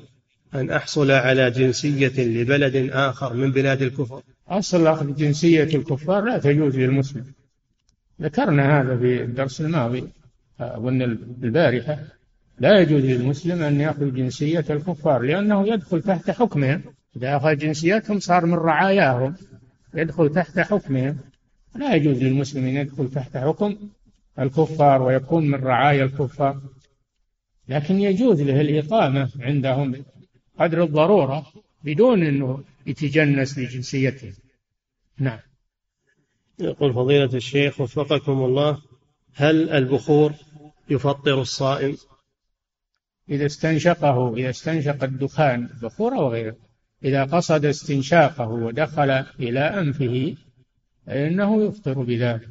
أن 0.54 0.70
أحصل 0.70 1.10
على 1.10 1.50
جنسية 1.50 2.24
لبلد 2.24 2.90
آخر 2.92 3.34
من 3.34 3.52
بلاد 3.52 3.82
الكفر؟ 3.82 4.22
أصل 4.48 4.86
أخذ 4.86 5.14
جنسية 5.14 5.62
الكفار 5.62 6.24
لا 6.24 6.38
تجوز 6.38 6.76
للمسلم. 6.76 7.24
ذكرنا 8.22 8.80
هذا 8.80 8.96
في 8.96 9.22
الدرس 9.22 9.60
الماضي 9.60 10.08
أظن 10.60 11.02
البارحة. 11.42 11.98
لا 12.58 12.80
يجوز 12.80 13.04
للمسلم 13.04 13.62
أن 13.62 13.80
يأخذ 13.80 14.14
جنسية 14.14 14.64
الكفار 14.70 15.22
لأنه 15.22 15.68
يدخل 15.68 16.02
تحت 16.02 16.30
حكمهم. 16.30 16.82
إذا 17.16 17.36
أخذ 17.36 17.56
جنسيتهم 17.56 18.18
صار 18.20 18.46
من 18.46 18.54
رعاياهم. 18.54 19.34
يدخل 19.94 20.28
تحت 20.32 20.58
حكمهم. 20.58 21.16
لا 21.76 21.94
يجوز 21.94 22.22
للمسلم 22.22 22.66
أن 22.66 22.76
يدخل 22.76 23.10
تحت 23.10 23.36
حكم 23.36 23.76
الكفار 24.38 25.02
ويكون 25.02 25.50
من 25.50 25.64
رعايا 25.64 26.04
الكفار. 26.04 26.60
لكن 27.68 28.00
يجوز 28.00 28.42
له 28.42 28.60
الإقامة 28.60 29.30
عندهم 29.40 30.04
قدر 30.58 30.84
الضرورة 30.84 31.46
بدون 31.84 32.22
أنه 32.22 32.64
يتجنس 32.86 33.58
لجنسيته. 33.58 34.32
نعم. 35.18 35.38
يقول 36.58 36.94
فضيلة 36.94 37.34
الشيخ 37.34 37.80
وفقكم 37.80 38.44
الله 38.44 38.82
هل 39.34 39.70
البخور 39.70 40.32
يفطر 40.90 41.40
الصائم؟ 41.40 41.96
إذا 43.28 43.46
استنشقه 43.46 44.36
إذا 44.36 44.50
استنشق 44.50 45.04
الدخان 45.04 45.68
بخور 45.82 46.14
أو 46.16 46.28
غيره 46.28 46.56
إذا 47.04 47.24
قصد 47.24 47.64
استنشاقه 47.64 48.48
ودخل 48.48 49.10
إلى 49.40 49.60
أنفه 49.60 50.34
فإنه 51.06 51.64
يفطر 51.64 52.02
بذلك. 52.02 52.48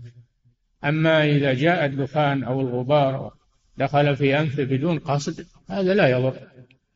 أما 0.84 1.26
إذا 1.26 1.54
جاء 1.54 1.86
الدخان 1.86 2.44
أو 2.44 2.62
الغبار 2.62 3.34
دخل 3.78 4.16
في 4.16 4.40
أنفه 4.40 4.64
بدون 4.64 5.00
قصد 5.00 5.46
هذا 5.70 5.94
لا 5.94 6.08
يضر 6.08 6.40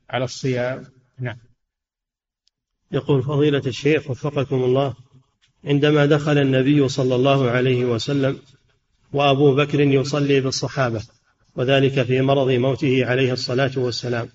على 0.10 0.24
الصيام. 0.24 0.86
نعم. 1.20 1.38
يقول 2.92 3.24
فضيلة 3.24 3.62
الشيخ 3.68 4.10
وفقكم 4.10 4.64
الله 4.64 4.94
عندما 5.66 6.06
دخل 6.06 6.38
النبي 6.38 6.88
صلى 6.88 7.16
الله 7.16 7.50
عليه 7.50 7.86
وسلم 7.86 8.40
وأبو 9.14 9.56
بكر 9.56 9.80
يصلي 9.80 10.42
بالصحابة 10.42 11.02
وذلك 11.56 12.04
في 12.04 12.22
مرض 12.22 12.52
موته 12.52 13.06
عليه 13.06 13.34
الصلاة 13.34 13.72
والسلام 13.78 14.30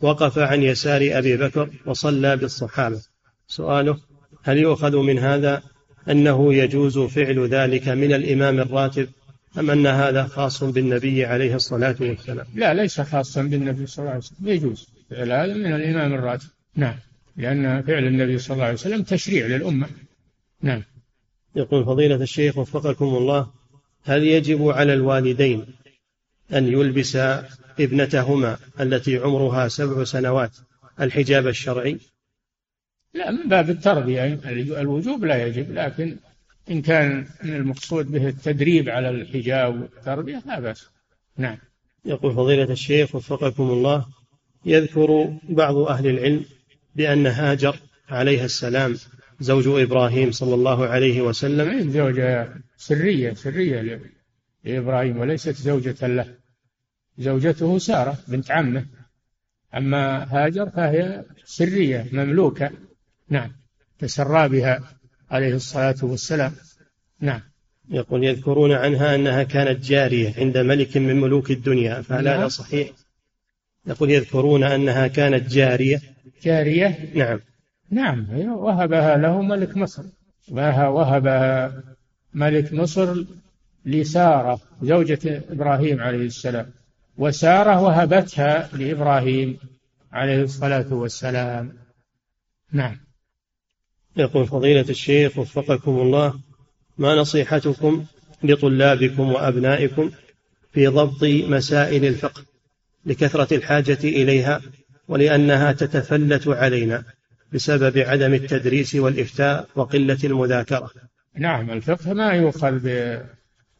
وقف 0.00 0.38
عن 0.38 0.62
يسار 0.62 1.00
أبي 1.12 1.36
بكر 1.36 1.70
وصلى 1.86 2.36
بالصحابة. 2.36 3.02
سؤاله 3.46 4.00
هل 4.42 4.58
يؤخذ 4.58 4.96
من 4.96 5.18
هذا 5.18 5.62
أنه 6.08 6.54
يجوز 6.54 6.98
فعل 6.98 7.48
ذلك 7.48 7.88
من 7.88 8.12
الإمام 8.12 8.60
الراتب 8.60 9.08
أم 9.58 9.70
أن 9.70 9.86
هذا 9.86 10.24
خاص 10.24 10.64
بالنبي 10.64 11.24
عليه 11.24 11.54
الصلاة 11.54 11.96
والسلام؟ 12.00 12.46
لا 12.54 12.74
ليس 12.74 13.00
خاصا 13.00 13.42
بالنبي 13.42 13.86
صلى 13.86 14.02
الله 14.02 14.10
عليه 14.10 14.24
وسلم. 14.24 14.48
يجوز 14.48 14.88
فعل 15.10 15.32
هذا 15.32 15.54
من 15.54 15.72
الإمام 15.72 16.14
الراتب. 16.14 16.48
نعم. 16.76 16.94
لأن 17.36 17.82
فعل 17.82 18.06
النبي 18.06 18.38
صلى 18.38 18.54
الله 18.54 18.64
عليه 18.64 18.74
وسلم 18.74 19.02
تشريع 19.02 19.46
للأمة. 19.46 19.86
نعم. 20.62 20.82
يقول 21.56 21.84
فضيلة 21.84 22.14
الشيخ 22.14 22.58
وفقكم 22.58 23.04
الله 23.04 23.50
هل 24.04 24.22
يجب 24.22 24.68
على 24.68 24.94
الوالدين 24.94 25.66
أن 26.52 26.68
يلبس 26.68 27.16
ابنتهما 27.80 28.58
التي 28.80 29.18
عمرها 29.18 29.68
سبع 29.68 30.04
سنوات 30.04 30.50
الحجاب 31.00 31.46
الشرعي؟ 31.46 31.98
لا 33.14 33.30
من 33.30 33.48
باب 33.48 33.70
التربية. 33.70 34.40
الوجوب 34.80 35.24
لا 35.24 35.46
يجب 35.46 35.72
لكن 35.72 36.16
إن 36.70 36.82
كان 36.82 37.26
المقصود 37.44 38.10
به 38.12 38.28
التدريب 38.28 38.88
على 38.88 39.10
الحجاب 39.10 39.80
والتربية 39.80 40.42
لا 40.46 40.60
بأس. 40.60 40.90
نعم. 41.36 41.58
يقول 42.04 42.34
فضيلة 42.34 42.72
الشيخ 42.72 43.14
وفقكم 43.14 43.62
الله 43.62 44.06
يذكر 44.64 45.38
بعض 45.48 45.76
أهل 45.76 46.06
العلم 46.06 46.44
بأن 46.94 47.26
هاجر 47.26 47.76
عليها 48.08 48.44
السلام 48.44 48.96
زوج 49.40 49.68
إبراهيم 49.68 50.30
صلى 50.30 50.54
الله 50.54 50.86
عليه 50.86 51.20
وسلم. 51.20 51.90
زوجة 51.90 52.54
سرية 52.76 53.32
سرية 53.32 54.00
لإبراهيم 54.64 55.18
وليست 55.18 55.56
زوجة 55.56 56.06
له. 56.06 56.34
زوجته 57.18 57.78
سارة 57.78 58.18
بنت 58.28 58.50
عمه. 58.50 58.86
أما 59.74 60.26
هاجر 60.30 60.70
فهي 60.70 61.24
سرية 61.44 62.06
مملوكة. 62.12 62.70
نعم. 63.28 63.52
تسرى 63.98 64.48
بها. 64.48 64.99
عليه 65.30 65.54
الصلاة 65.54 65.96
والسلام. 66.02 66.52
نعم. 67.20 67.40
يقول 67.90 68.24
يذكرون 68.24 68.72
عنها 68.72 69.14
أنها 69.14 69.42
كانت 69.42 69.84
جارية 69.84 70.34
عند 70.38 70.58
ملك 70.58 70.96
من 70.96 71.20
ملوك 71.20 71.50
الدنيا 71.50 72.02
فهل 72.02 72.28
هذا 72.28 72.38
نعم. 72.38 72.48
صحيح؟ 72.48 72.90
يقول 73.86 74.10
يذكرون 74.10 74.64
أنها 74.64 75.06
كانت 75.06 75.50
جارية. 75.50 76.00
جارية؟ 76.42 77.10
نعم. 77.14 77.40
نعم. 77.90 78.26
وهبها 78.52 79.16
له 79.16 79.42
ملك 79.42 79.76
مصر. 79.76 80.02
وهبها 80.48 81.72
ملك 82.34 82.72
مصر 82.72 83.24
لسارة 83.86 84.60
زوجة 84.82 85.42
إبراهيم 85.50 86.00
عليه 86.00 86.26
السلام. 86.26 86.66
وسارة 87.18 87.80
وهبتها 87.82 88.68
لإبراهيم 88.72 89.58
عليه 90.12 90.42
الصلاة 90.42 90.94
والسلام. 90.94 91.72
نعم. 92.72 92.96
يقول 94.16 94.46
فضيلة 94.46 94.86
الشيخ 94.90 95.38
وفقكم 95.38 95.90
الله 95.90 96.34
ما 96.98 97.14
نصيحتكم 97.14 98.04
لطلابكم 98.42 99.32
وأبنائكم 99.32 100.10
في 100.72 100.86
ضبط 100.86 101.24
مسائل 101.24 102.04
الفقه 102.04 102.42
لكثرة 103.06 103.56
الحاجة 103.56 103.98
إليها 104.04 104.60
ولأنها 105.08 105.72
تتفلت 105.72 106.48
علينا 106.48 107.04
بسبب 107.52 107.98
عدم 107.98 108.34
التدريس 108.34 108.94
والإفتاء 108.94 109.68
وقلة 109.74 110.18
المذاكرة؟ 110.24 110.90
نعم 111.34 111.70
الفقه 111.70 112.12
ما 112.12 112.32
يؤخذ 112.32 112.88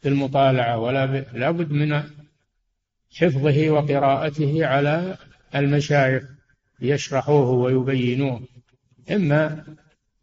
بالمطالعة 0.05 0.79
ولا 0.79 1.07
ب... 1.07 1.25
لابد 1.35 1.73
من 1.73 2.03
حفظه 3.17 3.71
وقراءته 3.71 4.67
على 4.67 5.17
المشايخ 5.55 6.23
يشرحوه 6.81 7.51
ويبينوه. 7.51 8.41
إما 9.11 9.65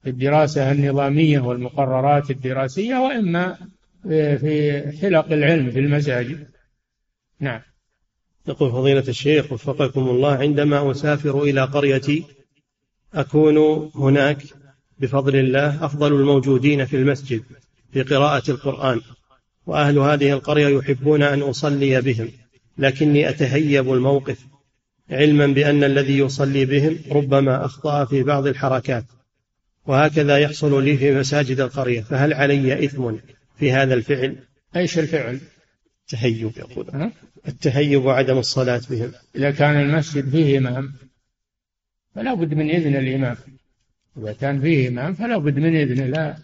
الدراسة 0.08 0.72
النظامية 0.72 1.40
والمقررات 1.40 2.32
الدراسية 2.32 2.96
وإما 2.96 3.58
في 4.04 4.84
حلق 5.02 5.32
العلم 5.32 5.72
في 5.72 5.80
المساجد. 5.80 6.48
نعم. 7.40 7.62
يقول 8.48 8.72
فضيلة 8.72 9.04
الشيخ 9.08 9.54
وفقكم 9.54 10.10
الله 10.10 10.36
عندما 10.36 10.92
أسافر 10.92 11.44
إلى 11.44 11.62
قريتي 11.62 12.24
أكون 13.14 13.90
هناك 13.96 14.44
بفضل 15.00 15.36
الله 15.36 15.86
أفضل 15.86 16.14
الموجودين 16.14 16.86
في 16.86 16.96
المسجد 16.96 17.44
في 17.94 18.02
قراءة 18.02 18.52
القرآن 18.52 19.02
وأهل 19.66 19.98
هذه 19.98 20.34
القرية 20.34 20.68
يحبون 20.68 21.24
أن 21.24 21.42
أصلي 21.42 22.02
بهم 22.02 22.30
لكني 22.78 23.30
أتهيب 23.30 23.94
الموقف 23.94 24.46
علما 25.12 25.48
بأن 25.48 25.84
الذي 25.84 26.18
يصلي 26.18 26.66
بهم 26.66 26.98
ربما 27.12 27.66
أخطأ 27.66 28.06
في 28.06 28.24
بعض 28.24 28.48
الحركات. 28.48 29.04
وهكذا 29.88 30.38
يحصل 30.38 30.84
لي 30.84 30.98
في 30.98 31.12
مساجد 31.12 31.60
القرية. 31.60 32.02
فهل 32.02 32.34
علي 32.34 32.86
إثم 32.86 33.16
في 33.60 33.72
هذا 33.72 33.94
الفعل؟ 33.94 34.36
أيش 34.76 35.00
الفعل؟ 35.00 35.40
التهيب 36.04 36.52
يقول. 36.58 37.12
التهيب 37.48 38.06
وعدم 38.06 38.38
الصلاة 38.38 38.82
بهم. 38.90 39.12
إذا 39.36 39.52
كان 39.52 39.82
المسجد 39.82 40.30
فيه 40.30 40.58
إمام 40.58 40.94
فلا 42.16 42.34
بد 42.34 42.54
من 42.54 42.70
إذن 42.70 42.96
الإمام. 42.96 43.38
إذا 44.18 44.34
كان 44.34 44.62
فيه 44.62 44.88
إمام 44.88 45.14
فلا 45.14 45.38
بد 45.38 45.60
من 45.60 45.76
إذنه. 45.76 46.06
لا 46.06 46.38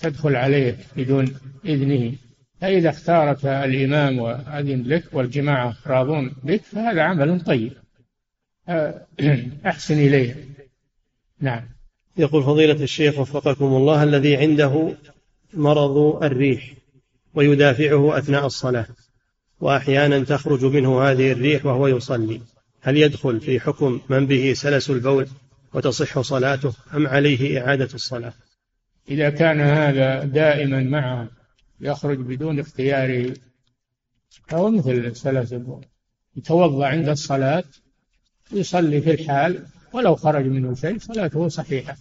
تدخل 0.00 0.36
عليه 0.36 0.76
بدون 0.96 1.34
إذنه. 1.64 2.12
فإذا 2.60 2.90
اختارك 2.90 3.44
الإمام 3.44 4.18
وأذن 4.18 4.82
لك 4.82 5.04
والجماعة 5.12 5.76
راضون 5.86 6.34
بك 6.44 6.62
فهذا 6.62 7.02
عمل 7.02 7.40
طيب. 7.40 7.72
أحسن 9.66 9.98
إليه. 9.98 10.34
نعم. 11.40 11.79
يقول 12.16 12.42
فضيلة 12.42 12.82
الشيخ 12.82 13.18
وفقكم 13.18 13.64
الله 13.64 14.02
الذي 14.02 14.36
عنده 14.36 14.94
مرض 15.54 16.24
الريح 16.24 16.72
ويدافعه 17.34 18.18
أثناء 18.18 18.46
الصلاة 18.46 18.86
وأحيانا 19.60 20.24
تخرج 20.24 20.64
منه 20.64 21.02
هذه 21.02 21.32
الريح 21.32 21.66
وهو 21.66 21.86
يصلي 21.86 22.40
هل 22.80 22.96
يدخل 22.96 23.40
في 23.40 23.60
حكم 23.60 24.00
من 24.08 24.26
به 24.26 24.52
سلس 24.52 24.90
البول 24.90 25.28
وتصح 25.74 26.20
صلاته 26.20 26.72
أم 26.94 27.06
عليه 27.06 27.60
إعادة 27.60 27.88
الصلاة؟ 27.94 28.32
إذا 29.10 29.30
كان 29.30 29.60
هذا 29.60 30.24
دائما 30.24 30.82
معه 30.82 31.28
يخرج 31.80 32.18
بدون 32.18 32.60
اختياره 32.60 33.34
فهو 34.48 34.70
مثل 34.70 35.16
سلس 35.16 35.52
البول 35.52 35.84
يتوضأ 36.36 36.86
عند 36.86 37.08
الصلاة 37.08 37.64
يصلي 38.52 39.00
في 39.00 39.10
الحال 39.10 39.66
ولو 39.92 40.16
خرج 40.16 40.44
منه 40.44 40.74
شيء 40.74 40.98
صلاته 40.98 41.48
صحيحة 41.48 41.96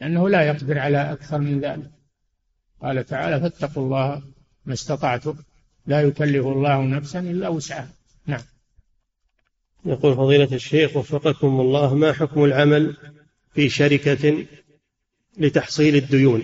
لأنه 0.00 0.28
لا 0.28 0.42
يقدر 0.42 0.78
على 0.78 1.12
أكثر 1.12 1.38
من 1.38 1.60
ذلك. 1.60 1.90
قال 2.82 3.06
تعالى 3.06 3.40
فاتقوا 3.40 3.84
الله 3.84 4.22
ما 4.66 4.72
استطعتم. 4.72 5.34
لا 5.86 6.00
يكلف 6.00 6.46
الله 6.46 6.82
نفسا 6.82 7.20
إلا 7.20 7.48
وسعها. 7.48 7.88
نعم. 8.26 8.42
يقول 9.84 10.16
فضيلة 10.16 10.48
الشيخ 10.52 10.96
وفقكم 10.96 11.60
الله 11.60 11.94
ما 11.94 12.12
حكم 12.12 12.44
العمل 12.44 12.96
في 13.54 13.68
شركة 13.68 14.46
لتحصيل 15.38 15.96
الديون؟ 15.96 16.42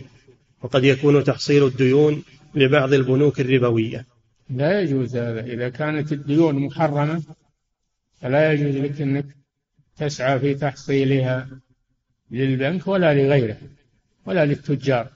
وقد 0.62 0.84
يكون 0.84 1.24
تحصيل 1.24 1.66
الديون 1.66 2.22
لبعض 2.54 2.92
البنوك 2.92 3.40
الربوية. 3.40 4.06
لا 4.50 4.80
يجوز 4.80 5.16
هذا. 5.16 5.40
إذا 5.40 5.68
كانت 5.68 6.12
الديون 6.12 6.54
محرمة 6.54 7.22
فلا 8.20 8.52
يجوز 8.52 8.76
لك 8.76 9.00
أنك 9.00 9.37
تسعى 9.98 10.38
في 10.38 10.54
تحصيلها 10.54 11.48
للبنك 12.30 12.86
ولا 12.86 13.14
لغيره 13.14 13.56
ولا 14.26 14.44
للتجار. 14.46 15.08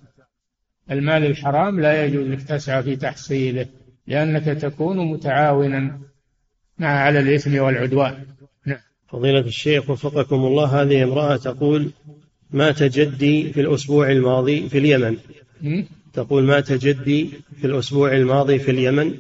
المال 0.91 1.27
الحرام 1.27 1.81
لا 1.81 2.05
يجوز 2.05 2.27
لك 2.27 2.43
تسعى 2.43 2.83
في 2.83 2.97
تحصيله 2.97 3.67
لأنك 4.07 4.45
تكون 4.45 5.13
متعاونا 5.13 6.01
مع 6.79 6.89
على 6.89 7.19
الإثم 7.19 7.59
والعدوان. 7.59 8.27
نعم. 8.67 8.79
فضيلة 9.09 9.41
الشيخ 9.41 9.91
وفقكم 9.91 10.37
الله 10.37 10.83
هذه 10.83 11.05
امرأة 11.05 11.37
تقول 11.37 11.91
مات 12.51 12.83
جدي 12.83 13.53
في 13.53 13.61
الأسبوع 13.61 14.11
الماضي 14.11 14.69
في 14.69 14.79
اليمن؟ 14.79 15.17
تقول 16.13 16.43
مات 16.43 16.73
جدي 16.73 17.31
في 17.61 17.67
الأسبوع 17.67 18.13
الماضي 18.13 18.59
في 18.59 18.71
اليمن 18.71 19.15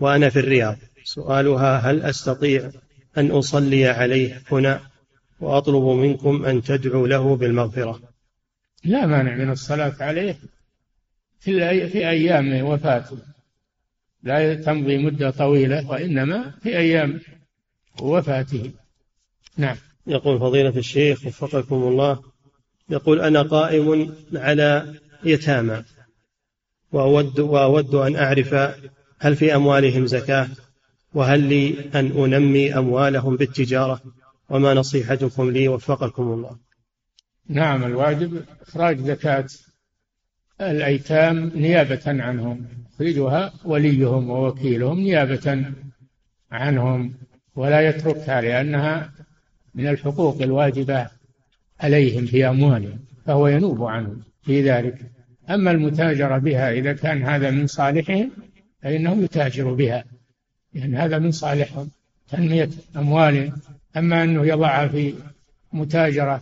وأنا 0.00 0.28
في 0.28 0.38
الرياض. 0.38 0.76
سؤالها 1.04 1.78
هل 1.78 2.02
أستطيع 2.02 2.70
أن 3.18 3.30
أصلي 3.30 3.86
عليه 3.86 4.42
هنا 4.52 4.80
وأطلب 5.44 5.82
منكم 5.82 6.44
أن 6.44 6.62
تدعوا 6.62 7.08
له 7.08 7.36
بالمغفرة. 7.36 8.00
لا 8.84 9.06
مانع 9.06 9.34
من 9.36 9.50
الصلاة 9.50 9.94
عليه 10.00 10.36
في, 11.40 11.88
في 11.88 12.08
أيام 12.08 12.64
وفاته. 12.64 13.18
لا 14.22 14.54
تمضي 14.54 14.98
مدة 14.98 15.30
طويلة 15.30 15.90
وإنما 15.90 16.50
في 16.62 16.78
أيام 16.78 17.20
وفاته. 18.00 18.70
نعم. 19.56 19.76
يقول 20.06 20.38
فضيلة 20.40 20.76
الشيخ 20.76 21.26
وفقكم 21.26 21.76
الله 21.76 22.22
يقول 22.90 23.20
أنا 23.20 23.42
قائم 23.42 24.14
على 24.34 24.94
يتامى 25.24 25.84
وأود 26.92 27.40
وأود 27.40 27.94
أن 27.94 28.16
أعرف 28.16 28.54
هل 29.18 29.36
في 29.36 29.54
أموالهم 29.54 30.06
زكاة 30.06 30.48
وهل 31.14 31.40
لي 31.40 31.74
أن 31.94 32.06
أنمي 32.24 32.78
أموالهم 32.78 33.36
بالتجارة. 33.36 34.00
وما 34.50 34.74
نصيحتكم 34.74 35.50
لي 35.50 35.68
وفقكم 35.68 36.22
الله. 36.22 36.56
نعم 37.48 37.84
الواجب 37.84 38.44
إخراج 38.62 39.00
زكاة 39.00 39.46
الأيتام 40.60 41.52
نيابة 41.54 42.02
عنهم 42.06 42.66
يخرجها 42.94 43.52
وليهم 43.64 44.30
ووكيلهم 44.30 45.00
نيابة 45.00 45.64
عنهم 46.50 47.14
ولا 47.56 47.88
يتركها 47.88 48.40
لأنها 48.40 49.12
من 49.74 49.88
الحقوق 49.88 50.42
الواجبة 50.42 51.08
عليهم 51.80 52.26
في 52.26 52.48
أموالهم 52.48 53.04
فهو 53.26 53.48
ينوب 53.48 53.82
عنهم 53.82 54.22
في 54.42 54.70
ذلك. 54.70 54.98
أما 55.50 55.70
المتاجرة 55.70 56.38
بها 56.38 56.72
إذا 56.72 56.92
كان 56.92 57.22
هذا 57.22 57.50
من 57.50 57.66
صالحهم 57.66 58.30
فإنه 58.82 59.22
يتاجر 59.22 59.74
بها 59.74 60.04
لأن 60.74 60.94
هذا 60.94 61.18
من 61.18 61.30
صالحهم 61.30 61.90
تنمية 62.28 62.70
أموالهم. 62.96 63.52
أما 63.96 64.24
أنه 64.24 64.46
يضعها 64.46 64.88
في 64.88 65.14
متاجرة 65.72 66.40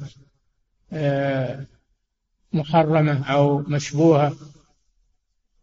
آه، 0.92 1.66
محرمة 2.52 3.32
أو 3.32 3.58
مشبوهة 3.58 4.36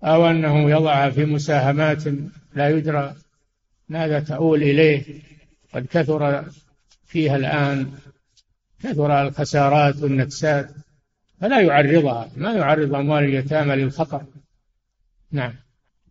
أو 0.03 0.27
أنه 0.27 0.69
يضعها 0.69 1.09
في 1.09 1.25
مساهمات 1.25 2.03
لا 2.53 2.69
يدرى 2.69 3.15
ماذا 3.89 4.19
تؤول 4.19 4.63
إليه 4.63 5.21
قد 5.73 5.85
كثر 5.85 6.45
فيها 7.05 7.35
الآن 7.35 7.91
كثر 8.83 9.21
الخسارات 9.21 9.95
والنكسات 10.01 10.69
فلا 11.41 11.61
يعرضها 11.61 12.31
ما 12.35 12.53
يعرض 12.53 12.95
أموال 12.95 13.23
اليتامى 13.23 13.75
للخطر 13.75 14.23
نعم. 15.31 15.53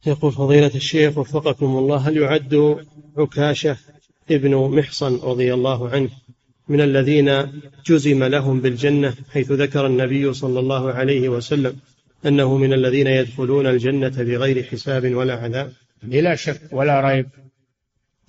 يقول 0.06 0.32
فضيلة 0.32 0.74
الشيخ 0.74 1.18
وفقكم 1.18 1.66
الله 1.66 1.96
هل 1.96 2.16
يعد 2.16 2.84
عكاشة 3.16 3.76
ابن 4.30 4.54
محصن 4.54 5.20
رضي 5.22 5.54
الله 5.54 5.88
عنه 5.88 6.10
من 6.68 6.80
الذين 6.80 7.60
جزم 7.86 8.24
لهم 8.24 8.60
بالجنة 8.60 9.14
حيث 9.32 9.52
ذكر 9.52 9.86
النبي 9.86 10.32
صلى 10.32 10.60
الله 10.60 10.92
عليه 10.92 11.28
وسلم 11.28 11.76
أنه 12.26 12.56
من 12.56 12.72
الذين 12.72 13.06
يدخلون 13.06 13.66
الجنة 13.66 14.22
بغير 14.22 14.62
حساب 14.62 15.14
ولا 15.14 15.34
عذاب. 15.34 15.72
بلا 16.02 16.34
شك 16.34 16.60
ولا 16.72 17.00
ريب 17.00 17.26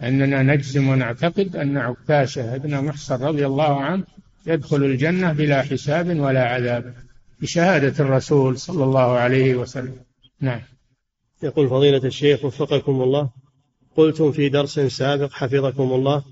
أننا 0.02 0.43
نجزم 0.43 0.89
ونعتقد 0.89 1.56
أن 1.56 1.78
عكاشة 1.78 2.56
ابن 2.56 2.84
محصن 2.84 3.24
رضي 3.24 3.45
الله 3.45 3.82
عنه 3.82 4.04
يدخل 4.47 4.84
الجنة 4.84 5.34
بلا 5.34 5.62
حساب 5.62 6.20
ولا 6.20 6.43
عذاب 6.43 6.93
بشهادة 7.41 8.06
الرسول 8.06 8.58
صلى 8.58 8.84
الله 8.84 9.12
عليه 9.18 9.56
وسلم. 9.56 9.95
نعم. 10.41 10.62
يقول 11.43 11.70
فضيلة 11.70 12.06
الشيخ 12.06 12.45
وفقكم 12.45 13.02
الله 13.02 13.30
قلتم 14.00 14.32
في 14.32 14.50
درس 14.50 14.80
سابق 14.80 15.32
حفظكم 15.32 15.84
الله 15.93 16.24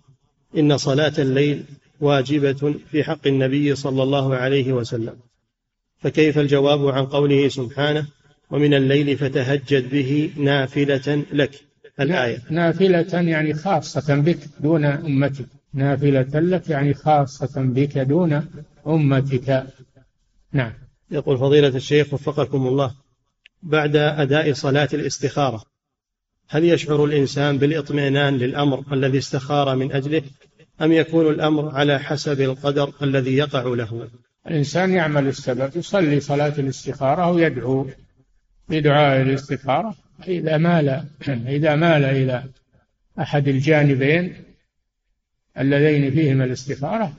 إن 0.58 0.78
صلاة 0.78 1.14
الليل 1.20 1.64
واجبة 2.00 2.76
في 2.92 3.04
حق 3.04 3.28
النبي 3.28 3.76
صلى 3.76 4.04
الله 4.04 4.36
عليه 4.36 4.74
وسلم. 4.74 5.16
فكيف 5.98 6.38
الجواب 6.38 6.88
عن 6.88 7.06
قوله 7.06 7.48
سبحانه 7.48 8.08
ومن 8.52 8.74
الليل 8.74 9.18
فتهجد 9.18 9.90
به 9.90 10.32
نافلة 10.38 11.24
لك؟ 11.34 11.52
الآية. 12.00 12.40
نافلة 12.50 13.22
يعني 13.22 13.54
خاصة 13.54 14.16
بك 14.16 14.40
دون 14.60 14.86
أمتك. 14.86 15.46
نافلة 15.74 16.40
لك 16.40 16.70
يعني 16.70 16.94
خاصة 16.94 17.62
بك 17.62 17.98
دون 17.98 18.48
أمتك. 18.88 19.64
نعم. 20.54 20.74
يقول 21.12 21.38
فضيلة 21.38 21.68
الشيخ 21.68 22.14
وفقكم 22.14 22.68
الله 22.68 22.96
بعد 23.64 23.96
أداء 23.96 24.54
صلاة 24.54 24.90
الاستخارة 24.94 25.77
هل 26.50 26.64
يشعر 26.64 27.06
الإنسان 27.06 27.58
بالاطمئنان 27.58 28.38
للأمر 28.38 28.84
الذي 28.94 29.18
استخار 29.18 29.76
من 29.76 29.92
أجله 29.92 30.22
أم 30.82 30.92
يكون 30.92 31.28
الأمر 31.28 31.76
على 31.76 32.00
حسب 32.00 32.42
القدر 32.42 32.94
الذي 33.02 33.38
يقع 33.38 33.64
له؟ 33.64 34.10
الإنسان 34.48 34.94
يعمل 34.94 35.28
السبب 35.28 35.78
يصلي 35.78 36.20
صلاة 36.20 36.54
الاستخارة 36.60 37.32
ويدعو 37.32 37.88
بدعاء 38.70 39.22
الاستخارة. 39.22 39.96
إذا 40.28 40.58
مال 40.58 41.04
إذا 41.58 41.76
مال 41.76 42.06
إلى 42.06 42.44
أحد 43.20 43.48
الجانبين 43.48 44.36
اللذين 45.60 46.12
فيهما 46.12 46.44
الاستخارة 46.44 47.14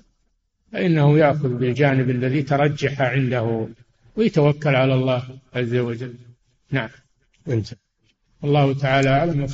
فإنه 0.72 1.18
يأخذ 1.18 1.48
بالجانب 1.48 2.10
الذي 2.10 2.42
ترجح 2.42 3.00
عنده 3.00 3.68
ويتوكل 4.16 4.74
على 4.74 4.94
الله 4.94 5.22
عز 5.54 5.74
وجل. 5.74 6.14
نعم. 6.70 6.88
انت 7.48 7.74
الله 8.44 8.74
تعالى 8.74 9.08
أعلم. 9.08 9.46